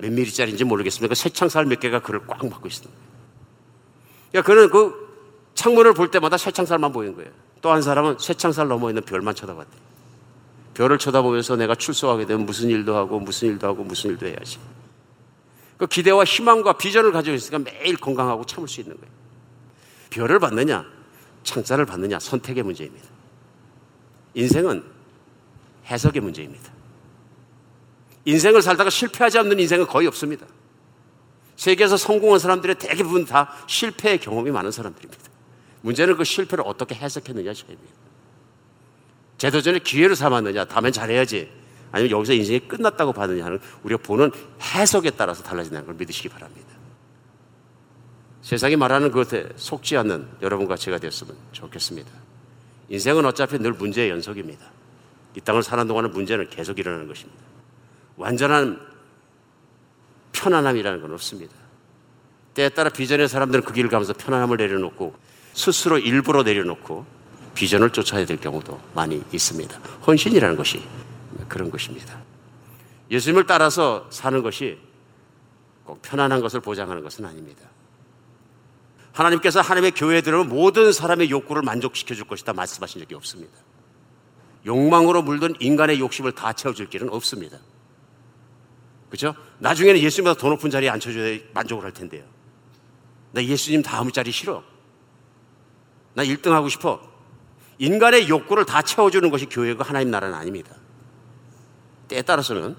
몇 0.00 0.12
미리짜리인지 0.12 0.64
모르겠습니다. 0.64 1.08
그 1.08 1.14
쇠창살 1.14 1.66
몇 1.66 1.80
개가 1.80 2.00
그를 2.00 2.20
꽉 2.26 2.44
막고 2.44 2.68
거예요. 2.68 3.10
그러니까 4.30 4.52
그는 4.52 4.70
그 4.70 5.10
창문을 5.54 5.94
볼 5.94 6.10
때마다 6.10 6.36
쇠창살만 6.36 6.92
보이는 6.92 7.14
거예요. 7.16 7.30
또 7.60 7.70
한 7.72 7.82
사람은 7.82 8.16
쇠창살 8.18 8.68
넘어 8.68 8.88
있는 8.88 9.02
별만 9.02 9.34
쳐다봤대요. 9.34 9.90
별을 10.74 10.98
쳐다보면서 10.98 11.56
내가 11.56 11.74
출소하게 11.74 12.26
되면 12.26 12.46
무슨 12.46 12.70
일도 12.70 12.96
하고 12.96 13.20
무슨 13.20 13.48
일도 13.48 13.66
하고 13.66 13.84
무슨 13.84 14.10
일도 14.10 14.26
해야지. 14.26 14.58
그 15.76 15.86
기대와 15.86 16.24
희망과 16.24 16.74
비전을 16.74 17.12
가지고 17.12 17.36
있으니까 17.36 17.70
매일 17.70 17.96
건강하고 17.96 18.46
참을 18.46 18.68
수 18.68 18.80
있는 18.80 18.96
거예요. 18.96 19.12
별을 20.10 20.38
받느냐, 20.38 20.86
창자를 21.42 21.86
받느냐 21.86 22.18
선택의 22.18 22.62
문제입니다. 22.62 23.06
인생은 24.34 24.84
해석의 25.86 26.22
문제입니다. 26.22 26.72
인생을 28.30 28.62
살다가 28.62 28.90
실패하지 28.90 29.38
않는 29.38 29.58
인생은 29.58 29.86
거의 29.86 30.06
없습니다. 30.06 30.46
세계에서 31.56 31.96
성공한 31.96 32.38
사람들의 32.38 32.76
대부분 32.78 33.24
다 33.26 33.52
실패의 33.66 34.18
경험이 34.18 34.50
많은 34.50 34.70
사람들입니다. 34.70 35.22
문제는 35.82 36.16
그 36.16 36.24
실패를 36.24 36.64
어떻게 36.66 36.94
해석했느냐 36.94 37.52
차이입니다. 37.52 37.92
제도전에 39.38 39.78
기회를 39.80 40.16
삼았느냐, 40.16 40.66
다음엔 40.66 40.92
잘해야지. 40.92 41.50
아니면 41.92 42.10
여기서 42.12 42.34
인생이 42.34 42.60
끝났다고 42.60 43.12
받느냐 43.12 43.44
하는 43.44 43.58
우리가 43.82 44.02
보는 44.02 44.30
해석에 44.60 45.10
따라서 45.10 45.42
달라진다는 45.42 45.86
걸 45.86 45.96
믿으시기 45.96 46.28
바랍니다. 46.28 46.68
세상이 48.42 48.76
말하는 48.76 49.10
그것에 49.10 49.48
속지 49.56 49.96
않는 49.98 50.28
여러분과 50.40 50.76
제가 50.76 50.98
되었으면 50.98 51.34
좋겠습니다. 51.52 52.10
인생은 52.90 53.24
어차피 53.24 53.58
늘 53.58 53.72
문제의 53.72 54.10
연속입니다. 54.10 54.66
이 55.36 55.40
땅을 55.40 55.62
사는 55.62 55.86
동안은 55.86 56.12
문제는 56.12 56.48
계속 56.50 56.78
일어나는 56.78 57.06
것입니다. 57.06 57.49
완전한 58.20 58.78
편안함이라는 60.32 61.00
건 61.00 61.12
없습니다. 61.14 61.54
때에 62.52 62.68
따라 62.68 62.90
비전의 62.90 63.28
사람들은 63.28 63.64
그 63.64 63.72
길을 63.72 63.88
가면서 63.88 64.12
편안함을 64.12 64.58
내려놓고 64.58 65.14
스스로 65.54 65.98
일부러 65.98 66.42
내려놓고 66.42 67.06
비전을 67.54 67.90
쫓아야 67.90 68.26
될 68.26 68.38
경우도 68.38 68.78
많이 68.94 69.22
있습니다. 69.32 69.78
헌신이라는 70.06 70.56
것이 70.56 70.82
그런 71.48 71.70
것입니다. 71.70 72.20
예수님을 73.10 73.46
따라서 73.46 74.06
사는 74.10 74.42
것이 74.42 74.78
꼭 75.84 76.02
편안한 76.02 76.42
것을 76.42 76.60
보장하는 76.60 77.02
것은 77.02 77.24
아닙니다. 77.24 77.68
하나님께서 79.12 79.62
하나님의 79.62 79.92
교회에 79.92 80.20
들어오면 80.20 80.50
모든 80.54 80.92
사람의 80.92 81.30
욕구를 81.30 81.62
만족시켜 81.62 82.14
줄 82.14 82.26
것이다 82.26 82.52
말씀하신 82.52 83.00
적이 83.00 83.14
없습니다. 83.14 83.52
욕망으로 84.66 85.22
물든 85.22 85.54
인간의 85.58 85.98
욕심을 86.00 86.32
다 86.32 86.52
채워줄 86.52 86.90
길은 86.90 87.08
없습니다. 87.08 87.58
그죠? 89.10 89.34
나중에는 89.58 90.00
예수님보다 90.00 90.40
더 90.40 90.48
높은 90.48 90.70
자리에 90.70 90.88
앉혀줘야 90.88 91.38
만족을 91.52 91.84
할 91.84 91.92
텐데요. 91.92 92.24
나 93.32 93.42
예수님 93.42 93.82
다음 93.82 94.10
자리 94.10 94.30
싫어. 94.30 94.62
나 96.14 96.24
1등 96.24 96.50
하고 96.50 96.68
싶어. 96.68 97.00
인간의 97.78 98.28
욕구를 98.28 98.64
다 98.64 98.82
채워주는 98.82 99.28
것이 99.30 99.46
교회가 99.46 99.84
하나님 99.84 100.10
나라는 100.10 100.34
아닙니다. 100.34 100.74
때에 102.08 102.22
따라서는 102.22 102.76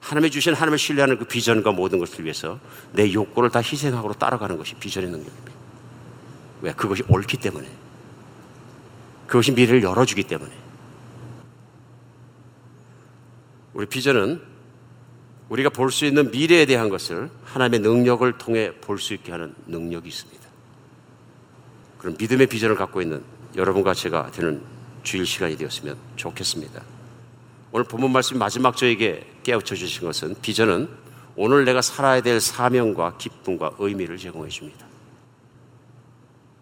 하나님의 0.00 0.30
주신 0.30 0.54
하나님을 0.54 0.78
신뢰하는 0.78 1.18
그 1.18 1.24
비전과 1.24 1.72
모든 1.72 1.98
것을 1.98 2.24
위해서 2.24 2.58
내 2.92 3.12
욕구를 3.12 3.50
다 3.50 3.60
희생하고 3.60 4.12
따라가는 4.14 4.58
것이 4.58 4.74
비전의 4.74 5.10
능력입니다. 5.10 5.52
왜? 6.62 6.72
그것이 6.72 7.02
옳기 7.08 7.36
때문에. 7.38 7.68
그것이 9.26 9.52
미래를 9.52 9.82
열어주기 9.82 10.24
때문에. 10.24 10.52
우리 13.72 13.86
비전은 13.86 14.53
우리가 15.48 15.68
볼 15.70 15.90
수 15.90 16.06
있는 16.06 16.30
미래에 16.30 16.66
대한 16.66 16.88
것을 16.88 17.30
하나님의 17.44 17.80
능력을 17.80 18.38
통해 18.38 18.72
볼 18.80 18.98
수 18.98 19.14
있게 19.14 19.32
하는 19.32 19.54
능력이 19.66 20.08
있습니다. 20.08 20.44
그럼 21.98 22.16
믿음의 22.18 22.46
비전을 22.46 22.76
갖고 22.76 23.02
있는 23.02 23.22
여러분과 23.56 23.94
제가 23.94 24.30
되는 24.30 24.62
주일 25.02 25.26
시간이 25.26 25.56
되었으면 25.56 25.96
좋겠습니다. 26.16 26.82
오늘 27.72 27.84
본문 27.84 28.12
말씀 28.12 28.38
마지막 28.38 28.76
저에게 28.76 29.26
깨우쳐 29.42 29.74
주신 29.74 30.06
것은 30.06 30.36
비전은 30.40 30.88
오늘 31.36 31.64
내가 31.64 31.82
살아야 31.82 32.20
될 32.20 32.40
사명과 32.40 33.16
기쁨과 33.18 33.72
의미를 33.78 34.16
제공해 34.16 34.48
줍니다. 34.48 34.86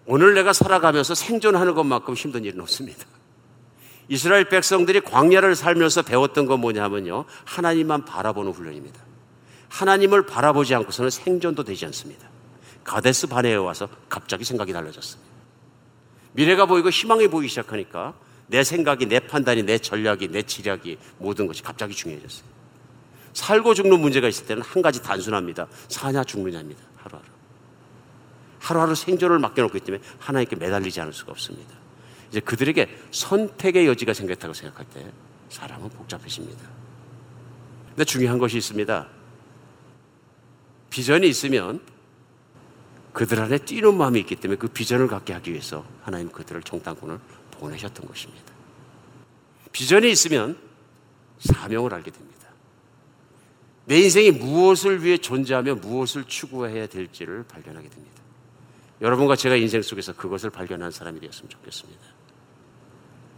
오늘 0.06 0.34
내가 0.34 0.52
살아가면서 0.52 1.14
생존하는 1.14 1.74
것만큼 1.74 2.14
힘든 2.14 2.44
일은 2.44 2.60
없습니다. 2.60 3.04
이스라엘 4.12 4.44
백성들이 4.44 5.00
광야를 5.00 5.56
살면서 5.56 6.02
배웠던 6.02 6.44
건 6.44 6.60
뭐냐면요. 6.60 7.24
하나님만 7.46 8.04
바라보는 8.04 8.52
훈련입니다. 8.52 9.00
하나님을 9.70 10.26
바라보지 10.26 10.74
않고서는 10.74 11.08
생존도 11.08 11.64
되지 11.64 11.86
않습니다. 11.86 12.28
가데스 12.84 13.26
바네에 13.26 13.54
와서 13.54 13.88
갑자기 14.10 14.44
생각이 14.44 14.70
달라졌습니다. 14.74 15.32
미래가 16.32 16.66
보이고 16.66 16.90
희망이 16.90 17.28
보이기 17.28 17.48
시작하니까 17.48 18.12
내 18.48 18.62
생각이, 18.62 19.06
내 19.06 19.18
판단이, 19.18 19.62
내 19.62 19.78
전략이, 19.78 20.28
내 20.28 20.42
지략이 20.42 20.98
모든 21.16 21.46
것이 21.46 21.62
갑자기 21.62 21.94
중요해졌어요. 21.94 22.44
살고 23.32 23.72
죽는 23.72 23.98
문제가 23.98 24.28
있을 24.28 24.44
때는 24.44 24.62
한 24.62 24.82
가지 24.82 25.02
단순합니다. 25.02 25.68
사냐 25.88 26.22
죽느냐입니다. 26.24 26.82
하루하루. 26.98 27.28
하루하루 28.60 28.94
생존을 28.94 29.38
맡겨놓고 29.38 29.78
있기 29.78 29.86
때문에 29.86 30.04
하나님께 30.18 30.56
매달리지 30.56 31.00
않을 31.00 31.14
수가 31.14 31.32
없습니다. 31.32 31.81
이제 32.32 32.40
그들에게 32.40 32.88
선택의 33.10 33.86
여지가 33.86 34.14
생겼다고 34.14 34.54
생각할 34.54 34.86
때 34.86 35.12
사람은 35.50 35.90
복잡해집니다. 35.90 36.62
근데 37.90 38.04
중요한 38.04 38.38
것이 38.38 38.56
있습니다. 38.56 39.06
비전이 40.88 41.28
있으면 41.28 41.82
그들 43.12 43.38
안에 43.38 43.58
뛰는 43.58 43.98
마음이 43.98 44.18
있기 44.20 44.36
때문에 44.36 44.58
그 44.58 44.66
비전을 44.68 45.08
갖게 45.08 45.34
하기 45.34 45.50
위해서 45.50 45.84
하나님 46.00 46.30
그들을 46.30 46.62
정당권을 46.62 47.18
보내셨던 47.50 48.06
것입니다. 48.06 48.54
비전이 49.72 50.10
있으면 50.10 50.56
사명을 51.38 51.92
알게 51.92 52.10
됩니다. 52.10 52.48
내 53.84 54.00
인생이 54.00 54.30
무엇을 54.30 55.04
위해 55.04 55.18
존재하며 55.18 55.74
무엇을 55.76 56.24
추구해야 56.24 56.86
될지를 56.86 57.44
발견하게 57.44 57.90
됩니다. 57.90 58.22
여러분과 59.02 59.36
제가 59.36 59.56
인생 59.56 59.82
속에서 59.82 60.14
그것을 60.14 60.48
발견한 60.48 60.90
사람이 60.92 61.20
되었으면 61.20 61.50
좋겠습니다. 61.50 62.11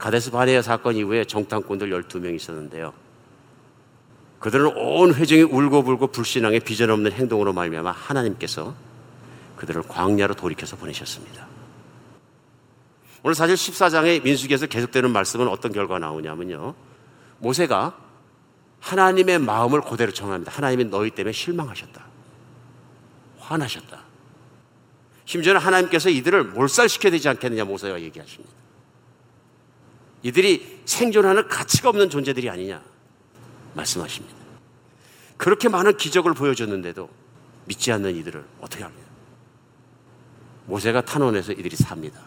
가데스 0.04 0.30
바네아 0.30 0.60
사건 0.60 0.96
이후에 0.96 1.24
정탐꾼들 1.24 1.88
12명 1.88 2.36
있었는데요. 2.36 2.92
그들은 4.38 4.76
온 4.76 5.14
회중이 5.14 5.44
울고불고 5.44 6.08
불신앙의 6.08 6.60
비전 6.60 6.90
없는 6.90 7.10
행동으로 7.12 7.54
말미암아 7.54 7.90
하나님께서 7.90 8.74
그들을 9.56 9.80
광야로 9.84 10.34
돌이켜서 10.34 10.76
보내셨습니다. 10.76 11.46
오늘 13.22 13.34
사실 13.34 13.54
14장의 13.54 14.22
민수기에서 14.22 14.66
계속되는 14.66 15.10
말씀은 15.10 15.48
어떤 15.48 15.72
결과가 15.72 16.00
나오냐면요. 16.00 16.74
모세가 17.38 17.96
하나님의 18.80 19.38
마음을 19.38 19.80
그대로 19.80 20.12
전합니다. 20.12 20.52
하나님이 20.52 20.84
너희 20.84 21.08
때문에 21.12 21.32
실망하셨다. 21.32 22.04
화나셨다. 23.38 24.02
심지어는 25.24 25.62
하나님께서 25.62 26.10
이들을 26.10 26.44
몰살시켜야 26.44 27.10
되지 27.10 27.30
않겠느냐 27.30 27.64
모세가 27.64 28.02
얘기하십니다. 28.02 28.63
이들이 30.24 30.80
생존하는 30.86 31.48
가치가 31.48 31.90
없는 31.90 32.10
존재들이 32.10 32.50
아니냐 32.50 32.82
말씀하십니다. 33.74 34.34
그렇게 35.36 35.68
많은 35.68 35.96
기적을 35.96 36.32
보여줬는데도 36.32 37.08
믿지 37.66 37.92
않는 37.92 38.16
이들을 38.16 38.44
어떻게 38.60 38.82
합니까? 38.82 39.04
모세가 40.66 41.02
탄원해서 41.02 41.52
이들이 41.52 41.76
삽니다. 41.76 42.20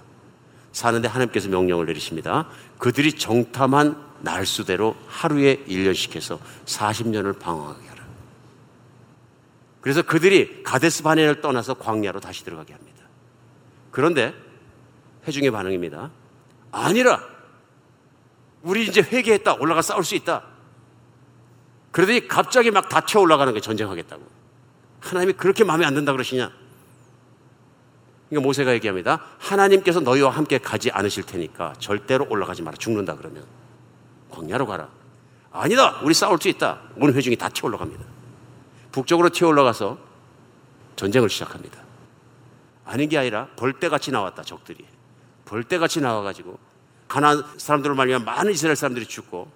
사는데 0.72 1.08
하나님께서 1.08 1.50
명령을 1.50 1.88
내리십니다. 1.88 2.50
그들이 2.78 3.14
정탐한 3.14 4.06
날수대로 4.22 4.96
하루에 5.08 5.64
1년씩 5.68 6.16
해서 6.16 6.40
40년을 6.66 7.40
방황하게 7.40 7.88
하라. 7.88 8.04
그래서 9.82 10.04
그들이 10.04 10.62
가데스 10.64 11.02
바네를 11.02 11.42
떠나서 11.42 11.76
광야로 11.76 12.20
다시 12.20 12.44
들어가게 12.44 12.74
합니다. 12.74 13.04
그런데 13.90 14.36
회중의 15.26 15.50
반응입니다. 15.50 16.12
아니라 16.72 17.37
우리 18.68 18.86
이제 18.86 19.02
회개했다. 19.02 19.56
올라가 19.56 19.82
싸울 19.82 20.04
수 20.04 20.14
있다. 20.16 20.44
그러더니 21.92 22.28
갑자기 22.28 22.70
막 22.70 22.90
다쳐 22.90 23.22
올라가는 23.22 23.52
게 23.54 23.62
전쟁하겠다고. 23.62 24.22
하나님이 25.00 25.34
그렇게 25.34 25.64
마음에 25.64 25.86
안 25.86 25.94
든다 25.94 26.12
그러시냐? 26.12 26.52
그러니까 28.30 28.46
모세가 28.46 28.74
얘기합니다. 28.74 29.22
하나님께서 29.40 30.02
너희와 30.02 30.32
함께 30.32 30.58
가지 30.58 30.92
않으실 30.92 31.26
테니까 31.26 31.76
절대로 31.80 32.28
올라가지 32.30 32.62
마라. 32.62 32.76
죽는다 32.76 33.16
그러면. 33.16 33.46
광야로 34.32 34.68
가라. 34.68 34.90
아니다. 35.54 36.02
우리 36.04 36.14
싸울 36.14 36.38
수 36.42 36.50
있다. 36.50 36.82
온 36.98 37.14
회중이 37.14 37.38
다 37.38 37.48
튀어 37.48 37.70
올라갑니다. 37.70 38.04
북쪽으로 38.92 39.30
튀어 39.30 39.48
올라가서 39.48 39.98
전쟁을 40.98 41.30
시작합니다. 41.30 41.82
아닌 42.84 43.08
게 43.08 43.18
아니라 43.18 43.48
벌떼같이 43.56 44.12
나왔다. 44.12 44.44
적들이. 44.44 44.86
벌떼같이 45.46 46.02
나와가지고 46.02 46.67
가난 47.08 47.44
사람들을 47.58 47.96
말미암아 47.96 48.26
많은 48.26 48.52
이스라엘 48.52 48.76
사람들이 48.76 49.06
죽고 49.06 49.50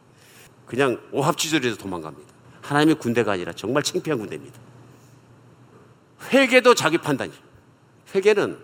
그냥 0.66 1.00
오합지졸에서 1.12 1.78
도망갑니다. 1.78 2.32
하나님의 2.62 2.96
군대가 2.96 3.34
아니라 3.34 3.54
정말 3.54 3.84
창피한 3.84 4.20
군대입니다. 4.20 4.60
회개도 6.32 6.76
자기 6.76 6.98
판단이죠. 6.98 7.38
회개는 8.16 8.58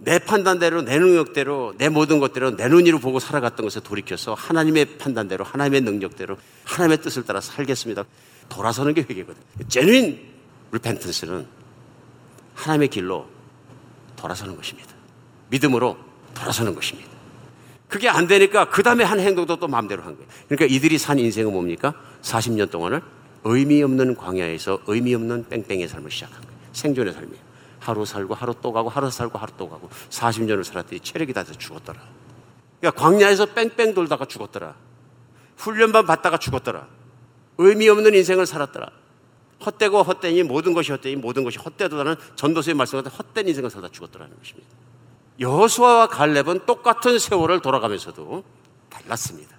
내 0.00 0.20
판단대로, 0.20 0.82
내 0.82 0.96
능력대로, 0.98 1.74
내 1.76 1.88
모든 1.88 2.20
것대로 2.20 2.56
내 2.56 2.68
눈으로 2.68 3.00
보고 3.00 3.18
살아갔던 3.18 3.66
것에 3.66 3.80
돌이켜서 3.80 4.34
하나님의 4.34 4.98
판단대로, 4.98 5.44
하나님의 5.44 5.80
능력대로, 5.80 6.36
하나님의 6.64 7.02
뜻을 7.02 7.24
따라 7.24 7.40
살겠습니다. 7.40 8.04
돌아서는 8.48 8.94
게 8.94 9.00
회개거든요. 9.00 9.44
제누인 9.68 10.24
리펜턴스는 10.70 11.46
하나님의 12.54 12.88
길로 12.88 13.28
돌아서는 14.14 14.56
것입니다. 14.56 14.90
믿음으로 15.50 15.96
돌아서는 16.34 16.74
것입니다. 16.74 17.17
그게 17.88 18.08
안 18.08 18.26
되니까 18.26 18.66
그 18.68 18.82
다음에 18.82 19.02
한 19.02 19.18
행동도 19.18 19.56
또 19.56 19.66
마음대로 19.66 20.02
한 20.02 20.14
거예요. 20.14 20.28
그러니까 20.46 20.66
이들이 20.66 20.98
산 20.98 21.18
인생은 21.18 21.52
뭡니까? 21.52 21.94
40년 22.22 22.70
동안을 22.70 23.00
의미 23.44 23.82
없는 23.82 24.14
광야에서 24.14 24.80
의미 24.86 25.14
없는 25.14 25.48
뺑뺑의 25.48 25.88
삶을 25.88 26.10
시작한 26.10 26.40
거예요. 26.42 26.58
생존의 26.72 27.14
삶이에요. 27.14 27.48
하루 27.80 28.04
살고 28.04 28.34
하루 28.34 28.54
또 28.60 28.72
가고 28.72 28.90
하루 28.90 29.10
살고 29.10 29.38
하루 29.38 29.52
또 29.56 29.68
가고 29.68 29.88
40년을 30.10 30.64
살았더니 30.64 31.00
체력이 31.00 31.32
다 31.32 31.42
돼서 31.42 31.58
죽었더라. 31.58 32.00
그러니까 32.80 33.02
광야에서 33.02 33.46
뺑뺑 33.46 33.94
돌다가 33.94 34.26
죽었더라. 34.26 34.74
훈련만 35.56 36.06
받다가 36.06 36.38
죽었더라. 36.38 36.86
의미 37.56 37.88
없는 37.88 38.14
인생을 38.14 38.46
살았더라. 38.46 38.90
헛되고 39.64 40.02
헛되니 40.02 40.42
모든 40.44 40.74
것이 40.74 40.92
헛되니 40.92 41.16
모든 41.16 41.42
것이 41.42 41.58
헛되도다는 41.58 42.16
전도서의 42.36 42.74
말씀 42.74 43.02
같은 43.02 43.10
헛된 43.10 43.48
인생을 43.48 43.70
살다 43.70 43.88
죽었더라는 43.90 44.36
것입니다. 44.38 44.68
여호수아와 45.40 46.08
갈렙은 46.08 46.66
똑같은 46.66 47.18
세월을 47.18 47.60
돌아가면서도 47.60 48.44
달랐습니다. 48.90 49.56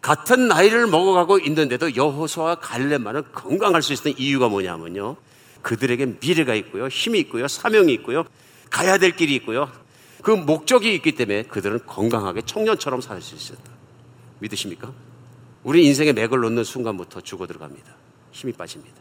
같은 0.00 0.48
나이를 0.48 0.86
먹어가고 0.86 1.38
있는데도 1.40 1.94
여호수아와 1.94 2.56
갈렙만은 2.56 3.32
건강할 3.32 3.82
수 3.82 3.92
있는 3.92 4.14
이유가 4.18 4.48
뭐냐면요. 4.48 5.16
그들에게 5.62 6.18
미래가 6.20 6.54
있고요. 6.54 6.88
힘이 6.88 7.20
있고요. 7.20 7.46
사명이 7.46 7.92
있고요. 7.94 8.24
가야 8.70 8.98
될 8.98 9.14
길이 9.14 9.34
있고요. 9.36 9.70
그 10.22 10.30
목적이 10.30 10.94
있기 10.94 11.12
때문에 11.12 11.44
그들은 11.44 11.80
건강하게 11.86 12.42
청년처럼 12.42 13.00
살 13.00 13.20
수 13.22 13.34
있었다. 13.34 13.70
믿으십니까? 14.40 14.92
우리 15.62 15.84
인생에 15.86 16.12
맥을 16.12 16.40
놓는 16.40 16.64
순간부터 16.64 17.20
죽어 17.20 17.46
들어갑니다. 17.46 17.94
힘이 18.32 18.52
빠집니다. 18.52 18.96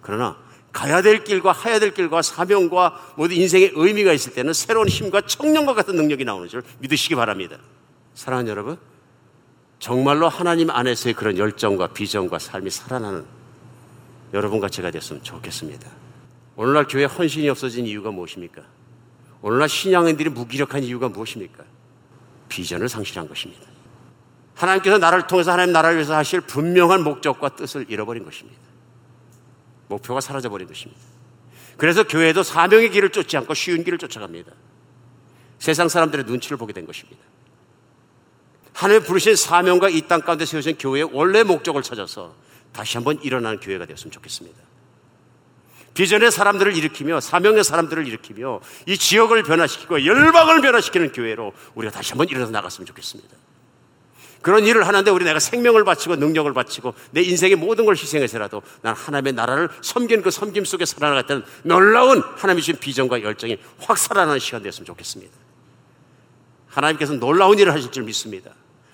그러나 0.00 0.36
가야 0.72 1.02
될 1.02 1.22
길과 1.22 1.52
하야 1.52 1.78
될 1.78 1.92
길과 1.92 2.22
사명과 2.22 3.14
모든 3.16 3.36
인생의 3.36 3.72
의미가 3.74 4.12
있을 4.12 4.32
때는 4.32 4.52
새로운 4.52 4.88
힘과 4.88 5.20
청년과 5.22 5.74
같은 5.74 5.94
능력이 5.96 6.24
나오는 6.24 6.48
줄 6.48 6.62
믿으시기 6.80 7.14
바랍니다. 7.14 7.58
사랑하는 8.14 8.50
여러분, 8.50 8.78
정말로 9.78 10.28
하나님 10.28 10.70
안에서의 10.70 11.14
그런 11.14 11.36
열정과 11.36 11.88
비전과 11.88 12.38
삶이 12.38 12.70
살아나는 12.70 13.24
여러분과 14.32 14.68
제가 14.68 14.90
됐으면 14.90 15.22
좋겠습니다. 15.22 15.90
오늘날 16.56 16.86
교회 16.86 17.04
헌신이 17.04 17.48
없어진 17.48 17.86
이유가 17.86 18.10
무엇입니까? 18.10 18.62
오늘날 19.42 19.68
신앙인들이 19.68 20.30
무기력한 20.30 20.82
이유가 20.84 21.08
무엇입니까? 21.08 21.64
비전을 22.48 22.88
상실한 22.88 23.28
것입니다. 23.28 23.62
하나님께서 24.54 24.98
나를 24.98 25.26
통해서 25.26 25.52
하나님 25.52 25.72
나라를 25.72 25.96
위해서 25.96 26.14
하실 26.14 26.40
분명한 26.40 27.02
목적과 27.02 27.50
뜻을 27.50 27.86
잃어버린 27.88 28.24
것입니다. 28.24 28.71
목표가 29.92 30.20
사라져버린 30.20 30.66
것입니다. 30.66 31.00
그래서 31.76 32.04
교회도 32.04 32.42
사명의 32.42 32.90
길을 32.90 33.10
쫓지 33.10 33.36
않고 33.36 33.54
쉬운 33.54 33.84
길을 33.84 33.98
쫓아갑니다. 33.98 34.52
세상 35.58 35.88
사람들의 35.88 36.24
눈치를 36.26 36.56
보게 36.56 36.72
된 36.72 36.86
것입니다. 36.86 37.20
하나님 38.72 39.02
부르신 39.04 39.36
사명과 39.36 39.88
이 39.90 40.02
땅 40.08 40.22
가운데 40.22 40.44
세우신 40.44 40.78
교회의 40.78 41.10
원래 41.12 41.42
목적을 41.42 41.82
찾아서 41.82 42.34
다시 42.72 42.96
한번 42.96 43.20
일어나는 43.22 43.60
교회가 43.60 43.86
되었으면 43.86 44.10
좋겠습니다. 44.12 44.58
비전의 45.94 46.30
사람들을 46.32 46.74
일으키며 46.74 47.20
사명의 47.20 47.64
사람들을 47.64 48.06
일으키며 48.08 48.60
이 48.86 48.96
지역을 48.96 49.42
변화시키고 49.42 50.06
열방을 50.06 50.62
변화시키는 50.62 51.12
교회로 51.12 51.52
우리가 51.74 51.92
다시 51.92 52.12
한번 52.12 52.28
일어나 52.28 52.50
나갔으면 52.50 52.86
좋겠습니다. 52.86 53.36
그런 54.42 54.66
일을 54.66 54.86
하는데 54.86 55.10
우리 55.10 55.24
내가 55.24 55.38
생명을 55.38 55.84
바치고 55.84 56.16
능력을 56.16 56.52
바치고 56.52 56.94
내 57.12 57.22
인생의 57.22 57.56
모든 57.56 57.84
걸 57.84 57.96
희생해서라도 57.96 58.62
난 58.82 58.94
하나님의 58.94 59.32
나라를 59.32 59.68
섬긴 59.80 60.22
그 60.22 60.30
섬김 60.30 60.64
속에 60.64 60.84
살아나갔다는 60.84 61.44
놀라운 61.62 62.20
하나님이 62.20 62.60
주신 62.60 62.78
비전과 62.78 63.22
열정이 63.22 63.58
확 63.78 63.96
살아나는 63.96 64.40
시간 64.40 64.62
되었으면 64.62 64.84
좋겠습니다. 64.84 65.32
하나님께서 66.66 67.14
놀라운 67.14 67.58
일을 67.58 67.72
하실 67.72 67.90
줄 67.92 68.02
믿습니다. 68.02 68.50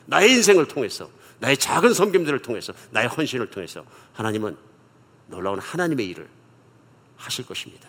나의 0.06 0.30
인생을 0.32 0.68
통해서 0.68 1.08
나의 1.40 1.56
작은 1.56 1.94
섬김들을 1.94 2.40
통해서 2.42 2.72
나의 2.90 3.08
헌신을 3.08 3.48
통해서 3.48 3.84
하나님은 4.12 4.56
놀라운 5.28 5.58
하나님의 5.58 6.06
일을 6.08 6.28
하실 7.16 7.46
것입니다. 7.46 7.88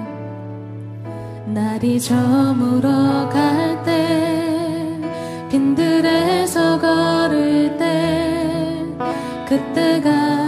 날이 1.81 1.99
저물어 1.99 3.27
갈 3.29 3.83
때 3.83 4.99
빈들에서 5.49 6.79
걸을 6.79 7.75
때 7.77 8.85
그때가 9.47 10.40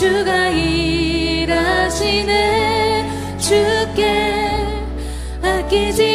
주가 0.00 0.48
일하시네. 0.48 1.90
주께 3.38 4.50
아끼지 5.42 6.09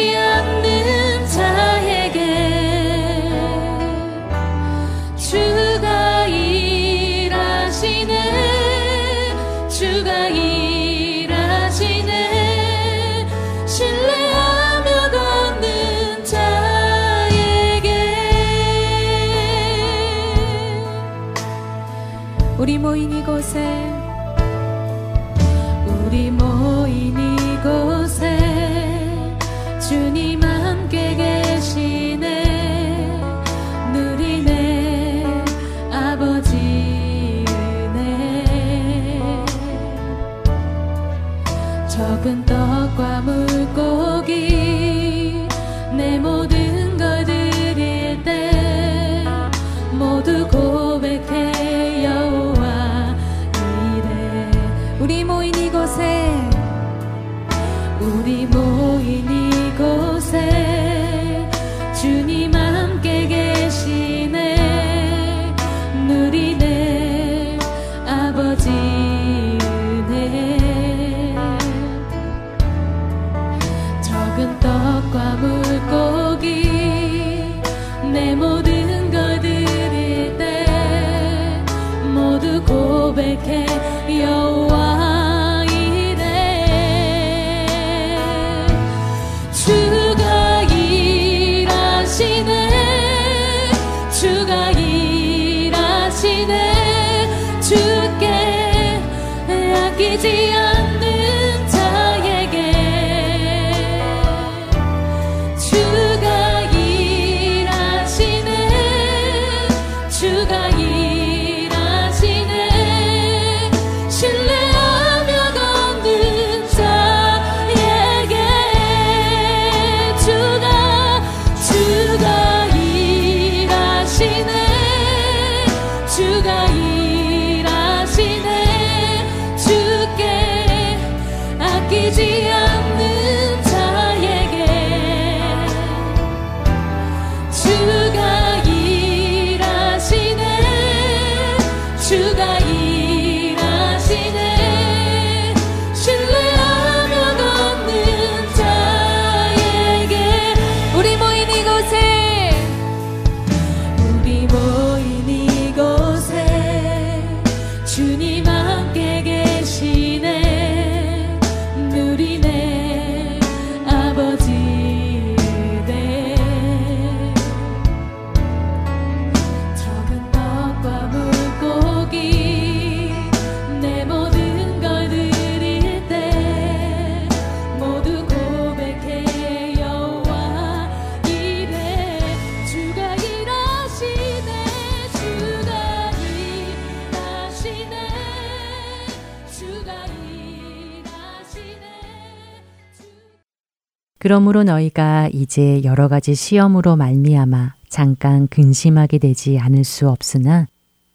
그러므로 194.26 194.64
너희가 194.64 195.30
이제 195.32 195.84
여러 195.84 196.08
가지 196.08 196.34
시험으로 196.34 196.96
말미암아 196.96 197.74
잠깐 197.88 198.48
근심하게 198.48 199.18
되지 199.18 199.60
않을 199.60 199.84
수 199.84 200.08
없으나 200.08 200.66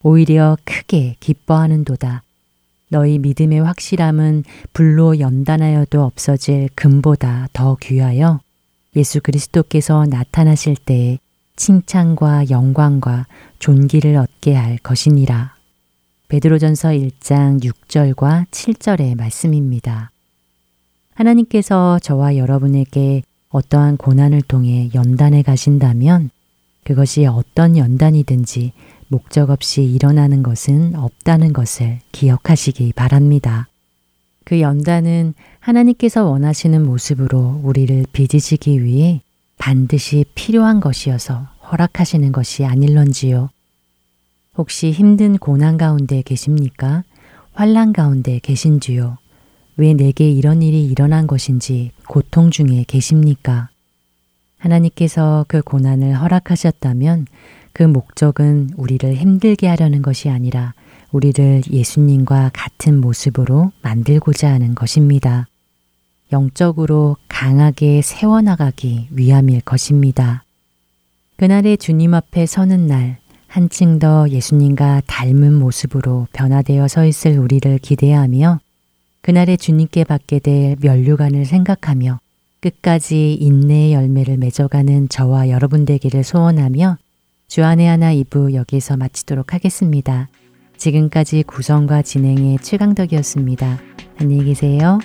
오히려 0.02 0.58
크게 0.64 1.18
기뻐하는도다. 1.20 2.24
너희 2.88 3.20
믿음의 3.20 3.64
확실함은 3.64 4.46
불로 4.72 5.20
연단하여도 5.20 6.02
없어질 6.02 6.70
금보다 6.74 7.50
더 7.52 7.76
귀하여 7.82 8.40
예수 8.96 9.20
그리스도께서 9.20 10.06
나타나실 10.06 10.78
때에 10.78 11.20
칭찬과 11.58 12.50
영광과 12.50 13.28
존귀를 13.60 14.16
얻게 14.16 14.56
할 14.56 14.78
것이니라. 14.78 15.56
베드로전서 16.30 16.92
1장 16.92 17.62
6절과 17.62 18.46
7절의 18.52 19.18
말씀입니다. 19.18 20.11
하나님께서 21.22 22.00
저와 22.00 22.38
여러분에게 22.38 23.22
어떠한 23.50 23.98
고난을 23.98 24.42
통해 24.44 24.90
연단해 24.96 25.44
가신다면 25.44 26.30
그것이 26.84 27.26
어떤 27.26 27.78
연단이든지 27.78 28.74
목적 29.08 29.50
없이 29.50 29.84
일어나는 29.84 30.42
것은 30.42 30.96
없다는 30.96 31.54
것을 31.54 32.00
기억하시기 32.12 32.94
바랍니다. 32.94 33.68
그 34.46 34.62
연단은 34.62 35.34
하나님께서 35.60 36.26
원하시는 36.26 36.84
모습으로 36.84 37.62
우리를 37.64 38.06
빚으시기 38.14 38.84
위해 38.84 39.22
반드시 39.58 40.26
필요한 40.34 40.80
것이어서 40.80 41.48
허락하시는 41.72 42.32
것이 42.32 42.66
아닐런지요. 42.66 43.50
혹시 44.58 44.92
힘든 44.92 45.38
고난 45.38 45.78
가운데 45.78 46.22
계십니까? 46.24 47.04
환란 47.54 47.94
가운데 47.94 48.40
계신지요? 48.42 49.18
왜 49.78 49.94
내게 49.94 50.30
이런 50.30 50.62
일이 50.62 50.86
일어난 50.86 51.28
것인지 51.28 51.92
고통 52.08 52.52
중에 52.52 52.86
계십니까? 52.88 53.70
하나님께서 54.58 55.46
그 55.48 55.62
고난을 55.62 56.20
허락하셨다면 56.20 57.28
그 57.74 57.84
목적은 57.84 58.72
우리를 58.78 59.16
힘들게 59.16 59.68
하려는 59.68 60.02
것이 60.02 60.30
아니라 60.30 60.74
우리를 61.12 61.64
예수님과 61.70 62.52
같은 62.54 63.02
모습으로 63.02 63.72
만들고자 63.82 64.50
하는 64.50 64.76
것입니다. 64.76 65.48
영적으로 66.32 67.18
강하게 67.28 68.02
세워나가기 68.02 69.10
위함일 69.12 69.62
것입니다. 69.62 70.44
그날의 71.38 71.78
주님 71.78 72.14
앞에 72.14 72.46
서는 72.46 72.88
날, 72.88 73.18
한층 73.48 74.00
더 74.00 74.30
예수님과 74.30 75.02
닮은 75.08 75.54
모습으로 75.56 76.28
변화되어 76.32 76.88
서 76.88 77.06
있을 77.06 77.38
우리를 77.38 77.80
기대하며 77.80 78.60
그날의 79.22 79.58
주님께 79.58 80.04
받게 80.04 80.40
될 80.40 80.76
면류관을 80.82 81.46
생각하며 81.46 82.20
끝까지 82.60 83.34
인내의 83.34 83.94
열매를 83.94 84.38
맺어가는 84.38 85.10
저와 85.10 85.50
여러분 85.50 85.86
되기를 85.86 86.24
소원하며 86.24 86.98
주안의 87.48 87.88
하나 87.88 88.14
2부 88.14 88.54
여기서 88.54 88.98
마치도록 88.98 89.54
하겠습니다. 89.54 90.30
지금까지 90.78 91.44
구성과 91.44 92.02
진행의 92.02 92.60
최강덕이었습니다. 92.60 93.80
안녕히 94.20 94.46
계세요. 94.46 95.00